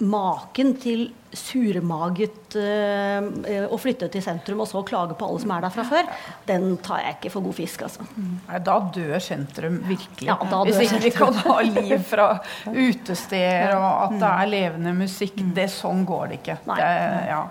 maken 0.01 0.75
til 0.81 1.09
surmaget 1.31 2.55
eh, 2.59 3.27
eh, 3.47 3.65
å 3.71 3.77
flytte 3.79 4.09
til 4.11 4.23
sentrum 4.25 4.63
og 4.63 4.67
så 4.67 4.81
klage 4.87 5.15
på 5.15 5.27
alle 5.27 5.39
som 5.43 5.53
er 5.55 5.63
der 5.63 5.73
fra 5.73 5.85
før, 5.87 6.09
den 6.49 6.73
tar 6.83 7.05
jeg 7.05 7.17
ikke 7.19 7.31
for 7.37 7.45
god 7.45 7.57
fisk, 7.61 7.85
altså. 7.87 8.07
Nei, 8.17 8.59
da 8.67 8.77
dør 8.97 9.15
sentrum 9.23 9.79
virkelig. 9.87 10.27
Ja, 10.27 10.35
da 10.41 10.63
Hvis 10.67 10.81
dør 10.81 10.87
ikke 10.89 11.03
vi 11.05 11.13
kan 11.15 11.39
ha 11.45 11.57
liv 11.69 11.95
fra 12.09 12.27
utesteder, 12.89 13.77
og 13.77 14.03
at 14.09 14.17
det 14.19 14.33
er 14.33 14.51
levende 14.57 14.95
musikk. 14.97 15.39
Det, 15.55 15.69
sånn 15.71 16.03
går 16.07 16.33
det 16.33 16.41
ikke. 16.41 16.59
Det, 16.67 16.91
ja. 17.31 17.45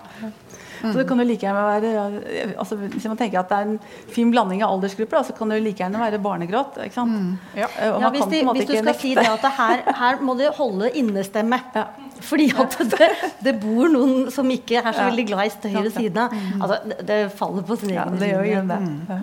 Så 0.81 0.93
det 0.97 1.07
kan 1.09 1.19
jo 1.21 1.25
like 1.29 1.45
gjerne 1.45 1.63
være 1.67 2.55
altså, 2.59 2.77
Hvis 2.81 3.05
man 3.11 3.17
tenker 3.21 3.41
at 3.43 3.49
det 3.51 3.57
er 3.59 3.67
en 3.69 3.79
fin 4.09 4.31
blanding 4.33 4.63
av 4.65 4.73
aldersgrupper, 4.77 5.19
da, 5.19 5.23
så 5.29 5.35
kan 5.37 5.51
det 5.53 5.59
jo 5.61 5.65
like 5.67 5.83
gjerne 5.83 6.01
være 6.01 6.21
barnegråt. 6.25 6.79
Ikke 6.87 6.95
sant? 6.97 7.39
Ja. 7.55 7.69
Eh, 7.79 7.91
Ja, 8.01 8.09
hvis, 8.15 8.23
kan 8.25 8.31
de, 8.33 8.41
hvis 8.57 8.69
du 8.71 8.77
skal 8.79 8.95
si 9.01 9.15
det 9.19 9.27
at 9.29 9.45
det 9.45 9.53
her, 9.59 9.83
her 10.01 10.21
må 10.25 10.35
du 10.39 10.47
holde 10.57 10.91
innestemme. 10.97 11.59
Ja. 11.75 11.85
Fordi 12.21 12.51
at 12.65 12.77
det, 12.93 13.09
det 13.45 13.55
bor 13.63 13.89
noen 13.93 14.31
som 14.33 14.49
ikke 14.53 14.81
er 14.83 14.93
så 14.93 15.07
veldig 15.09 15.27
glad 15.29 15.47
i 15.47 15.53
støy 15.55 15.73
ved 15.83 15.91
siden 15.95 16.19
av. 16.25 16.35
Altså, 16.61 16.79
det, 16.89 16.99
det 17.09 17.19
faller 17.37 17.63
på 17.69 17.77
sin 17.81 17.93
Ja, 17.95 18.05
egen 18.09 18.19
det 18.21 18.29
gjør 18.33 18.49
jo 18.51 18.63
det. 18.73 18.81
Ja. 19.09 19.19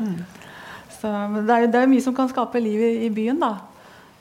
Så, 0.97 1.08
det 1.45 1.53
er 1.53 1.66
jo 1.66 1.68
det 1.74 1.76
er 1.82 1.84
jo 1.86 1.91
mye 1.93 2.01
som 2.05 2.16
kan 2.18 2.30
skape 2.32 2.60
liv 2.62 2.80
i, 2.82 2.93
i 3.05 3.10
byen, 3.14 3.38
da. 3.41 3.51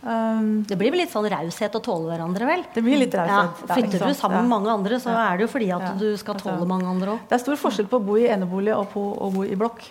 Um, 0.06 0.62
Det 0.68 0.76
blir 0.78 0.92
vel 0.94 1.00
litt 1.02 1.10
sånn 1.10 1.26
raushet 1.26 1.74
å 1.74 1.80
tåle 1.82 2.12
hverandre, 2.12 2.46
vel? 2.46 2.60
det 2.74 2.82
blir 2.84 3.00
litt 3.00 3.14
raushet. 3.18 3.64
Ja, 3.66 3.74
flytter 3.74 4.04
du 4.06 4.14
sammen 4.14 4.44
med 4.44 4.48
mange 4.52 4.70
andre, 4.70 5.00
så 5.02 5.10
er 5.10 5.36
det 5.40 5.48
jo 5.48 5.50
fordi 5.50 5.72
at 5.74 5.82
Ja. 5.82 5.92
du 5.98 6.14
skal 6.16 6.36
tåle 6.38 6.62
mange 6.66 6.86
andre 6.86 7.10
òg. 7.16 7.24
Det 7.28 7.34
er 7.34 7.42
stor 7.42 7.56
forskjell 7.56 7.88
på 7.90 7.98
å 7.98 8.04
bo 8.06 8.14
i 8.16 8.28
enebolig 8.30 8.70
og 8.76 8.86
på 8.92 9.02
å 9.18 9.32
bo 9.34 9.42
i 9.42 9.56
blokk. 9.58 9.82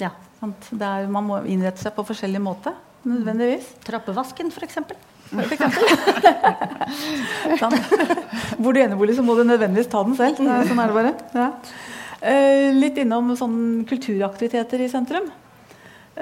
Ja. 0.00 0.10
Sant? 0.40 0.66
Det 0.72 0.82
er, 0.82 1.06
man 1.06 1.24
må 1.28 1.38
innrette 1.46 1.78
seg 1.78 1.94
på 1.94 2.02
forskjellig 2.04 2.40
måte. 2.42 2.74
Nødvendigvis. 3.06 3.70
Trappevasken, 3.86 4.50
f.eks. 4.50 4.78
sånn. 7.60 7.76
Bor 8.58 8.74
du 8.74 8.80
i 8.80 8.84
enebolig, 8.84 9.14
så 9.16 9.24
må 9.24 9.36
du 9.38 9.44
nødvendigvis 9.46 9.90
ta 9.92 10.02
den 10.04 10.16
selv. 10.18 10.40
Er- 10.42 10.66
Sånn 10.68 10.82
er 10.82 10.90
det 10.90 10.96
bare. 10.98 11.12
Ja. 11.34 11.48
Eh, 12.22 12.70
litt 12.74 12.98
innom 13.02 13.32
sånn 13.36 13.84
kulturaktiviteter 13.88 14.80
i 14.84 14.88
sentrum. 14.88 15.30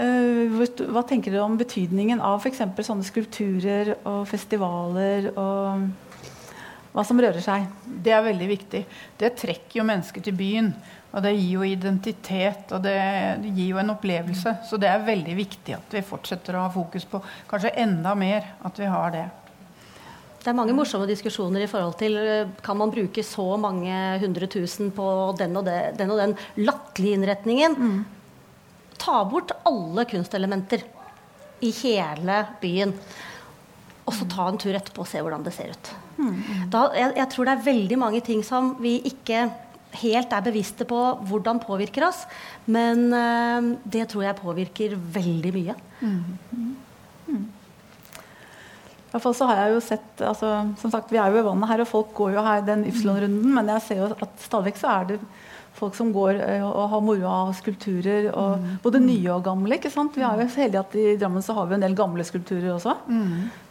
Eh, 0.01 0.61
hva 0.89 1.03
tenker 1.05 1.35
du 1.35 1.41
om 1.43 1.59
betydningen 1.61 2.23
av 2.25 2.41
f.eks. 2.41 2.63
sånne 2.87 3.05
skulpturer 3.05 3.97
og 4.09 4.23
festivaler 4.31 5.29
og 5.35 5.91
hva 6.91 7.05
som 7.07 7.21
rører 7.21 7.43
seg? 7.45 7.67
Det 7.85 8.15
er 8.15 8.25
veldig 8.25 8.49
viktig. 8.51 8.81
Det 9.21 9.35
trekker 9.39 9.81
jo 9.81 9.87
mennesker 9.87 10.25
til 10.25 10.35
byen. 10.39 10.73
Og 11.11 11.25
det 11.25 11.33
gir 11.35 11.57
jo 11.57 11.67
identitet, 11.67 12.71
og 12.71 12.85
det, 12.85 12.95
gir 13.43 13.73
jo 13.73 13.81
en 13.83 13.93
opplevelse. 13.97 14.53
Så 14.69 14.79
det 14.79 14.87
er 14.87 15.03
veldig 15.03 15.35
viktig 15.39 15.75
at 15.75 15.97
vi 15.97 16.05
fortsetter 16.07 16.55
å 16.55 16.65
ha 16.69 16.71
fokus 16.71 17.07
på 17.11 17.19
kanskje 17.51 17.75
enda 17.83 18.15
mer 18.19 18.47
at 18.67 18.79
vi 18.79 18.87
har 18.91 19.11
det. 19.15 19.25
Det 20.41 20.49
er 20.49 20.57
mange 20.57 20.73
morsomme 20.73 21.09
diskusjoner 21.11 21.67
i 21.67 21.69
forhold 21.69 21.99
til 22.01 22.15
eh, 22.17 22.53
kan 22.65 22.79
man 22.79 22.95
bruke 22.95 23.25
så 23.27 23.59
mange 23.61 23.93
hundre 24.23 24.49
tusen 24.49 24.89
på 24.97 25.05
den 25.37 25.59
og, 25.59 25.67
det, 25.67 25.99
den, 25.99 26.15
og 26.15 26.23
den 26.23 26.39
latterlige 26.63 27.19
innretningen. 27.19 27.77
Ta 29.01 29.23
bort 29.29 29.55
alle 29.69 30.05
kunstelementer 30.09 30.85
i 31.65 31.73
hele 31.83 32.43
byen. 32.61 32.95
Og 34.09 34.15
så 34.17 34.27
ta 34.31 34.47
en 34.51 34.59
tur 34.61 34.75
etterpå 34.75 35.05
og 35.05 35.09
se 35.09 35.21
hvordan 35.23 35.45
det 35.47 35.55
ser 35.55 35.73
ut. 35.75 35.91
Da, 36.73 36.87
jeg, 36.97 37.15
jeg 37.17 37.29
tror 37.33 37.49
det 37.49 37.53
er 37.57 37.67
veldig 37.69 37.99
mange 38.01 38.21
ting 38.25 38.43
som 38.45 38.75
vi 38.83 38.99
ikke 39.09 39.45
helt 40.01 40.33
er 40.33 40.45
bevisste 40.47 40.87
på 40.89 40.99
hvordan 41.29 41.61
påvirker 41.63 42.07
oss. 42.09 42.25
Men 42.71 43.09
eh, 43.17 43.71
det 43.85 44.09
tror 44.13 44.27
jeg 44.27 44.41
påvirker 44.41 44.97
veldig 45.17 45.53
mye. 45.57 45.79
I 49.11 49.13
hvert 49.13 49.25
fall 49.25 49.35
så 49.35 49.47
har 49.51 49.65
jeg 49.65 49.73
jo 49.75 49.81
sett 49.83 50.21
altså, 50.23 50.51
som 50.79 50.93
sagt, 50.93 51.11
Vi 51.11 51.19
er 51.19 51.31
jo 51.31 51.41
ved 51.41 51.47
vannet 51.49 51.71
her, 51.73 51.81
og 51.83 51.91
folk 51.91 52.13
går 52.15 52.37
jo 52.37 52.45
her 52.47 52.61
den 52.63 52.85
Ypsilon-runden. 52.87 53.55
Men 53.57 53.73
jeg 53.75 53.87
ser 53.89 54.05
jo 54.05 54.11
at 54.15 54.45
stadig 54.45 54.77
så 54.79 54.93
er 55.01 55.09
det 55.09 55.17
folk 55.79 55.97
som 55.97 56.11
går 56.13 56.41
eh, 56.45 56.65
og 56.67 56.91
har 56.93 57.03
moro 57.05 57.27
av 57.31 57.53
skulpturer. 57.57 58.31
Og, 58.35 58.67
Både 58.85 59.01
nye 59.03 59.33
og 59.33 59.45
gamle. 59.47 59.79
ikke 59.79 59.93
sant? 59.93 60.17
Vi 60.17 60.25
er 60.27 60.43
jo 60.43 60.49
så 60.51 60.65
heldige 60.65 60.83
at 60.85 60.97
i 60.99 61.17
Drammen 61.21 61.45
så 61.45 61.57
har 61.57 61.69
vi 61.71 61.77
en 61.79 61.85
del 61.85 61.97
gamle 61.99 62.27
skulpturer 62.27 62.73
også. 62.75 62.97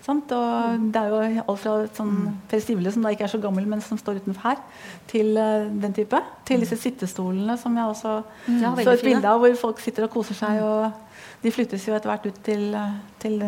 Sant? 0.06 0.32
Og 0.34 0.88
det 0.94 1.02
er 1.02 1.12
jo 1.12 1.44
alt 1.44 1.62
fra 1.62 1.76
sånn 1.98 2.16
Per 2.50 2.64
Stivle, 2.64 2.94
som 2.94 3.06
da 3.06 3.12
ikke 3.14 3.28
er 3.28 3.34
så 3.34 3.42
gammel, 3.44 3.68
men 3.70 3.84
som 3.86 4.00
står 4.00 4.24
utenfor 4.24 4.48
her, 4.48 4.64
til 5.12 5.38
eh, 5.38 5.68
den 5.84 5.94
type. 5.98 6.24
Til 6.50 6.66
disse 6.66 6.80
sittestolene 6.80 7.60
som 7.62 7.78
jeg 7.78 7.94
også 7.94 8.16
mm. 8.48 8.58
så 8.64 8.74
et 8.96 9.04
fine. 9.04 9.04
bilde 9.12 9.36
av, 9.36 9.44
hvor 9.44 9.62
folk 9.68 9.84
sitter 9.84 10.08
og 10.08 10.16
koser 10.16 10.40
seg. 10.40 10.64
og 10.64 11.06
de 11.44 11.52
flyttes 11.56 11.86
jo 11.88 11.94
etter 11.96 12.12
hvert 12.12 12.26
ut 12.28 12.42
til, 12.44 12.74
eh, 12.76 12.98
til 13.22 13.40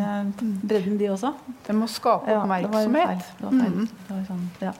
bredden, 0.62 1.00
de 1.00 1.10
også. 1.12 1.34
Det 1.66 1.76
må 1.76 1.90
skape 1.92 2.30
Ja, 2.30 2.44
det 2.44 2.48
var 2.48 2.56
feil. 2.56 2.70
oppmerksomhet. 2.70 3.28
Det 3.40 3.46
var 3.48 3.60
feil. 3.60 3.76
Mm. 3.76 3.90
Det 4.08 4.16
var 4.16 4.24
sånn, 4.30 4.48
ja. 4.62 4.74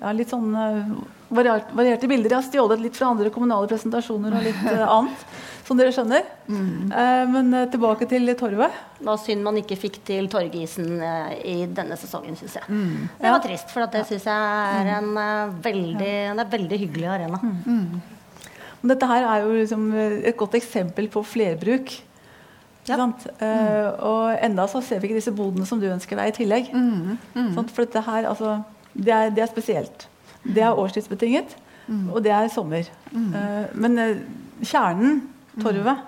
Ja, 0.00 0.12
litt 0.16 0.32
sånn 0.32 0.50
eh, 0.56 0.92
variert, 1.28 1.70
varierte 1.76 2.08
bilder. 2.08 2.32
Jeg 2.32 2.38
har 2.38 2.46
stjålet 2.48 2.82
litt 2.82 2.96
fra 2.96 3.10
andre 3.12 3.30
kommunale 3.34 3.68
presentasjoner 3.70 4.36
og 4.38 4.46
litt 4.46 4.62
eh, 4.70 4.84
annet, 4.96 5.24
som 5.66 5.78
dere 5.78 5.92
skjønner. 5.94 6.24
Mm. 6.50 6.92
men 7.30 7.54
eh, 7.54 7.66
tilbake 7.70 8.08
til 8.10 8.32
torvet. 8.38 8.78
Det 8.98 9.06
var 9.06 9.20
synd 9.22 9.44
man 9.46 9.60
ikke 9.60 9.78
fikk 9.78 10.00
til 10.08 10.30
Torgisen 10.32 10.96
eh, 11.04 11.34
i 11.52 11.56
denne 11.68 11.98
sesongen, 12.00 12.38
syns 12.38 12.58
jeg. 12.58 12.66
Mm. 12.68 13.08
Det 13.20 13.34
var 13.36 13.44
trist, 13.44 13.70
for 13.74 13.92
det 13.92 14.06
syns 14.08 14.26
jeg 14.30 14.80
er 14.80 14.92
en 14.96 15.12
eh, 15.20 15.54
veldig, 15.68 16.14
en 16.32 16.44
veldig 16.56 16.80
hyggelig 16.86 17.10
arena. 17.18 17.42
Mm. 17.44 18.00
Men 18.80 18.94
dette 18.94 19.08
her 19.10 19.26
er 19.28 19.44
jo 19.44 19.54
liksom 19.58 19.90
et 20.00 20.38
godt 20.40 20.56
eksempel 20.56 21.10
på 21.12 21.22
flerbruk. 21.28 21.92
Ja. 22.88 22.96
sant? 22.96 23.26
Eh, 23.44 23.88
og 24.08 24.32
enda 24.40 24.64
så 24.72 24.80
ser 24.82 24.98
vi 25.02 25.10
ikke 25.10 25.20
disse 25.20 25.34
bodene 25.36 25.68
som 25.68 25.78
du 25.78 25.84
ønsker 25.92 26.16
deg 26.16 26.32
i 26.32 26.36
tillegg. 26.40 26.70
Sant? 27.54 27.70
For 27.76 27.84
dette 27.84 28.02
her, 28.08 28.26
altså, 28.32 28.56
det 28.94 29.12
er, 29.14 29.32
det 29.34 29.44
er 29.44 29.50
spesielt. 29.50 30.06
Det 30.42 30.62
er 30.64 30.78
årstidsbetinget, 30.78 31.56
og 32.12 32.22
det 32.24 32.32
er 32.32 32.48
sommer. 32.52 32.86
Eh, 33.10 33.64
men 33.74 33.98
uh, 33.98 34.22
kjernen, 34.64 35.20
torvet, 35.60 36.06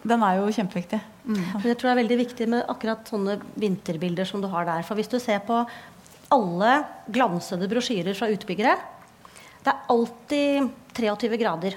den 0.00 0.24
er 0.26 0.40
jo 0.40 0.50
kjempeviktig. 0.52 1.00
Men 1.30 1.66
jeg 1.68 1.78
tror 1.78 1.90
det 1.90 1.94
er 1.94 2.00
veldig 2.02 2.18
viktig 2.22 2.48
med 2.50 2.70
akkurat 2.72 3.08
sånne 3.08 3.36
vinterbilder 3.60 4.28
som 4.28 4.42
du 4.42 4.48
har 4.52 4.66
der. 4.68 4.84
For 4.86 4.98
hvis 4.98 5.10
du 5.12 5.18
ser 5.22 5.42
på 5.46 5.60
alle 6.34 6.72
glansede 7.12 7.68
brosjyrer 7.70 8.16
fra 8.16 8.30
utbyggere, 8.32 8.74
det 9.60 9.72
er 9.72 9.92
alltid 9.92 10.70
23 10.96 11.40
grader 11.40 11.76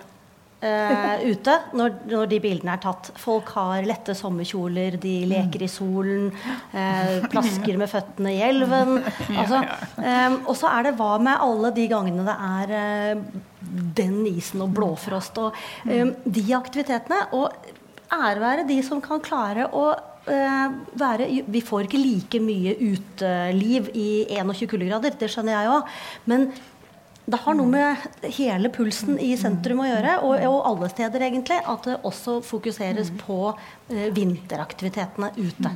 eh, 0.63 1.23
ute 1.29 1.55
når, 1.77 1.97
når, 2.09 2.29
de 2.31 2.39
bildene 2.43 2.75
er 2.75 2.81
tatt. 2.83 3.11
Folk 3.19 3.51
har 3.57 3.85
lette 3.87 4.15
sommerkjoler, 4.17 4.97
de 5.01 5.15
leker 5.29 5.65
i 5.65 5.71
solen, 5.71 6.29
eh, 6.71 7.25
plasker 7.31 7.79
med 7.81 7.91
føttene 7.91 8.35
i 8.35 8.41
elven. 8.45 9.01
Altså, 9.43 9.59
eh, 9.99 10.35
og 10.47 10.55
så 10.57 10.69
er 10.69 10.87
det 10.87 10.95
hva 10.99 11.17
med 11.21 11.41
alle 11.41 11.73
de 11.75 11.87
gangene 11.91 12.23
det 12.27 12.35
er 12.47 12.73
eh, 12.77 13.23
den 13.97 14.21
isen 14.29 14.61
og 14.63 14.73
blåfrost 14.77 15.39
og 15.41 15.57
eh, 15.89 16.13
de 16.23 16.45
aktivitetene. 16.55 17.25
Og 17.35 17.51
ære 18.13 18.43
være 18.43 18.67
de 18.69 18.79
som 18.85 19.01
kan 19.03 19.21
klare 19.23 19.67
å 19.73 19.87
uh, 20.27 20.75
være 20.99 21.29
Vi 21.51 21.61
får 21.65 21.87
ikke 21.87 22.01
like 22.01 22.41
mye 22.43 22.75
uteliv 22.79 23.89
i 23.97 24.09
21 24.29 24.69
kuldegrader, 24.71 25.17
det 25.19 25.31
skjønner 25.31 25.57
jeg 25.57 25.73
òg. 25.73 25.97
Men 26.29 26.47
det 27.25 27.39
har 27.45 27.55
noe 27.55 27.69
med 27.71 28.23
hele 28.35 28.67
pulsen 28.73 29.15
i 29.21 29.31
sentrum 29.39 29.79
å 29.83 29.87
gjøre, 29.87 30.15
og, 30.27 30.33
og 30.49 30.57
alle 30.69 30.89
steder 30.91 31.23
egentlig, 31.29 31.59
at 31.71 31.87
det 31.87 31.97
også 32.03 32.37
fokuseres 32.43 33.13
på 33.21 33.37
eh, 33.53 34.09
vinteraktivitetene 34.15 35.31
ute. 35.37 35.71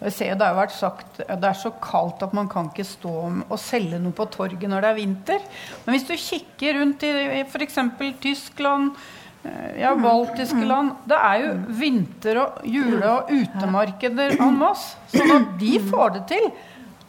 Jeg 0.00 0.14
ser 0.14 0.36
Det 0.38 0.46
har 0.46 0.58
vært 0.60 0.76
sagt 0.76 1.22
det 1.26 1.50
er 1.50 1.58
så 1.58 1.72
kaldt 1.82 2.22
at 2.26 2.36
man 2.36 2.50
kan 2.50 2.70
ikke 2.70 2.86
stå 2.86 3.14
og 3.42 3.56
selge 3.60 3.98
noe 4.02 4.14
på 4.14 4.28
torget 4.30 4.70
når 4.70 4.86
det 4.86 4.92
er 4.92 5.00
vinter. 5.00 5.48
Men 5.86 5.96
hvis 5.96 6.06
du 6.06 6.14
kikker 6.14 6.78
rundt 6.78 7.08
i 7.08 7.14
f.eks. 7.42 7.80
Tyskland 8.22 8.94
Eh, 9.42 9.80
ja, 9.80 9.94
baltiske 9.96 10.64
land. 10.64 10.90
Det 11.08 11.16
er 11.16 11.38
jo 11.40 11.52
vinter- 11.68 12.40
og 12.42 12.64
jule- 12.64 13.10
og 13.10 13.30
utemarkeder 13.32 14.36
en 14.40 14.58
masse. 14.58 14.96
Sånn 15.14 15.32
at 15.32 15.54
de 15.60 15.78
får 15.80 16.12
det 16.18 16.26
til. 16.34 16.50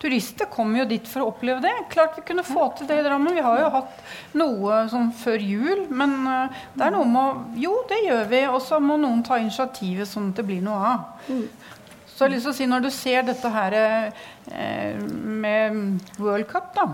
Turister 0.02 0.50
kommer 0.50 0.82
jo 0.82 0.88
dit 0.90 1.08
for 1.08 1.22
å 1.22 1.30
oppleve 1.30 1.62
det. 1.62 1.74
Klart 1.94 2.16
vi 2.18 2.24
kunne 2.26 2.46
få 2.46 2.72
til 2.78 2.90
det 2.90 2.98
i 3.02 3.06
Drammen. 3.06 3.36
Vi 3.38 3.44
har 3.46 3.60
jo 3.62 3.72
hatt 3.76 4.00
noe 4.38 4.80
sånn 4.90 5.12
før 5.14 5.44
jul, 5.46 5.84
men 5.94 6.16
uh, 6.26 6.62
det 6.74 6.88
er 6.88 6.96
noe 6.96 7.10
med 7.10 7.22
å 7.22 7.60
Jo, 7.62 7.76
det 7.90 8.02
gjør 8.08 8.32
vi. 8.32 8.42
Og 8.50 8.62
så 8.66 8.82
må 8.82 8.98
noen 9.02 9.22
ta 9.28 9.38
initiativet 9.42 10.10
sånn 10.10 10.32
at 10.32 10.42
det 10.42 10.48
blir 10.48 10.64
noe 10.66 10.94
av. 10.96 11.28
Så 12.12 12.26
jeg 12.26 12.28
har 12.28 12.34
lyst 12.34 12.50
til 12.50 12.54
å 12.54 12.58
si, 12.58 12.70
når 12.70 12.86
du 12.86 12.90
ser 12.94 13.24
dette 13.26 13.50
her 13.50 13.76
eh, 13.78 14.98
med 15.02 16.10
World 16.22 16.50
Cup, 16.50 16.74
da 16.78 16.90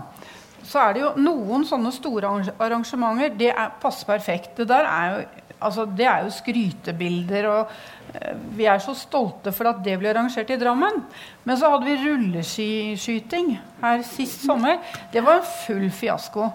så 0.68 0.82
er 0.82 0.94
det 0.94 1.00
jo 1.00 1.10
noen 1.22 1.64
sånne 1.64 1.90
store 1.94 2.30
arrangementer. 2.60 3.32
Det 3.40 3.50
er, 3.54 3.70
passer 3.80 4.08
perfekt. 4.08 4.56
Det 4.58 4.66
der 4.68 4.88
er 4.88 5.14
jo, 5.14 5.22
altså, 5.60 5.86
det 5.98 6.06
er 6.06 6.26
jo 6.26 6.34
skrytebilder. 6.34 7.48
og 7.52 7.72
eh, 8.14 8.34
Vi 8.56 8.66
er 8.70 8.82
så 8.82 8.94
stolte 8.98 9.52
for 9.54 9.70
at 9.70 9.80
det 9.84 9.98
ble 10.00 10.12
arrangert 10.12 10.50
i 10.50 10.58
Drammen. 10.60 11.02
Men 11.44 11.60
så 11.60 11.72
hadde 11.72 11.88
vi 11.88 11.98
rulleskiskyting 12.02 13.56
her 13.82 14.04
sist 14.06 14.44
sommer. 14.46 14.82
Det 15.12 15.24
var 15.24 15.40
en 15.40 15.50
full 15.66 15.88
fiasko. 15.90 16.50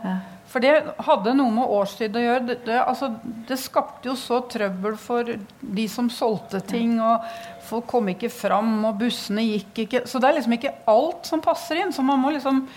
For 0.54 0.62
det 0.62 0.74
hadde 1.02 1.34
noe 1.34 1.50
med 1.50 1.72
årstid 1.74 2.14
å 2.14 2.22
gjøre. 2.22 2.46
Det, 2.46 2.56
det, 2.68 2.78
altså, 2.78 3.10
det, 3.50 3.58
skapte 3.58 4.12
jo 4.12 4.14
så 4.20 4.44
trøbbel 4.46 5.00
for 5.02 5.26
de 5.26 5.86
som 5.90 6.12
solgte 6.14 6.62
ting. 6.70 7.00
og 7.02 7.26
Folk 7.66 7.88
kom 7.90 8.12
ikke 8.12 8.30
fram, 8.30 8.76
og 8.86 9.00
bussene 9.02 9.48
gikk 9.48 9.86
ikke. 9.88 10.04
Så 10.06 10.22
det 10.22 10.30
er 10.30 10.38
liksom 10.38 10.54
ikke 10.60 10.76
alt 10.94 11.26
som 11.26 11.42
passer 11.42 11.82
inn. 11.82 11.96
Så 11.96 12.06
man 12.06 12.22
må 12.22 12.36
liksom 12.36 12.68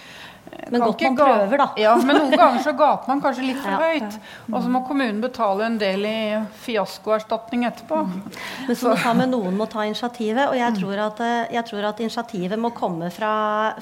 men 0.71 0.83
godt 0.83 1.03
man 1.05 1.17
prøver, 1.19 1.61
da. 1.61 1.67
Ja, 1.79 1.93
men 2.01 2.19
noen 2.19 2.33
ganger 2.35 2.63
så 2.65 2.73
gaper 2.77 3.11
man 3.11 3.23
kanskje 3.23 3.45
litt 3.47 3.61
for 3.63 3.83
høyt. 3.83 4.17
Og 4.51 4.57
så 4.65 4.71
må 4.73 4.83
kommunen 4.87 5.21
betale 5.23 5.67
en 5.69 5.79
del 5.79 6.07
i 6.09 6.17
fiaskoerstatning 6.65 7.67
etterpå. 7.69 8.01
Men 8.07 8.79
som 8.79 8.95
du 8.97 9.03
sa, 9.03 9.15
med 9.17 9.31
noen 9.31 9.57
må 9.59 9.69
ta 9.71 9.87
initiativet. 9.87 10.49
Og 10.51 10.59
jeg 10.59 10.79
tror 10.81 11.05
at, 11.07 11.23
eh, 11.23 11.55
jeg 11.55 11.71
tror 11.71 11.89
at 11.93 12.03
initiativet 12.03 12.59
må 12.59 12.73
komme 12.77 13.11
fra, 13.15 13.33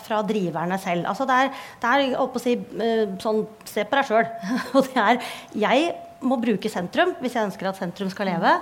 fra 0.04 0.20
driverne 0.28 0.78
selv. 0.82 1.08
Altså 1.08 1.28
det 1.28 1.40
er, 1.40 1.52
det 1.82 1.94
er 1.94 2.18
å 2.20 2.28
si, 2.42 2.58
eh, 2.58 3.06
sånn 3.22 3.44
Se 3.64 3.82
på 3.88 3.96
deg 3.96 4.06
sjøl. 4.06 4.28
Og 4.76 4.84
det 4.86 5.00
er 5.00 5.22
Jeg 5.58 5.86
må 6.26 6.38
bruke 6.42 6.70
sentrum 6.72 7.14
hvis 7.20 7.36
jeg 7.36 7.48
ønsker 7.48 7.68
at 7.70 7.78
sentrum 7.80 8.10
skal 8.12 8.30
leve. 8.32 8.54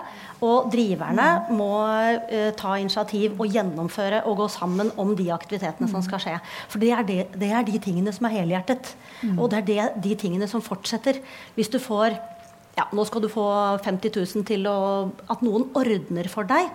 Og 0.42 0.68
driverne 0.72 1.28
må 1.54 1.70
uh, 1.82 2.50
ta 2.58 2.76
initiativ 2.80 3.38
og 3.38 3.50
gjennomføre 3.52 4.24
og 4.28 4.42
gå 4.42 4.48
sammen 4.52 4.92
om 5.00 5.14
de 5.18 5.30
aktivitetene 5.34 5.90
som 5.90 6.04
skal 6.04 6.22
skje. 6.22 6.36
For 6.72 6.82
det 6.82 6.92
er, 6.96 7.06
det, 7.08 7.20
det 7.38 7.52
er 7.52 7.66
de 7.66 7.80
tingene 7.82 8.14
som 8.14 8.28
er 8.28 8.38
helhjertet. 8.40 8.94
Mm. 9.22 9.38
Og 9.38 9.50
det 9.52 9.62
er 9.62 9.68
det, 9.70 9.88
de 10.04 10.14
tingene 10.18 10.50
som 10.50 10.64
fortsetter. 10.64 11.22
Hvis 11.56 11.72
du 11.72 11.80
får 11.82 12.18
ja, 12.72 12.86
nå 12.96 13.04
skal 13.04 13.20
du 13.20 13.28
få 13.28 13.44
50 13.84 14.14
000 14.16 14.46
til 14.48 14.64
å, 14.70 14.78
at 15.30 15.42
noen 15.44 15.68
ordner 15.76 16.28
for 16.32 16.48
deg 16.48 16.70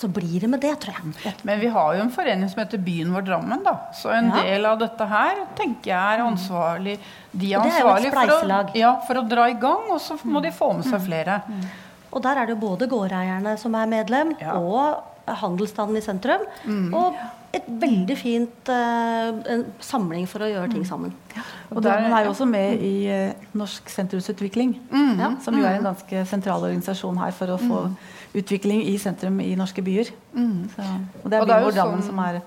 så 0.00 0.08
blir 0.08 0.40
det 0.40 0.48
med 0.48 0.62
det, 0.64 0.72
tror 0.80 0.96
jeg. 0.96 1.34
Men 1.44 1.60
vi 1.60 1.68
har 1.68 1.96
jo 1.96 2.00
en 2.06 2.12
forening 2.12 2.48
som 2.48 2.62
heter 2.62 2.80
Byen 2.80 3.10
vår 3.12 3.26
Drammen, 3.26 3.60
da. 3.66 3.74
Så 3.92 4.08
en 4.14 4.30
ja. 4.32 4.44
del 4.46 4.64
av 4.64 4.78
dette 4.80 5.08
her 5.10 5.42
tenker 5.58 5.90
jeg 5.92 6.14
er 6.14 6.22
ansvarlig 6.24 6.94
De 7.32 7.50
er 7.52 7.60
ansvarlige 7.60 8.14
for 8.14 8.32
å, 8.32 8.60
ja, 8.80 8.94
for 9.04 9.20
å 9.20 9.24
dra 9.28 9.50
i 9.52 9.58
gang, 9.60 9.90
og 9.92 10.00
så 10.00 10.16
må 10.24 10.40
de 10.40 10.54
få 10.56 10.70
med 10.78 10.88
seg 10.88 11.02
mm. 11.02 11.04
flere. 11.04 11.34
Mm. 11.44 11.66
Og 12.10 12.24
der 12.24 12.40
er 12.40 12.48
det 12.48 12.56
jo 12.56 12.62
både 12.62 12.88
gårdeierne 12.88 13.52
som 13.60 13.76
er 13.76 13.90
medlem, 13.92 14.32
ja. 14.40 14.56
og 14.56 15.36
handelsstanden 15.42 16.00
i 16.00 16.02
sentrum. 16.04 16.46
Mm. 16.64 16.88
Og 16.96 17.20
et 17.52 17.66
veldig 17.82 18.16
fint 18.16 18.70
uh, 18.72 19.66
samling 19.84 20.24
for 20.30 20.46
å 20.46 20.48
gjøre 20.48 20.70
ting 20.70 20.86
mm. 20.86 20.88
sammen. 20.88 21.12
Ja. 21.34 21.44
Og 21.74 21.82
Drammen 21.84 22.14
er 22.16 22.24
jo 22.24 22.32
også 22.32 22.46
med 22.48 22.80
i 22.86 22.94
uh, 23.10 23.52
Norsk 23.58 23.92
sentrumsutvikling, 23.92 24.78
mm. 24.88 25.42
som 25.44 25.60
jo 25.60 25.66
er 25.66 25.76
en 25.76 25.90
ganske 25.90 26.24
sentral 26.30 26.64
organisasjon 26.70 27.20
her 27.20 27.36
for 27.36 27.52
å 27.52 27.60
få 27.60 27.84
mm 27.90 28.16
utvikling 28.36 28.84
i 28.86 28.94
sentrum 29.00 29.40
i 29.42 29.52
norske 29.58 29.82
byer. 29.82 30.12
Mm. 30.34 30.68
Så, 30.74 30.86
og 31.24 31.28
det 31.30 31.38
er 31.40 31.46
byen 31.48 31.66
vår 31.66 31.76
Drammen 31.76 32.02
sånn, 32.02 32.08
som 32.12 32.24
er 32.24 32.40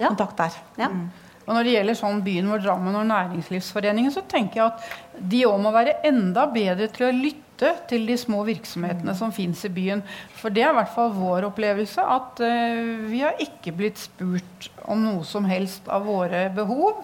ja. 0.00 0.10
kontakt 0.10 0.40
der. 0.40 0.62
Ja. 0.82 0.90
Mm. 0.92 1.08
Og 1.50 1.56
når 1.56 1.66
det 1.66 1.72
gjelder 1.74 1.96
sånn 1.98 2.20
byen 2.22 2.50
vår 2.52 2.60
Drammen 2.62 2.96
og 3.00 3.06
Næringslivsforeningen, 3.08 4.12
så 4.14 4.22
tenker 4.28 4.60
jeg 4.60 4.66
at 4.68 5.24
de 5.32 5.40
òg 5.48 5.56
må 5.58 5.72
være 5.74 5.96
enda 6.06 6.44
bedre 6.52 6.86
til 6.92 7.08
å 7.08 7.14
lytte 7.16 7.72
til 7.90 8.06
de 8.08 8.14
små 8.20 8.44
virksomhetene 8.46 9.16
som 9.18 9.32
fins 9.34 9.64
i 9.66 9.72
byen. 9.74 10.04
For 10.38 10.54
det 10.54 10.62
er 10.62 10.70
i 10.70 10.78
hvert 10.78 10.94
fall 10.94 11.10
vår 11.16 11.48
opplevelse 11.50 12.04
at 12.06 12.40
uh, 12.44 13.02
vi 13.10 13.24
har 13.24 13.42
ikke 13.42 13.74
blitt 13.76 13.98
spurt 14.00 14.70
om 14.86 15.02
noe 15.02 15.26
som 15.26 15.48
helst 15.50 15.90
av 15.90 16.06
våre 16.06 16.46
behov. 16.54 17.02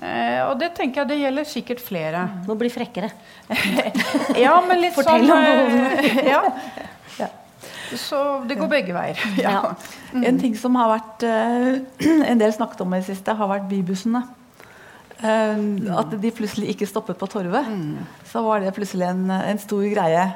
Uh, 0.00 0.50
og 0.50 0.56
det 0.60 0.72
tenker 0.74 1.04
jeg 1.04 1.12
det 1.12 1.22
gjelder 1.22 1.48
sikkert 1.48 1.84
flere. 1.84 2.26
Må 2.48 2.58
bli 2.58 2.72
frekkere. 2.74 3.12
ja, 4.44 4.56
men 4.66 4.82
litt 4.82 4.98
Fortell 4.98 5.30
sånn 5.30 5.36
om 5.36 5.46
behovene. 5.46 6.00
Uh, 6.00 6.24
ja. 6.34 6.42
Så 7.98 8.18
det 8.48 8.58
går 8.60 8.70
begge 8.70 8.94
veier. 8.94 9.22
Ja. 9.40 9.74
Mm. 10.12 10.24
En 10.26 10.38
ting 10.42 10.56
som 10.58 10.76
har 10.78 10.92
vært 10.92 11.24
uh, 11.26 11.80
en 12.30 12.42
del 12.42 12.52
snakket 12.54 12.84
om 12.84 12.94
i 12.94 13.00
det 13.00 13.08
siste, 13.10 13.34
har 13.36 13.50
vært 13.50 13.68
bybussene. 13.70 14.22
Uh, 15.20 15.90
at 16.00 16.14
de 16.22 16.32
plutselig 16.34 16.74
ikke 16.74 16.88
stoppet 16.88 17.18
på 17.20 17.28
Torvet. 17.30 17.66
Mm. 17.66 18.22
Så 18.30 18.44
var 18.46 18.62
det 18.62 18.74
plutselig 18.76 19.08
en, 19.10 19.26
en 19.30 19.62
stor 19.62 19.84
greie. 19.90 20.28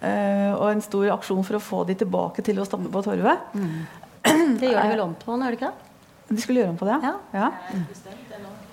Uh, 0.00 0.56
og 0.56 0.66
en 0.70 0.84
stor 0.84 1.10
aksjon 1.18 1.44
for 1.44 1.58
å 1.58 1.64
få 1.64 1.84
de 1.90 1.98
tilbake 2.00 2.44
til 2.46 2.60
å 2.60 2.68
stoppe 2.68 2.88
på 2.92 3.04
Torvet. 3.04 3.52
Mm. 3.52 3.78
Det 4.60 4.72
gjør 4.72 4.80
de 4.80 4.90
vel 4.94 5.04
om 5.04 5.14
på 5.16 5.36
nå, 5.36 5.44
gjør 5.46 5.56
de 5.56 5.60
ikke 5.60 5.70
det? 5.70 5.86
De 6.30 6.38
skulle 6.38 6.62
gjøre 6.62 6.70
om 6.70 6.78
på 6.78 6.86
det, 6.86 6.98
ja. 7.02 7.14
ja. 7.34 7.48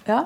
Ja. 0.08 0.24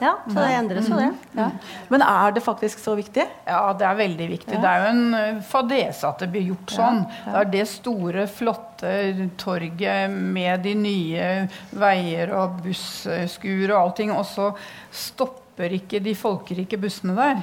Ja, 0.00 0.12
så 0.24 0.34
det 0.34 0.48
endres 0.54 0.88
jo, 0.88 0.96
det. 0.98 1.10
Ja. 1.36 1.50
Men 1.88 2.02
er 2.02 2.32
det 2.34 2.42
faktisk 2.44 2.80
så 2.82 2.94
viktig? 2.98 3.26
Ja, 3.46 3.60
det 3.76 3.86
er 3.86 3.98
veldig 3.98 4.28
viktig. 4.32 4.54
Ja. 4.56 4.60
Det 4.62 4.70
er 4.70 4.82
jo 4.82 4.90
en 4.94 5.18
eh, 5.18 5.42
fadese 5.46 6.08
at 6.08 6.24
det 6.24 6.30
blir 6.32 6.50
gjort 6.50 6.74
sånn. 6.74 7.04
Det 7.26 7.36
er 7.42 7.52
det 7.52 7.66
store, 7.70 8.26
flotte 8.30 8.94
torget 9.40 10.10
med 10.10 10.64
de 10.66 10.74
nye 10.78 11.30
veier 11.76 12.34
og 12.38 12.60
busskur 12.64 13.70
og 13.70 13.78
allting, 13.78 14.14
og 14.14 14.26
så 14.28 14.50
stopper 14.90 15.78
ikke 15.80 16.02
de 16.02 16.16
folkerike 16.18 16.80
bussene 16.80 17.16
der. 17.18 17.42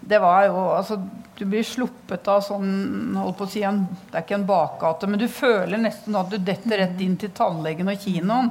Det 0.00 0.18
var 0.18 0.46
jo 0.48 0.62
Altså, 0.76 0.96
du 1.38 1.44
blir 1.48 1.64
sluppet 1.66 2.26
av 2.28 2.42
sånn 2.44 3.14
holdt 3.16 3.36
på 3.38 3.46
å 3.46 3.50
si 3.50 3.62
en, 3.66 3.80
Det 4.10 4.18
er 4.18 4.24
ikke 4.24 4.36
en 4.40 4.46
bakgate, 4.46 5.08
men 5.10 5.20
du 5.20 5.26
føler 5.30 5.80
nesten 5.80 6.16
at 6.18 6.30
du 6.30 6.36
detter 6.38 6.82
rett 6.82 7.00
inn 7.00 7.16
til 7.18 7.30
tannlegen 7.34 7.88
og 7.88 8.02
kinoen. 8.02 8.50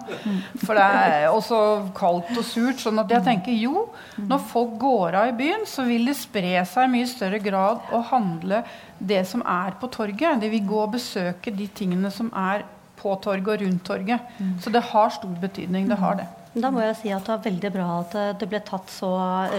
For 0.63 0.79
det 0.79 0.87
er 0.87 1.27
også 1.29 1.59
kaldt 1.97 2.31
og 2.37 2.43
surt. 2.47 2.79
sånn 2.81 2.99
at 3.03 3.11
jeg 3.11 3.23
tenker 3.27 3.55
jo, 3.55 3.85
når 4.17 4.43
folk 4.51 4.77
går 4.81 5.19
av 5.21 5.29
i 5.31 5.37
byen, 5.43 5.65
så 5.69 5.85
vil 5.87 6.05
det 6.09 6.17
spre 6.19 6.65
seg 6.65 6.87
i 6.87 6.93
mye 6.97 7.07
større 7.07 7.39
grad 7.43 7.91
å 7.93 8.01
handle 8.11 8.63
det 8.99 9.23
som 9.27 9.43
er 9.45 9.71
på 9.79 9.87
torget. 9.91 10.41
De 10.41 10.49
vil 10.49 10.67
gå 10.67 10.83
og 10.83 10.93
besøke 10.97 11.53
de 11.55 11.67
tingene 11.67 12.11
som 12.11 12.31
er 12.33 12.65
på 13.01 13.15
torget 13.23 13.47
og 13.55 13.61
rundt 13.65 13.83
torget. 13.87 14.35
Så 14.61 14.69
det 14.73 14.83
har 14.91 15.09
stor 15.09 15.35
betydning. 15.41 15.87
Det 15.89 15.97
har 15.97 16.15
det. 16.15 16.27
Da 16.51 16.67
må 16.67 16.81
jeg 16.83 16.95
si 16.99 17.11
at 17.15 17.23
det 17.23 17.31
var 17.31 17.43
veldig 17.45 17.69
bra 17.71 17.85
at 18.01 18.15
det 18.41 18.47
ble 18.51 18.59
tatt 18.67 18.89
så 18.91 19.09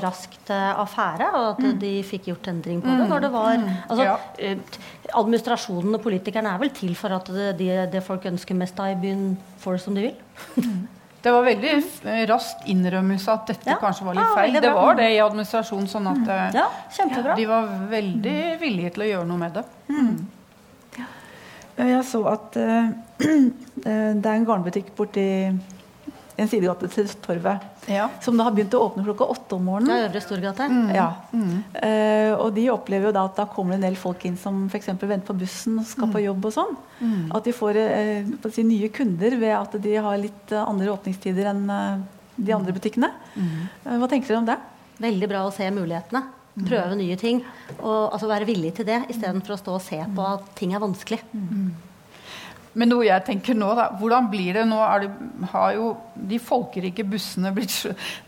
raskt 0.03 0.51
eh, 0.53 0.81
affære, 0.83 1.29
og 1.33 1.47
at 1.55 1.63
mm. 1.65 1.79
de 1.81 1.93
fikk 2.05 2.29
gjort 2.29 2.51
endring 2.53 2.83
på 2.85 2.97
det. 2.99 3.07
når 3.09 3.25
det 3.25 3.31
var, 3.33 3.55
mm. 3.63 3.71
altså, 3.87 4.09
ja. 4.11 4.17
Eh, 4.37 4.83
administrasjonen 5.17 5.97
og 5.97 6.03
politikerne 6.05 6.53
er 6.53 6.61
vel 6.61 6.73
til 6.77 6.93
for 6.99 7.17
at 7.17 7.33
det, 7.33 7.71
det, 7.95 8.05
folk 8.05 8.29
ønsker 8.29 8.61
mest 8.61 8.85
av 8.85 8.93
i 8.93 9.01
byen, 9.01 9.33
får 9.65 9.79
det 9.79 9.85
som 9.87 9.97
de 9.97 10.05
vil. 10.11 10.21
Mm. 10.61 10.85
Det 11.23 11.33
var 11.33 11.47
veldig 11.47 11.73
raskt 12.29 12.69
innrømmelse 12.69 13.31
at 13.31 13.51
dette 13.55 13.73
ja. 13.73 13.81
kanskje 13.81 14.11
var 14.11 14.19
litt 14.19 14.37
feil. 14.37 14.61
det 14.61 14.77
var 14.77 14.97
det 14.99 15.11
i 15.15 15.21
administrasjonen, 15.23 15.89
sånn 15.89 16.13
at 16.13 16.23
mm. 16.29 17.29
de 17.39 17.45
var 17.49 17.75
veldig 17.89 18.39
villige 18.61 18.97
til 18.97 19.07
å 19.07 19.13
gjøre 19.15 19.29
noe 19.31 19.41
med 19.41 19.61
det. 19.61 19.69
Mm. 19.89 20.17
Jeg 21.83 22.03
så 22.05 22.21
at 22.29 22.59
uh, 22.61 22.91
det 23.85 24.27
er 24.27 24.35
en 24.35 24.45
garnbutikk 24.51 24.93
borti 24.99 25.25
en 26.43 26.51
sidegate 26.51 26.89
til 26.93 27.09
Torvet. 27.25 27.67
Ja. 27.91 28.07
Som 28.23 28.39
da 28.39 28.47
har 28.47 28.55
begynt 28.55 28.75
å 28.79 28.83
åpne 28.85 29.05
klokka 29.07 29.27
åtte 29.35 29.57
om 29.57 29.67
morgenen. 29.71 29.97
Ja. 29.97 30.09
Øvre 30.09 30.23
Storgate. 30.25 30.69
Ja. 30.95 31.09
Eh, 31.83 32.33
og 32.37 32.53
de 32.57 32.69
opplever 32.75 33.11
jo 33.11 33.17
da 33.17 33.27
at 33.29 33.39
da 33.41 33.49
kommer 33.51 33.75
det 33.75 33.81
en 33.81 33.89
del 33.89 34.01
folk 34.01 34.25
inn 34.29 34.39
som 34.41 34.65
f.eks. 34.69 34.93
venter 35.01 35.27
på 35.29 35.39
bussen 35.41 35.81
og 35.83 35.89
skal 35.89 36.11
på 36.13 36.25
jobb 36.25 36.51
og 36.51 36.57
sånn. 36.57 36.75
At 37.35 37.47
de 37.49 37.55
får 37.57 37.79
uh, 37.79 38.51
si, 38.55 38.63
nye 38.67 38.91
kunder 38.95 39.35
ved 39.41 39.55
at 39.57 39.79
de 39.83 39.97
har 39.99 40.21
litt 40.21 40.53
eh, 40.55 40.63
andre 40.63 40.93
åpningstider 40.93 41.49
enn 41.51 41.65
de 42.37 42.55
andre 42.55 42.75
butikkene. 42.75 43.11
Eh, 43.37 43.99
hva 43.99 44.09
tenker 44.11 44.33
dere 44.33 44.41
om 44.43 44.49
det? 44.49 44.59
Veldig 45.03 45.29
bra 45.31 45.45
å 45.47 45.55
se 45.55 45.69
mulighetene. 45.75 46.25
Prøve 46.53 46.99
nye 46.99 47.17
ting. 47.21 47.41
Og 47.79 48.13
altså 48.13 48.29
være 48.31 48.49
villig 48.49 48.75
til 48.77 48.89
det 48.89 49.05
istedenfor 49.13 49.55
å 49.55 49.61
stå 49.61 49.79
og 49.79 49.85
se 49.85 50.03
på 50.17 50.29
at 50.35 50.53
ting 50.59 50.75
er 50.77 50.85
vanskelig. 50.85 51.23
Men 52.79 52.89
noe 52.89 53.05
jeg 53.05 53.25
tenker 53.27 53.57
nå, 53.59 53.69
da. 53.77 53.89
Hvordan 54.01 54.29
blir 54.33 54.57
det 54.57 54.65
nå? 54.69 54.79
Det, 55.03 55.49
har 55.53 55.75
jo 55.77 55.89
de 56.15 56.39
folkerike 56.41 57.05
bussene 57.09 57.51
blitt 57.55 57.75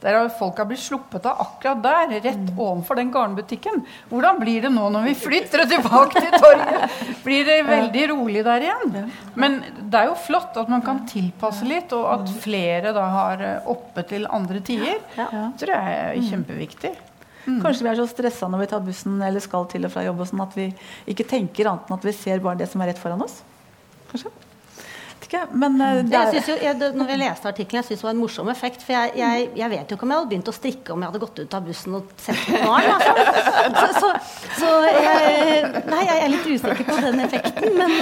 Der 0.03 0.19
har 0.19 0.29
folk 0.39 0.59
har 0.61 0.69
blitt 0.69 0.83
sluppet 0.83 1.25
av 1.31 1.41
akkurat 1.45 1.81
der, 1.85 2.17
rett 2.25 2.51
ovenfor 2.53 2.99
den 3.01 3.13
garnbutikken. 3.15 3.85
Hvordan 4.11 4.41
blir 4.43 4.67
det 4.67 4.73
nå 4.75 4.91
når 4.93 5.09
vi 5.09 5.15
flytter 5.23 5.65
tilbake 5.71 6.21
til 6.21 6.37
torget? 6.37 6.99
Blir 7.25 7.49
det 7.49 7.59
veldig 7.69 8.05
rolig 8.13 8.45
der 8.45 8.69
igjen? 8.69 9.11
Men 9.41 9.59
det 9.79 10.03
er 10.03 10.11
jo 10.11 10.19
flott 10.27 10.57
at 10.61 10.71
man 10.73 10.85
kan 10.85 11.05
tilpasse 11.09 11.65
litt, 11.69 11.95
og 11.97 12.11
at 12.13 12.37
flere 12.45 12.93
da 12.97 13.09
har 13.15 13.45
eh, 13.45 13.73
oppe 13.73 14.05
til 14.09 14.29
andre 14.29 14.61
tider. 14.65 15.01
Det 15.17 15.31
tror 15.61 15.75
jeg 15.77 15.99
er 16.05 16.31
kjempeviktig. 16.31 16.95
Kanskje 17.45 17.85
vi 17.85 17.91
er 17.91 17.99
så 17.99 18.07
stressa 18.09 18.49
når 18.49 18.63
vi 18.63 18.69
tar 18.73 18.85
bussen 18.85 19.19
eller 19.23 19.43
skal 19.45 19.67
til 19.69 19.85
og 19.85 19.93
fra 19.93 20.05
jobb 20.07 20.23
og 20.25 20.31
sånn 20.31 20.45
at 20.45 20.55
vi 20.57 20.71
ikke 21.13 21.27
tenker 21.29 21.69
annet 21.69 21.91
enn 21.91 21.99
at 21.99 22.07
vi 22.07 22.15
ser 22.17 22.41
bare 22.45 22.61
det 22.63 22.71
som 22.71 22.81
er 22.81 22.93
rett 22.93 23.01
foran 23.01 23.25
oss. 23.25 23.43
Kanskje? 24.15 24.44
Vet 25.25 25.33
ikke. 25.33 25.57
Men 25.57 25.81
eh, 25.81 26.03
det 26.05 26.19
er, 26.19 26.33
jeg, 26.35 26.45
jo, 26.49 26.57
jeg, 26.61 26.93
når 26.99 27.13
jeg 27.15 27.21
leste 27.23 27.49
artikkelen, 27.49 27.81
jeg 27.81 27.89
synes 27.89 28.03
det 28.03 28.07
var 28.07 28.15
en 28.15 28.21
morsom 28.21 28.51
effekt. 28.53 28.85
For 28.85 28.93
jeg, 28.95 29.13
jeg, 29.17 29.49
jeg 29.57 29.73
vet 29.73 29.91
jo 29.91 29.97
ikke 29.97 30.07
om 30.07 30.13
jeg 30.13 30.21
hadde 30.21 30.33
begynt 30.33 30.51
å 30.51 30.57
strikke 30.57 30.95
om 30.95 31.05
jeg 31.05 31.13
hadde 31.13 31.23
gått 31.25 31.41
ut 31.41 31.57
av 31.57 31.69
bussen 31.69 31.97
og 31.99 32.13
sett 32.21 32.43
på 32.45 32.61
barn. 32.65 32.91
Altså. 32.95 33.13
Så, 33.75 33.87
så, 34.01 34.11
så 34.61 34.73
jeg, 34.89 35.71
nei, 35.89 36.03
jeg 36.05 36.19
er 36.25 36.33
litt 36.35 36.51
usikker 36.51 36.85
på 36.89 36.99
den 37.07 37.25
effekten. 37.25 37.69
Men 37.81 37.93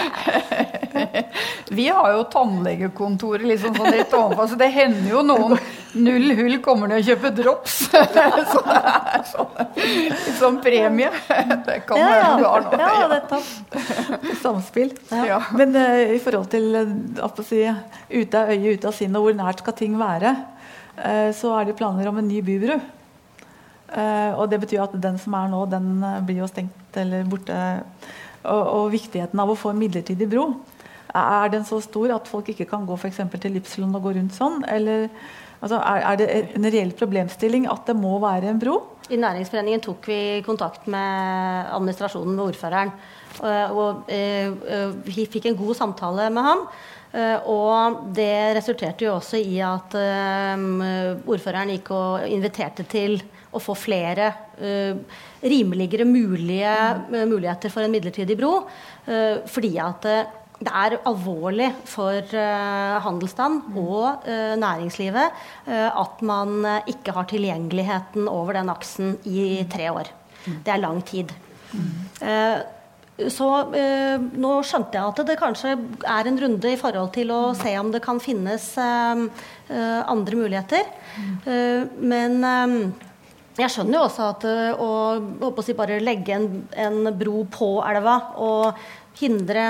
Vi 1.72 1.86
har 1.88 2.10
jo 2.12 2.24
tannlegekontoret 2.32 3.46
liksom 3.48 3.76
sånn 3.78 3.94
rett 3.94 4.12
ovenfor, 4.16 4.50
så 4.50 4.58
det 4.60 4.68
hender 4.74 5.08
jo 5.14 5.22
noen 5.24 5.56
null 5.92 6.32
hull 6.36 6.58
kommer 6.64 6.90
ned 6.90 7.02
og 7.02 7.08
kjøper 7.08 7.34
drops. 7.36 7.78
Så 7.92 8.00
det 8.12 8.82
er 8.82 9.24
sånn, 9.28 9.58
sånn 10.38 10.58
premie. 10.64 11.10
Det 11.66 11.78
kan 11.88 12.00
ja, 12.00 12.08
være 12.08 12.30
du 12.40 12.46
har 12.46 12.64
nå. 12.64 12.78
ja, 12.80 13.08
det 13.10 13.18
er 13.18 13.26
topp. 13.30 13.48
samspill. 14.42 14.92
Ja. 15.12 15.40
Men 15.56 15.76
uh, 15.76 16.14
i 16.16 16.20
forhold 16.22 16.48
til 16.52 16.74
eh, 16.78 16.92
si, 17.46 17.62
ute 18.10 18.40
av 18.40 18.50
øyet, 18.50 18.78
ute 18.78 18.88
av 18.88 18.96
sinnet, 18.96 19.18
og 19.18 19.28
hvor 19.28 19.38
nært 19.38 19.62
skal 19.62 19.76
ting 19.78 19.98
være, 20.00 20.34
eh, 20.96 21.30
så 21.36 21.54
er 21.58 21.68
det 21.68 21.78
planer 21.78 22.08
om 22.08 22.18
en 22.18 22.28
ny 22.28 22.42
bybru. 22.44 22.80
Eh, 23.92 24.32
og 24.38 24.48
det 24.48 24.60
betyr 24.62 24.86
at 24.86 24.94
den 24.96 25.18
som 25.20 25.34
er 25.36 25.50
nå, 25.52 25.64
den 25.68 26.02
eh, 26.02 26.20
blir 26.24 26.42
jo 26.42 26.48
stengt 26.48 26.96
eller 26.96 27.26
borte. 27.28 27.56
Og, 28.42 28.62
og 28.62 28.92
viktigheten 28.94 29.38
av 29.38 29.52
å 29.52 29.58
få 29.58 29.70
en 29.70 29.78
midlertidig 29.78 30.26
bro. 30.30 30.48
Er 31.14 31.52
den 31.52 31.66
så 31.68 31.78
stor 31.84 32.14
at 32.16 32.30
folk 32.30 32.48
ikke 32.50 32.66
kan 32.70 32.86
gå 32.88 32.96
for 32.98 33.12
til 33.12 33.58
Ypsilon 33.60 33.94
og 33.94 34.02
gå 34.02 34.14
rundt 34.16 34.34
sånn? 34.34 34.64
Eller 34.66 35.10
altså, 35.60 35.78
er, 35.78 36.00
er 36.08 36.16
det 36.18 36.28
en 36.56 36.66
reell 36.72 36.94
problemstilling 36.96 37.68
at 37.70 37.86
det 37.86 37.94
må 37.98 38.16
være 38.22 38.50
en 38.50 38.58
bro? 38.62 38.80
I 39.12 39.20
Næringsforeningen 39.20 39.82
tok 39.84 40.08
vi 40.08 40.18
kontakt 40.46 40.88
med 40.90 41.68
administrasjonen 41.76 42.34
med 42.34 42.46
ordføreren. 42.48 42.94
Og, 43.42 43.76
og 43.76 44.10
eh, 44.12 44.48
vi 45.04 45.28
fikk 45.28 45.50
en 45.50 45.58
god 45.60 45.76
samtale 45.78 46.30
med 46.32 46.48
ham. 46.48 46.66
Eh, 47.12 47.44
og 47.50 48.06
det 48.16 48.56
resulterte 48.56 49.04
jo 49.04 49.16
også 49.18 49.40
i 49.40 49.58
at 49.64 49.96
eh, 50.00 50.62
ordføreren 51.28 51.74
gikk 51.74 51.92
og 51.92 52.24
inviterte 52.24 52.86
til 52.88 53.18
å 53.52 53.60
få 53.60 53.76
flere 53.76 54.30
eh, 54.56 54.96
rimeligere 55.44 56.06
mulige, 56.08 56.72
muligheter 57.12 57.72
for 57.72 57.84
en 57.84 57.92
midlertidig 57.92 58.38
bro. 58.38 58.62
fordi 59.50 59.72
at 59.82 60.06
det 60.62 60.70
er 60.70 60.94
alvorlig 61.10 61.66
for 61.90 62.22
handelsstand 63.02 63.74
og 63.82 64.28
næringslivet 64.62 65.40
at 65.66 66.22
man 66.22 66.62
ikke 66.86 67.16
har 67.16 67.26
tilgjengeligheten 67.26 68.28
over 68.30 68.60
den 68.60 68.70
aksen 68.70 69.16
i 69.26 69.66
tre 69.72 69.90
år. 69.90 70.12
Det 70.46 70.70
er 70.70 70.84
lang 70.84 71.02
tid. 71.02 71.34
Så 73.30 73.48
eh, 73.78 74.18
nå 74.18 74.52
skjønte 74.66 74.98
jeg 74.98 75.12
at 75.12 75.22
det 75.28 75.38
kanskje 75.40 75.76
er 76.08 76.28
en 76.28 76.40
runde 76.40 76.72
i 76.72 76.80
forhold 76.80 77.12
til 77.14 77.32
å 77.34 77.40
se 77.58 77.74
om 77.80 77.92
det 77.94 78.02
kan 78.04 78.20
finnes 78.22 78.72
eh, 78.80 79.24
eh, 79.68 80.00
andre 80.10 80.40
muligheter. 80.40 80.90
Eh, 81.46 81.86
men 82.00 82.38
eh, 82.48 82.76
jeg 83.60 83.74
skjønner 83.74 83.98
jo 83.98 84.04
også 84.08 84.28
at 84.32 84.46
eh, 84.48 84.80
å, 84.80 84.90
å 85.52 85.64
si, 85.64 85.76
bare 85.78 86.00
legge 86.02 86.36
en, 86.36 86.48
en 86.72 87.12
bro 87.18 87.44
på 87.52 87.74
elva 87.84 88.18
og 88.40 88.86
hindre 89.20 89.66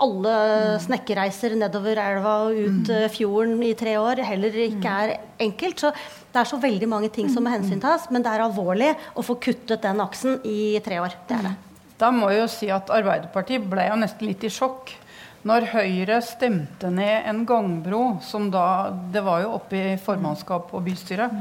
alle 0.00 0.34
snekkerreiser 0.80 1.56
nedover 1.60 1.98
elva 2.00 2.36
og 2.46 2.56
ut 2.56 2.88
mm. 2.88 3.08
fjorden 3.12 3.58
i 3.66 3.74
tre 3.76 3.98
år 4.00 4.22
heller 4.24 4.54
ikke 4.64 4.94
er 5.04 5.16
enkelt. 5.44 5.82
Så 5.82 5.90
det 6.32 6.40
er 6.40 6.48
så 6.48 6.60
veldig 6.62 6.88
mange 6.88 7.10
ting 7.12 7.28
som 7.32 7.44
må 7.44 7.52
hensyntas, 7.52 8.08
men 8.08 8.24
det 8.24 8.32
er 8.32 8.46
alvorlig 8.46 8.94
å 9.12 9.24
få 9.26 9.36
kuttet 9.42 9.82
den 9.84 10.00
aksen 10.00 10.40
i 10.48 10.78
tre 10.84 11.02
år. 11.02 11.18
Det 11.28 11.36
er 11.36 11.50
det. 11.50 11.58
Da 12.00 12.08
må 12.14 12.30
jeg 12.32 12.40
jo 12.40 12.50
si 12.50 12.70
at 12.72 12.90
Arbeiderpartiet 12.92 13.66
ble 13.68 13.84
jo 13.90 13.98
nesten 14.00 14.30
litt 14.30 14.44
i 14.46 14.52
sjokk 14.52 14.94
når 15.48 15.70
Høyre 15.72 16.18
stemte 16.24 16.90
ned 16.92 17.28
en 17.28 17.44
gangbro 17.48 18.18
som 18.24 18.50
da 18.52 18.92
Det 19.12 19.22
var 19.24 19.44
jo 19.44 19.54
oppe 19.56 19.78
i 19.78 20.00
formannskap 20.00 20.72
og 20.76 20.84
bystyret. 20.84 21.32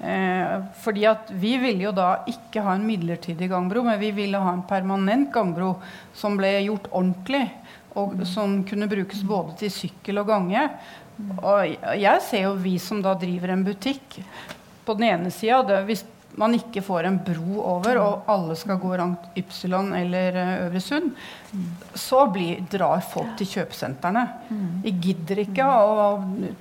Eh, 0.00 0.52
fordi 0.80 1.04
at 1.10 1.32
vi 1.36 1.56
ville 1.60 1.88
jo 1.88 1.92
da 1.92 2.22
ikke 2.30 2.62
ha 2.64 2.76
en 2.76 2.86
midlertidig 2.86 3.50
gangbro, 3.50 3.82
men 3.84 3.98
vi 4.00 4.12
ville 4.16 4.38
ha 4.40 4.54
en 4.54 4.62
permanent 4.68 5.28
gangbro 5.34 5.74
som 6.16 6.38
ble 6.38 6.54
gjort 6.64 6.88
ordentlig. 6.90 7.44
Og 7.98 8.22
som 8.30 8.60
kunne 8.64 8.88
brukes 8.90 9.24
både 9.26 9.58
til 9.64 9.74
sykkel 9.74 10.22
og 10.22 10.30
gange. 10.30 10.62
Og 11.42 11.74
jeg 11.98 12.22
ser 12.24 12.46
jo 12.46 12.54
vi 12.62 12.78
som 12.80 13.02
da 13.02 13.16
driver 13.18 13.52
en 13.52 13.66
butikk 13.66 14.20
på 14.86 14.94
den 14.96 15.10
ene 15.10 15.30
sida 15.34 15.82
Hvis 15.84 16.06
man 16.40 16.56
ikke 16.56 16.82
får 16.84 17.08
en 17.08 17.18
bro 17.24 17.60
over, 17.76 18.00
og 18.00 18.30
alle 18.32 18.56
skal 18.58 18.80
gå 18.80 18.94
langt 18.98 19.28
Ypsilon 19.38 19.92
eller 19.96 20.38
eh, 20.40 20.54
Øvre 20.66 20.80
Sund, 20.84 21.10
så 21.98 22.24
blir, 22.32 22.62
drar 22.70 23.02
folk 23.04 23.34
til 23.40 23.48
kjøpesentrene. 23.50 24.22
De 24.84 24.94
gidder 25.02 25.42
ikke 25.44 25.66
å 25.66 26.08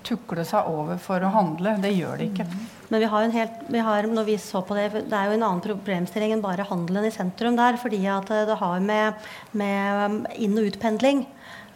tukle 0.05 0.45
seg 0.47 0.67
over 0.71 0.99
for 1.01 1.23
å 1.23 1.31
handle. 1.33 1.77
Det 1.83 1.93
gjør 1.95 2.19
de 2.19 2.29
ikke. 2.31 2.47
Men 2.89 3.03
vi 3.03 3.09
har 3.11 3.25
en 3.25 3.35
helt, 3.35 3.57
vi 3.69 3.81
har, 3.85 4.07
når 4.09 4.25
vi 4.31 4.37
så 4.41 4.63
på 4.65 4.77
det, 4.77 4.87
det 5.11 5.13
er 5.13 5.29
jo 5.29 5.37
en 5.37 5.45
annen 5.45 5.61
problemstilling 5.61 6.33
enn 6.33 6.41
bare 6.41 6.65
handelen 6.65 7.05
i 7.05 7.13
sentrum 7.13 7.57
der. 7.59 7.77
Fordi 7.81 8.01
at 8.09 8.31
eh, 8.33 8.47
det 8.49 8.57
har 8.59 8.79
med, 8.81 9.29
med 9.53 10.25
inn- 10.35 10.57
og 10.57 10.71
utpendling. 10.71 11.27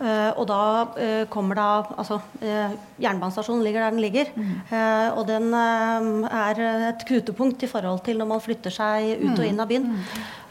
Eh, 0.04 0.32
og 0.36 0.48
da 0.50 0.60
eh, 1.00 1.24
kommer 1.32 1.56
da 1.56 1.68
Altså, 1.96 2.18
eh, 2.44 2.74
jernbanestasjonen 3.00 3.64
ligger 3.64 3.86
der 3.86 3.94
den 3.96 4.04
ligger. 4.04 4.32
Mm. 4.36 4.54
og 5.18 5.28
den 5.28 5.54
er 5.54 6.60
et 6.90 7.04
knutepunkt 7.08 7.64
i 7.64 7.70
forhold 7.70 8.02
til 8.06 8.18
når 8.20 8.28
man 8.30 8.42
flytter 8.44 8.74
seg 8.74 9.22
ut 9.22 9.38
og 9.40 9.46
inn 9.46 9.60
av 9.64 9.70
byen. 9.70 9.88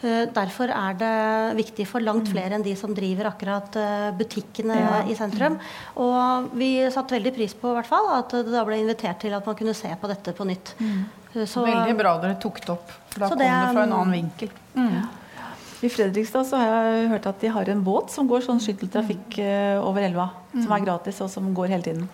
Eh, 0.03 0.24
derfor 0.34 0.72
er 0.72 0.96
det 0.98 1.12
viktig 1.61 1.86
for 1.88 2.05
langt 2.05 2.30
flere 2.32 2.57
enn 2.57 2.64
de 2.64 2.74
som 2.78 2.94
driver 2.94 3.30
akkurat 3.32 3.76
butikkene 4.18 4.78
Ja. 4.78 5.00
i 5.07 5.16
sentrum. 5.18 5.59
Og 5.96 6.50
vi 6.57 6.74
satte 6.90 7.16
veldig 7.18 7.34
pris 7.36 7.55
på 7.55 7.72
i 7.72 7.78
hvert 7.80 7.90
fall 7.90 8.09
at 8.18 8.30
det 8.30 8.53
da 8.53 8.64
ble 8.64 8.80
invitert 8.82 9.20
til 9.20 9.34
at 9.34 9.46
man 9.46 9.59
kunne 9.59 9.74
se 9.74 9.88
på 10.00 10.09
dette 10.09 10.32
på 10.36 10.46
nytt. 10.48 10.74
Mm. 10.80 11.03
Så, 11.46 11.64
Veldig 11.64 11.96
bra 11.96 12.18
dere 12.20 12.36
tok 12.36 12.61
det 12.61 12.70
opp, 12.74 12.90
for 13.09 13.20
da 13.20 13.28
kom 13.28 13.38
det 13.40 13.48
det, 13.48 13.72
fra 13.72 13.82
en 13.86 13.92
annen 13.96 14.12
vinkel. 14.12 14.50
I 15.83 15.89
Fredrikstad 15.91 16.47
så 16.47 16.59
har 16.61 16.85
jeg 16.87 17.09
hørt 17.11 17.24
at 17.26 17.41
de 17.43 17.49
har 17.51 17.68
en 17.72 17.80
båt 17.83 18.12
som 18.14 18.28
går 18.30 18.45
sånn 18.45 18.61
skytteltrafikk 18.62 19.39
eh, 19.43 19.78
over 19.83 20.05
elva. 20.07 20.28
Som 20.53 20.74
er 20.76 20.85
gratis, 20.85 21.16
og 21.24 21.30
som 21.33 21.49
går 21.57 21.72
hele 21.72 21.83
tiden. 21.83 22.05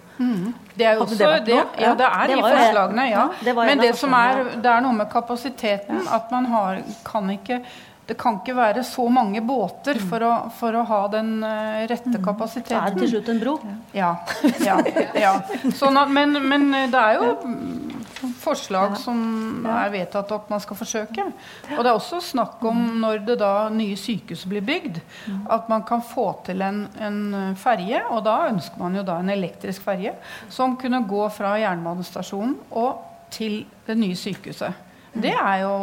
Det 0.78 0.86
er 0.86 0.96
jo 0.96 1.04
også, 1.04 1.18
det 1.18 1.28
det, 1.48 1.58
ja, 1.82 1.90
det 1.98 2.06
er 2.06 2.30
Det 2.30 2.38
i 2.38 2.42
forslagene, 2.42 3.04
ja. 3.10 3.26
det 3.44 3.54
Men 3.58 3.82
det 3.82 3.92
som 3.98 4.14
er, 4.14 4.40
det 4.62 4.70
er 4.72 4.80
noe 4.84 4.96
med 4.96 5.10
kapasiteten. 5.12 6.00
At 6.08 6.32
man 6.32 6.48
har, 6.54 6.80
kan 7.04 7.30
ikke 7.34 7.60
det 8.08 8.16
kan 8.16 8.38
ikke 8.38 8.54
være 8.56 8.82
så 8.88 9.04
mange 9.12 9.42
båter 9.44 9.98
for 10.00 10.24
å, 10.24 10.32
for 10.56 10.72
å 10.72 10.82
ha 10.88 11.00
den 11.12 11.42
rette 11.90 12.22
kapasiteten. 12.24 12.72
så 12.72 12.86
er 12.86 12.94
det 12.94 13.02
til 13.02 13.10
slutt 13.10 13.28
en 13.34 13.42
bro. 13.42 13.58
Ja. 13.92 14.14
ja, 14.64 14.78
ja. 15.12 15.34
Sånn 15.80 16.00
at, 16.00 16.08
men, 16.08 16.32
men 16.48 16.70
det 16.88 17.02
er 17.02 17.18
jo 17.18 17.34
mm, 18.22 18.34
forslag 18.42 18.96
som 19.00 19.66
er 19.68 19.90
vedtatt 19.92 20.32
at 20.34 20.50
man 20.50 20.62
skal 20.62 20.78
forsøke. 20.78 21.26
Og 21.76 21.82
det 21.82 21.90
er 21.90 21.94
også 21.94 22.20
snakk 22.24 22.62
om 22.68 22.80
når 23.02 23.22
det 23.26 23.38
da 23.42 23.52
nye 23.72 23.96
sykehus 23.98 24.46
blir 24.50 24.64
bygd, 24.66 25.00
at 25.50 25.68
man 25.70 25.84
kan 25.88 26.02
få 26.04 26.30
til 26.46 26.62
en, 26.64 26.84
en 27.00 27.56
ferje. 27.58 28.02
Og 28.10 28.24
da 28.26 28.38
ønsker 28.48 28.82
man 28.82 28.96
jo 28.98 29.04
da 29.06 29.18
en 29.22 29.34
elektrisk 29.34 29.84
ferje 29.86 30.14
som 30.52 30.76
kunne 30.80 31.04
gå 31.08 31.28
fra 31.34 31.56
jernbanestasjonen 31.60 32.56
og 32.70 33.04
til 33.34 33.62
det 33.86 33.98
nye 33.98 34.16
sykehuset. 34.16 34.84
Det 35.12 35.34
er 35.34 35.62
jo 35.64 35.74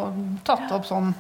tatt 0.48 0.72
opp 0.74 0.86
som 0.88 1.14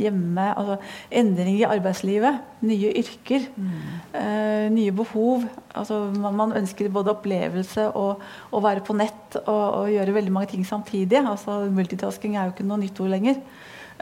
hjemme 0.00 0.46
altså 0.56 0.78
Endring 1.12 1.58
i 1.58 1.66
arbeidslivet, 1.68 2.38
nye 2.64 2.92
yrker, 3.02 3.44
mm. 3.56 4.72
nye 4.72 4.94
behov. 4.96 5.44
Altså 5.76 5.98
man, 6.14 6.36
man, 6.38 6.54
ønsker 6.56 6.88
både 6.92 7.12
opplevelse 7.12 7.90
og 7.98 8.22
å 8.52 8.62
være 8.64 8.84
på 8.86 8.96
nett 8.96 9.36
og, 9.42 9.50
og, 9.50 9.90
gjøre 9.92 10.16
veldig 10.16 10.32
mange 10.32 10.52
ting 10.54 10.64
samtidig. 10.66 11.20
Altså 11.20 11.62
Multitasking 11.72 12.36
er 12.36 12.48
jo 12.48 12.56
ikke 12.56 12.66
noe 12.68 12.80
nytt 12.80 13.00
ord 13.02 13.12
lenger. 13.12 13.42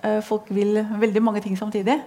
Uh, 0.01 0.21
folk 0.25 0.49
vil 0.55 0.79
veldig 1.01 1.23
mange 1.25 1.43
ting 1.45 1.59
samtidig. 1.59 1.99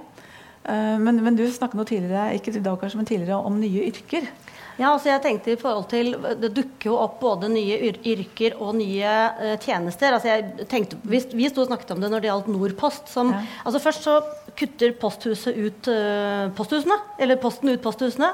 Uh, 0.64 0.96
men, 1.02 1.20
men, 1.20 1.36
du 1.36 1.44
snakket 1.52 1.78
noe 1.80 1.90
tidligere 1.90 2.32
ikke 2.38 2.56
i 2.56 2.64
dag 2.64 2.80
kanskje, 2.80 3.02
men 3.02 3.10
tidligere 3.10 3.44
om 3.44 3.60
nye 3.60 3.88
yrker. 3.92 4.32
Ja, 4.80 4.90
altså 4.90 5.12
jeg 5.12 5.22
tenkte 5.22 5.54
i 5.54 5.60
forhold 5.60 5.86
til, 5.92 6.16
Det 6.42 6.50
dukker 6.56 6.90
jo 6.90 6.98
opp 6.98 7.20
både 7.22 7.50
nye 7.52 7.92
yrker 7.94 8.56
og 8.58 8.74
nye 8.80 9.14
uh, 9.38 9.54
tjenester. 9.62 10.16
altså 10.16 10.32
jeg 10.32 10.68
tenkte, 10.72 10.98
Vi, 11.04 11.22
vi 11.34 11.50
sto 11.50 11.64
og 11.64 11.70
snakket 11.70 11.94
om 11.94 12.02
det 12.02 12.10
når 12.12 12.24
det 12.24 12.32
gjaldt 12.32 12.52
Nordpost. 12.54 13.12
Som, 13.12 13.34
ja. 13.36 13.44
altså 13.64 13.84
Først 13.84 14.08
så 14.08 14.18
kutter 14.58 14.94
posthuset 14.98 15.58
ut 15.58 15.90
uh, 15.94 16.50
posthusene, 16.58 16.98
eller 17.22 17.42
Posten 17.42 17.70
ut 17.70 17.84
posthusene. 17.84 18.32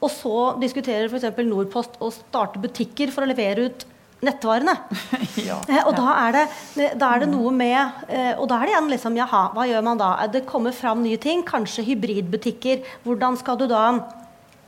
Og 0.00 0.12
så 0.12 0.36
diskuterer 0.62 1.12
f.eks. 1.12 1.42
Nordpost 1.44 1.98
å 2.00 2.12
starte 2.14 2.62
butikker 2.62 3.12
for 3.12 3.24
å 3.24 3.28
levere 3.28 3.68
ut 3.68 3.86
nettvarene. 4.22 4.76
ja, 5.48 5.58
eh, 5.66 5.82
og 5.82 5.96
da 5.98 6.14
er, 6.22 6.36
det, 6.36 6.88
da 7.00 7.10
er, 7.10 7.24
det, 7.24 7.28
noe 7.32 7.50
med 7.50 8.04
Og 8.38 8.44
da 8.46 8.60
er 8.60 8.68
det 8.68 8.74
igjen 8.76 8.90
liksom 8.92 9.16
Jaha, 9.18 9.40
hva 9.50 9.66
gjør 9.66 9.82
man 9.88 9.98
da? 9.98 10.12
Det 10.30 10.44
kommer 10.48 10.72
fram 10.76 11.02
nye 11.02 11.18
ting. 11.20 11.42
Kanskje 11.44 11.84
hybridbutikker. 11.90 12.86
Hvordan 13.04 13.36
skal 13.40 13.58
du 13.58 13.66
da 13.70 13.84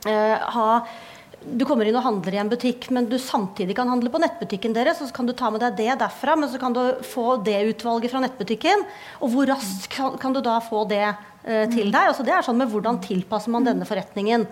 uh, 0.05 0.37
ha 0.57 0.69
du 1.45 1.65
kommer 1.67 1.85
inn 1.85 1.97
og 1.99 2.05
handler 2.05 2.35
i 2.35 2.39
en 2.41 2.49
butikk, 2.49 2.87
men 2.95 3.07
du 3.09 3.17
samtidig 3.21 3.75
kan 3.77 3.89
handle 3.89 4.09
på 4.11 4.21
nettbutikken 4.21 4.73
deres. 4.75 5.01
Og 5.01 5.09
Så 5.09 5.15
kan 5.15 5.29
du 5.29 5.33
ta 5.37 5.51
med 5.53 5.61
deg 5.61 5.77
det 5.77 5.99
derfra, 6.01 6.35
men 6.39 6.49
så 6.49 6.59
kan 6.61 6.73
du 6.73 6.81
få 7.05 7.37
det 7.45 7.59
utvalget 7.69 8.11
fra 8.11 8.23
nettbutikken. 8.23 8.85
Og 9.21 9.33
hvor 9.33 9.49
raskt 9.53 9.89
kan, 9.93 10.33
du 10.33 10.41
da 10.41 10.57
få 10.63 10.85
det 10.89 11.05
til 11.45 11.91
deg. 11.93 12.09
Altså, 12.09 12.23
det 12.25 12.33
er 12.33 12.45
sånn 12.45 12.57
med 12.57 12.71
Hvordan 12.71 12.97
tilpasser 13.03 13.53
man 13.53 13.65
denne 13.67 13.85
forretningen? 13.87 14.47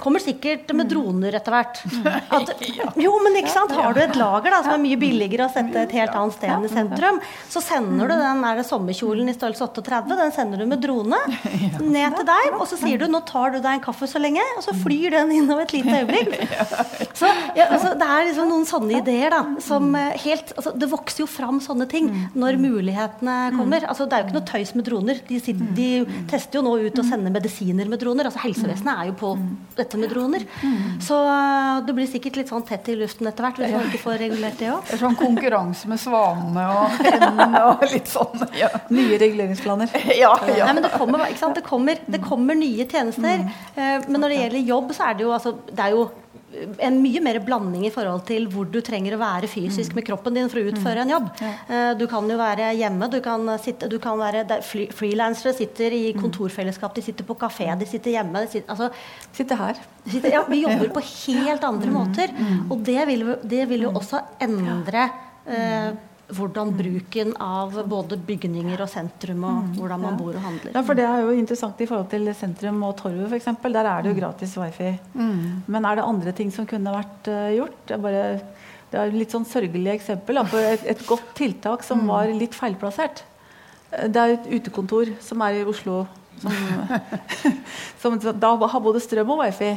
Kommer 0.00 0.20
sikkert 0.22 0.70
med 0.76 0.90
droner 0.90 1.38
etter 1.38 1.54
hvert. 1.54 1.80
At, 2.36 2.52
jo, 3.00 3.14
men 3.24 3.38
ikke 3.40 3.52
sant? 3.54 3.72
Har 3.74 3.96
du 3.96 4.02
et 4.02 4.18
lager 4.18 4.52
da, 4.52 4.60
som 4.64 4.74
er 4.76 4.82
mye 4.82 4.98
billigere 5.00 5.48
å 5.48 5.52
sette 5.52 5.86
et 5.86 5.94
helt 5.96 6.14
annet 6.14 6.36
sted 6.36 6.52
enn 6.52 6.66
i 6.66 6.72
sentrum, 6.72 7.20
så 7.50 7.62
sender 7.64 8.10
du 8.10 8.14
den 8.20 8.44
der 8.44 8.62
sommerkjolen 8.66 9.30
i 9.30 9.36
størrelse 9.36 9.66
38, 9.70 10.18
den 10.20 10.34
sender 10.34 10.60
du 10.60 10.68
med 10.68 10.82
drone 10.84 11.18
ned 11.96 12.18
til 12.18 12.28
deg, 12.28 12.58
og 12.58 12.66
så 12.70 12.78
sier 12.80 13.00
du 13.00 13.08
nå 13.10 13.22
tar 13.28 13.54
du 13.54 13.60
deg 13.60 13.78
en 13.78 13.84
kaffe 13.84 14.08
så 14.10 14.20
lenge, 14.22 14.44
og 14.58 14.64
så 14.66 14.74
flyr 14.82 15.16
den 15.16 15.32
inn 15.38 15.50
om 15.50 15.62
et 15.62 15.74
lite 15.74 16.00
øyeblikk. 16.02 16.36
Så 17.14 17.28
ja, 17.54 17.68
altså, 17.70 17.92
Det 17.98 18.06
er 18.10 18.24
liksom 18.26 18.48
noen 18.50 18.64
sånne 18.66 18.96
ideer 18.98 19.30
da, 19.30 19.40
som 19.62 19.86
eh, 19.94 20.16
helt 20.24 20.50
altså, 20.56 20.72
Det 20.74 20.88
vokser 20.90 21.22
jo 21.22 21.26
fram 21.30 21.60
sånne 21.62 21.86
ting 21.90 22.08
når 22.34 22.58
mulighetene 22.58 23.36
kommer. 23.54 23.86
Altså, 23.86 24.06
det 24.08 24.16
er 24.16 24.24
jo 24.24 24.28
ikke 24.28 24.36
noe 24.38 24.48
tøys 24.48 24.72
med 24.74 24.86
droner. 24.88 25.20
De, 25.28 25.38
sitter, 25.42 25.70
de 25.76 25.88
tester 26.34 26.60
jo 26.60 26.64
nå 26.66 26.74
ut 26.82 27.00
og 27.00 27.06
sender 27.08 27.32
medisiner 27.34 27.88
med 27.90 28.02
droner. 28.02 28.28
altså 28.28 28.42
Helsevesenet 28.42 28.92
er 28.94 29.10
jo 29.10 29.16
på 29.20 29.32
dette 29.78 30.00
med 30.00 30.12
droner. 30.12 30.46
Så 31.04 31.18
uh, 31.24 31.80
det 31.86 31.94
blir 31.96 32.10
sikkert 32.10 32.40
litt 32.40 32.52
sånn 32.52 32.66
tett 32.66 32.90
i 32.92 32.96
luften 32.98 33.30
etter 33.30 33.46
hvert 33.46 33.60
hvis 33.62 33.74
man 33.74 33.88
ikke 33.88 34.02
får 34.02 34.18
regulert 34.24 34.60
det 34.60 34.70
òg. 34.74 34.94
Sånn 35.00 35.18
konkurranse 35.18 35.90
med 35.90 36.02
svanene 36.02 36.66
og 36.74 36.98
hendene 37.08 37.64
og 37.70 37.86
litt 37.92 38.10
sånn. 38.10 38.46
Ja. 38.58 38.72
Nye 38.94 39.20
reguleringsplaner. 39.22 39.94
Ja, 40.14 40.30
ja. 40.46 40.68
Nei, 40.68 40.76
men 40.76 40.84
det 40.84 40.92
kommer, 40.94 41.24
det 41.56 41.62
kommer, 41.66 41.98
det 42.10 42.20
kommer 42.22 42.56
nye 42.56 42.84
tjenester. 42.86 43.40
Mm. 43.42 44.04
Men 44.06 44.20
når 44.22 44.30
det 44.30 44.36
gjelder 44.38 44.68
jobb, 44.68 44.92
så 44.94 45.08
er 45.08 45.16
det 45.18 45.24
jo 45.24 45.32
altså 45.34 45.52
Det 45.66 45.82
er 45.82 45.94
jo 45.96 46.04
en 46.78 47.00
mye 47.02 47.20
mer 47.24 47.38
blanding 47.44 47.86
i 47.88 47.92
forhold 47.94 48.24
til 48.28 48.46
hvor 48.52 48.68
du 48.70 48.80
trenger 48.84 49.16
å 49.16 49.20
være 49.20 49.50
fysisk 49.50 49.92
mm. 49.92 49.98
med 49.98 50.06
kroppen 50.06 50.38
din 50.38 50.50
for 50.52 50.60
å 50.60 50.70
utføre 50.70 51.04
en 51.04 51.12
jobb. 51.14 51.28
Uh, 51.68 51.92
du 51.98 52.06
kan 52.10 52.30
jo 52.30 52.38
være 52.40 52.70
hjemme, 52.78 53.08
du 53.12 53.18
kan 53.24 53.48
sitte 53.62 53.90
du 53.90 53.98
kan 54.02 54.18
være 54.20 54.44
Frilansere 54.94 55.54
sitter 55.56 55.94
i 55.94 56.04
mm. 56.12 56.22
kontorfellesskap, 56.22 56.94
de 56.96 57.04
sitter 57.04 57.26
på 57.28 57.36
kafé, 57.40 57.68
de 57.80 57.88
sitter 57.88 58.16
hjemme. 58.16 58.44
De 58.44 58.50
sitter, 58.54 58.70
altså, 58.72 58.90
sitter 59.34 59.60
her. 59.60 59.84
Sitter, 60.04 60.32
ja, 60.36 60.42
vi 60.48 60.62
jobber 60.62 60.90
på 60.94 61.04
helt 61.10 61.64
andre 61.64 61.92
mm. 61.92 61.94
måter. 61.94 62.34
Og 62.70 62.82
det 62.86 63.00
vil, 63.10 63.28
det 63.42 63.68
vil 63.70 63.86
jo 63.88 63.94
også 63.98 64.22
endre 64.44 65.08
uh, 65.48 65.94
hvordan 66.32 66.70
bruken 66.76 67.34
av 67.42 67.74
både 67.88 68.16
bygninger 68.24 68.80
og 68.80 68.88
sentrum 68.88 69.42
og 69.44 69.56
mm, 69.58 69.74
hvordan 69.76 70.00
man 70.00 70.16
bor 70.16 70.32
og 70.32 70.44
handler. 70.44 70.72
Ja, 70.72 70.82
for 70.86 70.96
Det 70.96 71.04
er 71.04 71.20
jo 71.20 71.34
interessant 71.36 71.82
i 71.84 71.88
forhold 71.90 72.08
til 72.12 72.30
sentrum 72.36 72.80
og 72.86 72.96
torvet 73.00 73.28
f.eks. 73.28 73.50
Der 73.64 73.84
er 73.84 74.02
det 74.02 74.10
jo 74.10 74.14
mm. 74.14 74.20
gratis 74.22 74.56
wifi. 74.56 74.94
Mm. 75.12 75.44
Men 75.66 75.84
er 75.84 76.00
det 76.00 76.06
andre 76.08 76.32
ting 76.32 76.52
som 76.54 76.68
kunne 76.70 76.94
vært 76.94 77.28
uh, 77.28 77.50
gjort? 77.58 77.76
Det 77.84 77.96
er, 77.98 78.02
bare, 78.06 78.24
det 78.92 79.02
er 79.02 79.14
litt 79.18 79.36
sånn 79.36 79.46
sørgelig 79.48 79.94
eksempel 79.98 80.40
på 80.48 80.64
et, 80.64 80.88
et, 80.94 81.06
godt 81.06 81.34
tiltak 81.36 81.84
som 81.84 82.04
mm. 82.04 82.10
var 82.14 82.34
litt 82.40 82.56
feilplassert. 82.56 83.24
Eh, 83.92 84.08
det 84.08 84.24
er 84.24 84.36
et 84.38 84.50
utekontor 84.56 85.12
som 85.24 85.44
er 85.44 85.60
i 85.60 85.68
Oslo 85.68 86.06
som, 86.40 86.56
som 88.00 88.18
da 88.18 88.56
har 88.64 88.80
både 88.80 89.04
strøm 89.04 89.36
og 89.36 89.44
wifi. 89.44 89.74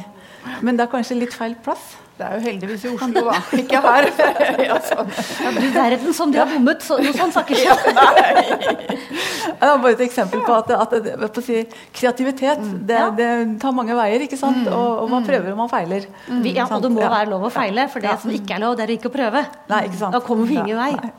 Men 0.64 0.78
det 0.78 0.86
er 0.86 0.94
kanskje 0.96 1.20
litt 1.20 1.36
feil 1.36 1.58
plass. 1.60 1.98
Det 2.18 2.26
er 2.26 2.34
jo 2.34 2.42
heldigvis 2.42 2.82
i 2.82 2.88
Oslo, 2.90 3.20
da. 3.28 3.34
Ikke 3.54 3.78
her. 3.84 4.06
ja, 4.68 4.76
sånn. 4.82 5.10
ja, 5.44 5.50
du 5.54 5.66
verden 5.70 6.14
som 6.16 6.32
de 6.34 6.40
har 6.40 6.48
bommet. 6.50 6.82
Så, 6.82 6.96
noe 6.98 7.12
sånt 7.14 7.36
snakker 7.36 7.54
ikke 7.54 7.76
Det 7.92 9.68
er 9.68 9.76
bare 9.84 9.92
et 9.92 10.02
eksempel 10.08 10.42
på 10.42 10.56
at, 10.56 10.72
at, 10.74 10.96
at 11.28 11.38
si, 11.46 11.60
kreativitet 11.94 12.64
mm. 12.64 12.72
det, 12.88 13.02
det, 13.20 13.28
tar 13.62 13.76
mange 13.76 13.94
veier. 13.94 14.24
ikke 14.26 14.38
sant? 14.40 14.64
Mm. 14.64 14.72
Og, 14.72 15.04
og 15.04 15.12
man 15.12 15.22
mm. 15.22 15.28
prøver 15.28 15.52
og 15.52 15.60
man 15.60 15.70
feiler. 15.70 16.08
Mm. 16.26 16.40
Vi, 16.42 16.54
ja, 16.56 16.66
og 16.66 16.82
det 16.82 16.90
må 16.96 17.04
være 17.04 17.30
lov 17.30 17.46
å 17.46 17.52
feile, 17.54 17.84
for 17.92 18.02
det 18.02 18.16
som 18.24 18.32
ikke 18.34 18.56
er 18.56 18.64
lov, 18.64 18.74
det 18.80 18.88
er 18.88 18.94
ikke 18.96 19.12
å 19.12 19.14
prøve. 19.14 19.44
Nei, 19.70 19.82
ikke 19.86 20.00
sant? 20.00 20.16
Da 20.16 20.22
kommer 20.26 20.50
vi 20.50 20.58
ingen 20.58 20.80
vei. 20.80 20.90
Nei. 20.98 21.12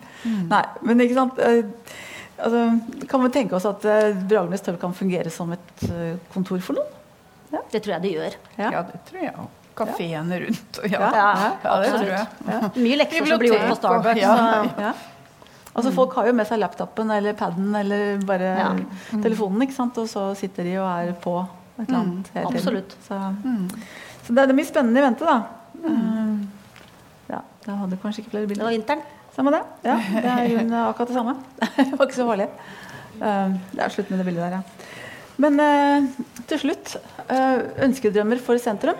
Nei, 0.50 0.64
men 0.84 1.06
ikke 1.06 1.16
sant 1.16 1.38
eh, 1.40 1.62
altså, 2.44 2.66
Kan 3.08 3.24
vi 3.24 3.30
tenke 3.38 3.56
oss 3.56 3.64
at 3.70 3.86
uh, 3.88 4.10
Bragernes 4.20 4.66
torv 4.66 4.82
kan 4.82 4.92
fungere 4.98 5.32
som 5.32 5.56
et 5.56 5.86
uh, 5.88 6.20
kontor 6.34 6.60
for 6.66 6.76
noen? 6.76 7.00
Ja. 7.56 7.64
Det 7.72 7.80
tror 7.86 7.96
jeg 7.96 8.04
det 8.04 8.14
gjør. 8.18 8.38
Ja, 8.60 8.84
det 8.84 9.00
tror 9.08 9.24
jeg 9.24 9.32
òg 9.38 9.48
kafeene 9.80 10.42
rundt. 10.46 10.82
Ja, 10.86 11.10
ja, 11.16 11.30
ja, 11.64 11.78
det 11.84 11.94
tror 11.94 12.12
jeg. 12.14 12.72
Mye 12.80 13.00
lekser 13.00 13.30
som 13.30 13.42
blir 13.42 13.54
gjort 13.54 13.72
på 13.72 13.80
Starbucks. 13.80 14.22
Ja. 14.22 14.94
Altså, 15.80 15.94
folk 15.96 16.16
har 16.18 16.28
jo 16.28 16.36
med 16.36 16.48
seg 16.50 16.60
laptopen 16.60 17.12
eller 17.14 17.36
paden 17.40 17.70
eller 17.78 18.20
bare 18.28 18.50
ja. 18.58 18.70
telefonen, 19.24 19.64
ikke 19.64 19.78
sant? 19.78 20.00
og 20.02 20.10
så 20.12 20.30
sitter 20.38 20.68
de 20.68 20.76
og 20.82 20.88
er 20.90 21.14
på 21.24 21.36
et 21.80 21.86
eller 21.86 22.00
annet. 22.02 22.32
Mm. 22.34 22.48
Absolutt. 22.50 22.96
Så, 23.06 23.20
mm. 23.44 23.70
så 24.26 24.36
det, 24.36 24.44
er 24.44 24.58
mye 24.58 24.68
spennende 24.68 25.00
i 25.00 25.06
vente, 25.06 25.30
da. 25.30 25.38
Mm. 25.80 26.42
da 27.30 27.78
hadde 27.84 28.02
kanskje 28.02 28.26
ikke 28.26 28.34
flere 28.34 28.50
bilder. 28.50 28.66
Det 28.66 28.70
var 28.72 28.76
vinteren. 28.76 29.08
Samme 29.36 29.54
det. 29.56 29.62
Ja, 29.86 29.96
det 30.12 30.32
er 30.34 30.50
i 30.50 30.56
akkurat 30.90 31.14
det 31.14 31.16
samme. 31.16 31.36
det 31.78 31.94
var 31.94 32.10
ikke 32.10 32.18
så 32.18 32.28
farlig. 32.28 32.50
Eh, 33.20 33.56
det 33.76 33.86
er 33.86 33.94
slutt 33.94 34.12
med 34.12 34.20
det 34.20 34.28
bildet 34.28 34.44
der, 34.44 34.58
ja. 34.60 34.98
Men 35.40 35.62
eh, 35.64 36.10
til 36.50 36.60
slutt, 36.66 36.98
eh, 37.32 37.62
ønskedrømmer 37.86 38.42
for 38.44 38.60
sentrum. 38.60 39.00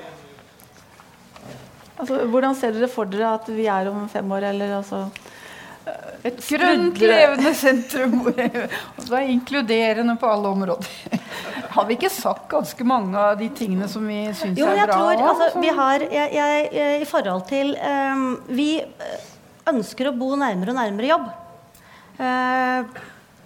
Altså, 2.00 2.22
hvordan 2.32 2.56
ser 2.56 2.76
dere 2.76 2.88
for 2.92 3.10
dere 3.12 3.34
at 3.36 3.50
vi 3.52 3.68
er 3.68 3.90
om 3.92 4.08
fem 4.12 4.32
år, 4.32 4.50
eller 4.54 4.78
altså 4.80 5.08
Et 6.24 6.38
grønt, 6.38 7.00
levende 7.02 7.52
sentrum 7.56 8.20
og 8.28 9.04
så 9.08 9.16
er 9.18 9.32
inkluderende 9.34 10.16
på 10.20 10.30
alle 10.30 10.52
områder. 10.52 11.20
Har 11.76 11.88
vi 11.88 11.96
ikke 11.98 12.12
sagt 12.12 12.48
ganske 12.52 12.86
mange 12.88 13.18
av 13.18 13.38
de 13.40 13.48
tingene 13.56 13.88
som 13.90 14.06
vi 14.08 14.22
syns 14.38 14.60
er 14.60 14.84
bra? 14.84 14.96
tror 14.96 15.24
altså, 15.32 15.62
vi 15.62 15.74
har 15.80 16.06
jeg, 16.06 16.32
jeg, 16.36 16.66
eh, 16.74 16.96
I 17.04 17.08
forhold 17.08 17.46
til 17.50 17.76
um, 17.78 18.24
Vi 18.58 18.70
eh, 18.82 19.28
ønsker 19.70 20.10
å 20.10 20.16
bo 20.18 20.34
nærmere 20.40 20.74
og 20.74 20.80
nærmere 20.80 21.12
jobb. 21.12 21.28
Eh, 22.20 23.00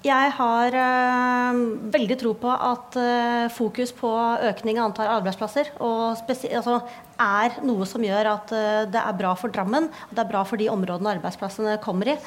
jeg 0.04 0.32
har 0.36 0.76
øh, 0.76 1.60
veldig 1.94 2.18
tro 2.20 2.34
på 2.36 2.52
at 2.52 2.98
øh, 3.00 3.46
fokus 3.56 3.94
på 3.96 4.10
økning 4.50 4.80
av 4.80 4.90
antall 4.90 5.12
arbeidsplasser 5.20 5.70
og 5.80 6.20
altså, 6.28 6.82
er 7.24 7.56
noe 7.64 7.88
som 7.88 8.04
gjør 8.04 8.30
at 8.34 8.52
øh, 8.52 8.82
det 8.92 9.00
er 9.00 9.16
bra 9.22 9.32
for 9.40 9.54
Drammen, 9.54 9.88
og 9.88 10.12
det 10.12 10.26
er 10.26 10.32
bra 10.34 10.44
for 10.48 10.60
de 10.60 10.68
områdene 10.74 11.16
arbeidsplassene 11.16 11.78
kommer 11.84 12.16
i. 12.16 12.18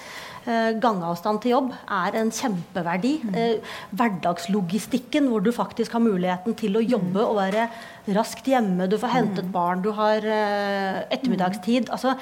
Gangavstand 0.47 1.41
til 1.43 1.57
jobb 1.57 1.73
er 1.91 2.17
en 2.21 2.29
kjempeverdi. 2.31 3.13
Eh, 3.35 3.73
hverdagslogistikken, 3.99 5.27
hvor 5.27 5.43
du 5.43 5.51
faktisk 5.51 5.97
har 5.97 6.05
muligheten 6.05 6.55
til 6.55 6.79
å 6.79 6.85
jobbe 6.85 7.25
og 7.25 7.41
være 7.41 7.67
raskt 8.15 8.47
hjemme, 8.47 8.87
du 8.87 8.95
får 9.03 9.11
hentet 9.17 9.49
barn, 9.51 9.83
du 9.83 9.91
har 9.99 10.23
ettermiddagstid. 10.23 11.91
altså 11.91 12.15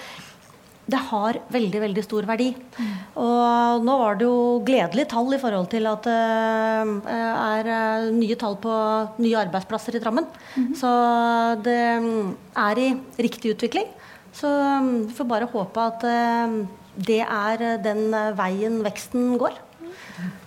det 0.91 1.01
har 1.11 1.39
veldig 1.49 1.81
veldig 1.87 2.05
stor 2.05 2.27
verdi. 2.29 2.51
Og 3.17 3.85
nå 3.87 3.97
var 4.01 4.19
det 4.21 4.29
jo 4.29 4.61
gledelige 4.67 5.09
tall 5.15 5.33
i 5.33 5.41
forhold 5.41 5.71
til 5.73 5.89
at 5.89 6.05
det 6.05 7.19
er 7.25 7.71
eh, 7.79 8.09
nye 8.13 8.37
tall 8.41 8.59
på 8.61 8.77
nye 9.25 9.43
arbeidsplasser 9.47 9.97
i 9.97 10.03
Drammen. 10.05 10.29
Så 10.77 10.93
det 11.65 11.83
mm, 12.05 12.33
er 12.67 12.83
i 12.85 12.89
riktig 13.25 13.55
utvikling. 13.57 13.89
Så 14.35 14.51
mm, 14.51 14.95
vi 15.09 15.17
får 15.17 15.31
bare 15.31 15.51
håpe 15.51 15.89
at 15.89 16.05
eh, 16.11 16.57
det 16.95 17.23
er 17.25 17.65
den 17.83 18.07
eh, 18.15 18.33
veien 18.39 18.81
veksten 18.85 19.35
går. 19.41 19.59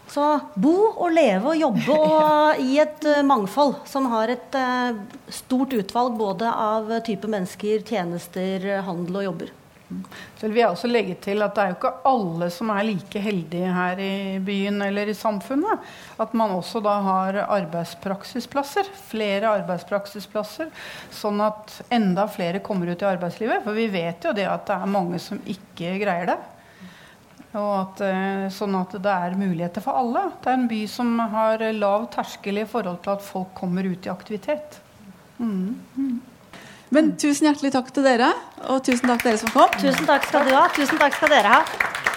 Så 0.07 0.23
bo 0.55 0.73
og 0.95 1.11
leve 1.11 1.51
og 1.51 1.59
jobbe 1.59 1.95
og 2.07 2.61
i 2.63 2.79
et 2.83 3.07
eh, 3.07 3.23
mangfold 3.27 3.75
som 3.89 4.07
har 4.13 4.31
et 4.33 4.57
eh, 4.57 4.99
stort 5.41 5.75
utvalg 5.75 6.17
både 6.19 6.51
av 6.51 6.91
type 7.07 7.29
mennesker, 7.31 7.83
tjenester, 7.87 8.69
handel 8.87 9.21
og 9.21 9.27
jobber. 9.31 9.55
Så 9.87 10.49
vil 10.49 10.59
jeg 10.59 10.67
også 10.67 10.89
legge 10.89 11.15
til 11.23 11.39
at 11.45 11.53
det 11.55 11.63
er 11.63 11.69
jo 11.71 11.77
ikke 11.77 11.93
alle 12.09 12.49
som 12.51 12.71
er 12.73 12.87
like 12.89 13.21
heldige 13.23 13.69
her 13.71 14.01
i 14.03 14.15
byen 14.43 14.81
eller 14.83 15.07
i 15.07 15.15
samfunnet. 15.15 15.85
At 16.19 16.35
man 16.37 16.51
også 16.57 16.81
da 16.83 16.97
har 17.05 17.39
arbeidspraksisplasser. 17.45 18.89
Flere 19.07 19.53
arbeidspraksisplasser. 19.61 20.73
Sånn 21.13 21.39
at 21.45 21.79
enda 21.93 22.27
flere 22.31 22.59
kommer 22.65 22.91
ut 22.91 23.05
i 23.05 23.07
arbeidslivet. 23.07 23.63
For 23.63 23.79
vi 23.79 23.87
vet 23.93 24.27
jo 24.27 24.35
det 24.35 24.47
at 24.51 24.67
det 24.67 24.75
er 24.75 24.95
mange 24.97 25.21
som 25.23 25.39
ikke 25.47 25.95
greier 26.03 26.33
det. 26.33 26.39
Og 27.57 27.71
at, 27.79 28.01
eh, 28.03 28.47
sånn 28.53 28.75
at 28.77 28.91
det 28.91 29.13
er 29.13 29.39
muligheter 29.39 29.81
for 29.81 29.97
alle. 29.97 30.27
Det 30.43 30.51
er 30.51 30.59
en 30.59 30.67
by 30.67 30.81
som 30.91 31.15
har 31.31 31.63
lav 31.79 32.09
terskel 32.13 32.59
i 32.59 32.67
forhold 32.67 32.99
til 33.05 33.15
at 33.15 33.23
folk 33.23 33.55
kommer 33.55 33.87
ut 33.87 34.05
i 34.05 34.11
aktivitet. 34.11 34.81
Men 36.95 37.15
tusen 37.19 37.49
hjertelig 37.49 37.73
takk 37.75 37.89
til 37.95 38.05
dere, 38.07 38.29
og 38.71 38.79
tusen 38.85 39.09
takk 39.09 39.23
til 39.23 39.33
dere 39.33 39.41
som 39.41 39.51
kom. 39.51 39.73
Tusen 39.81 40.07
takk 40.07 40.27
skal 40.29 40.47
du 40.47 40.53
ha. 40.55 40.67
Tusen 40.75 41.01
takk 41.01 41.17
skal 41.17 41.33
dere 41.35 41.57
ha. 41.57 42.16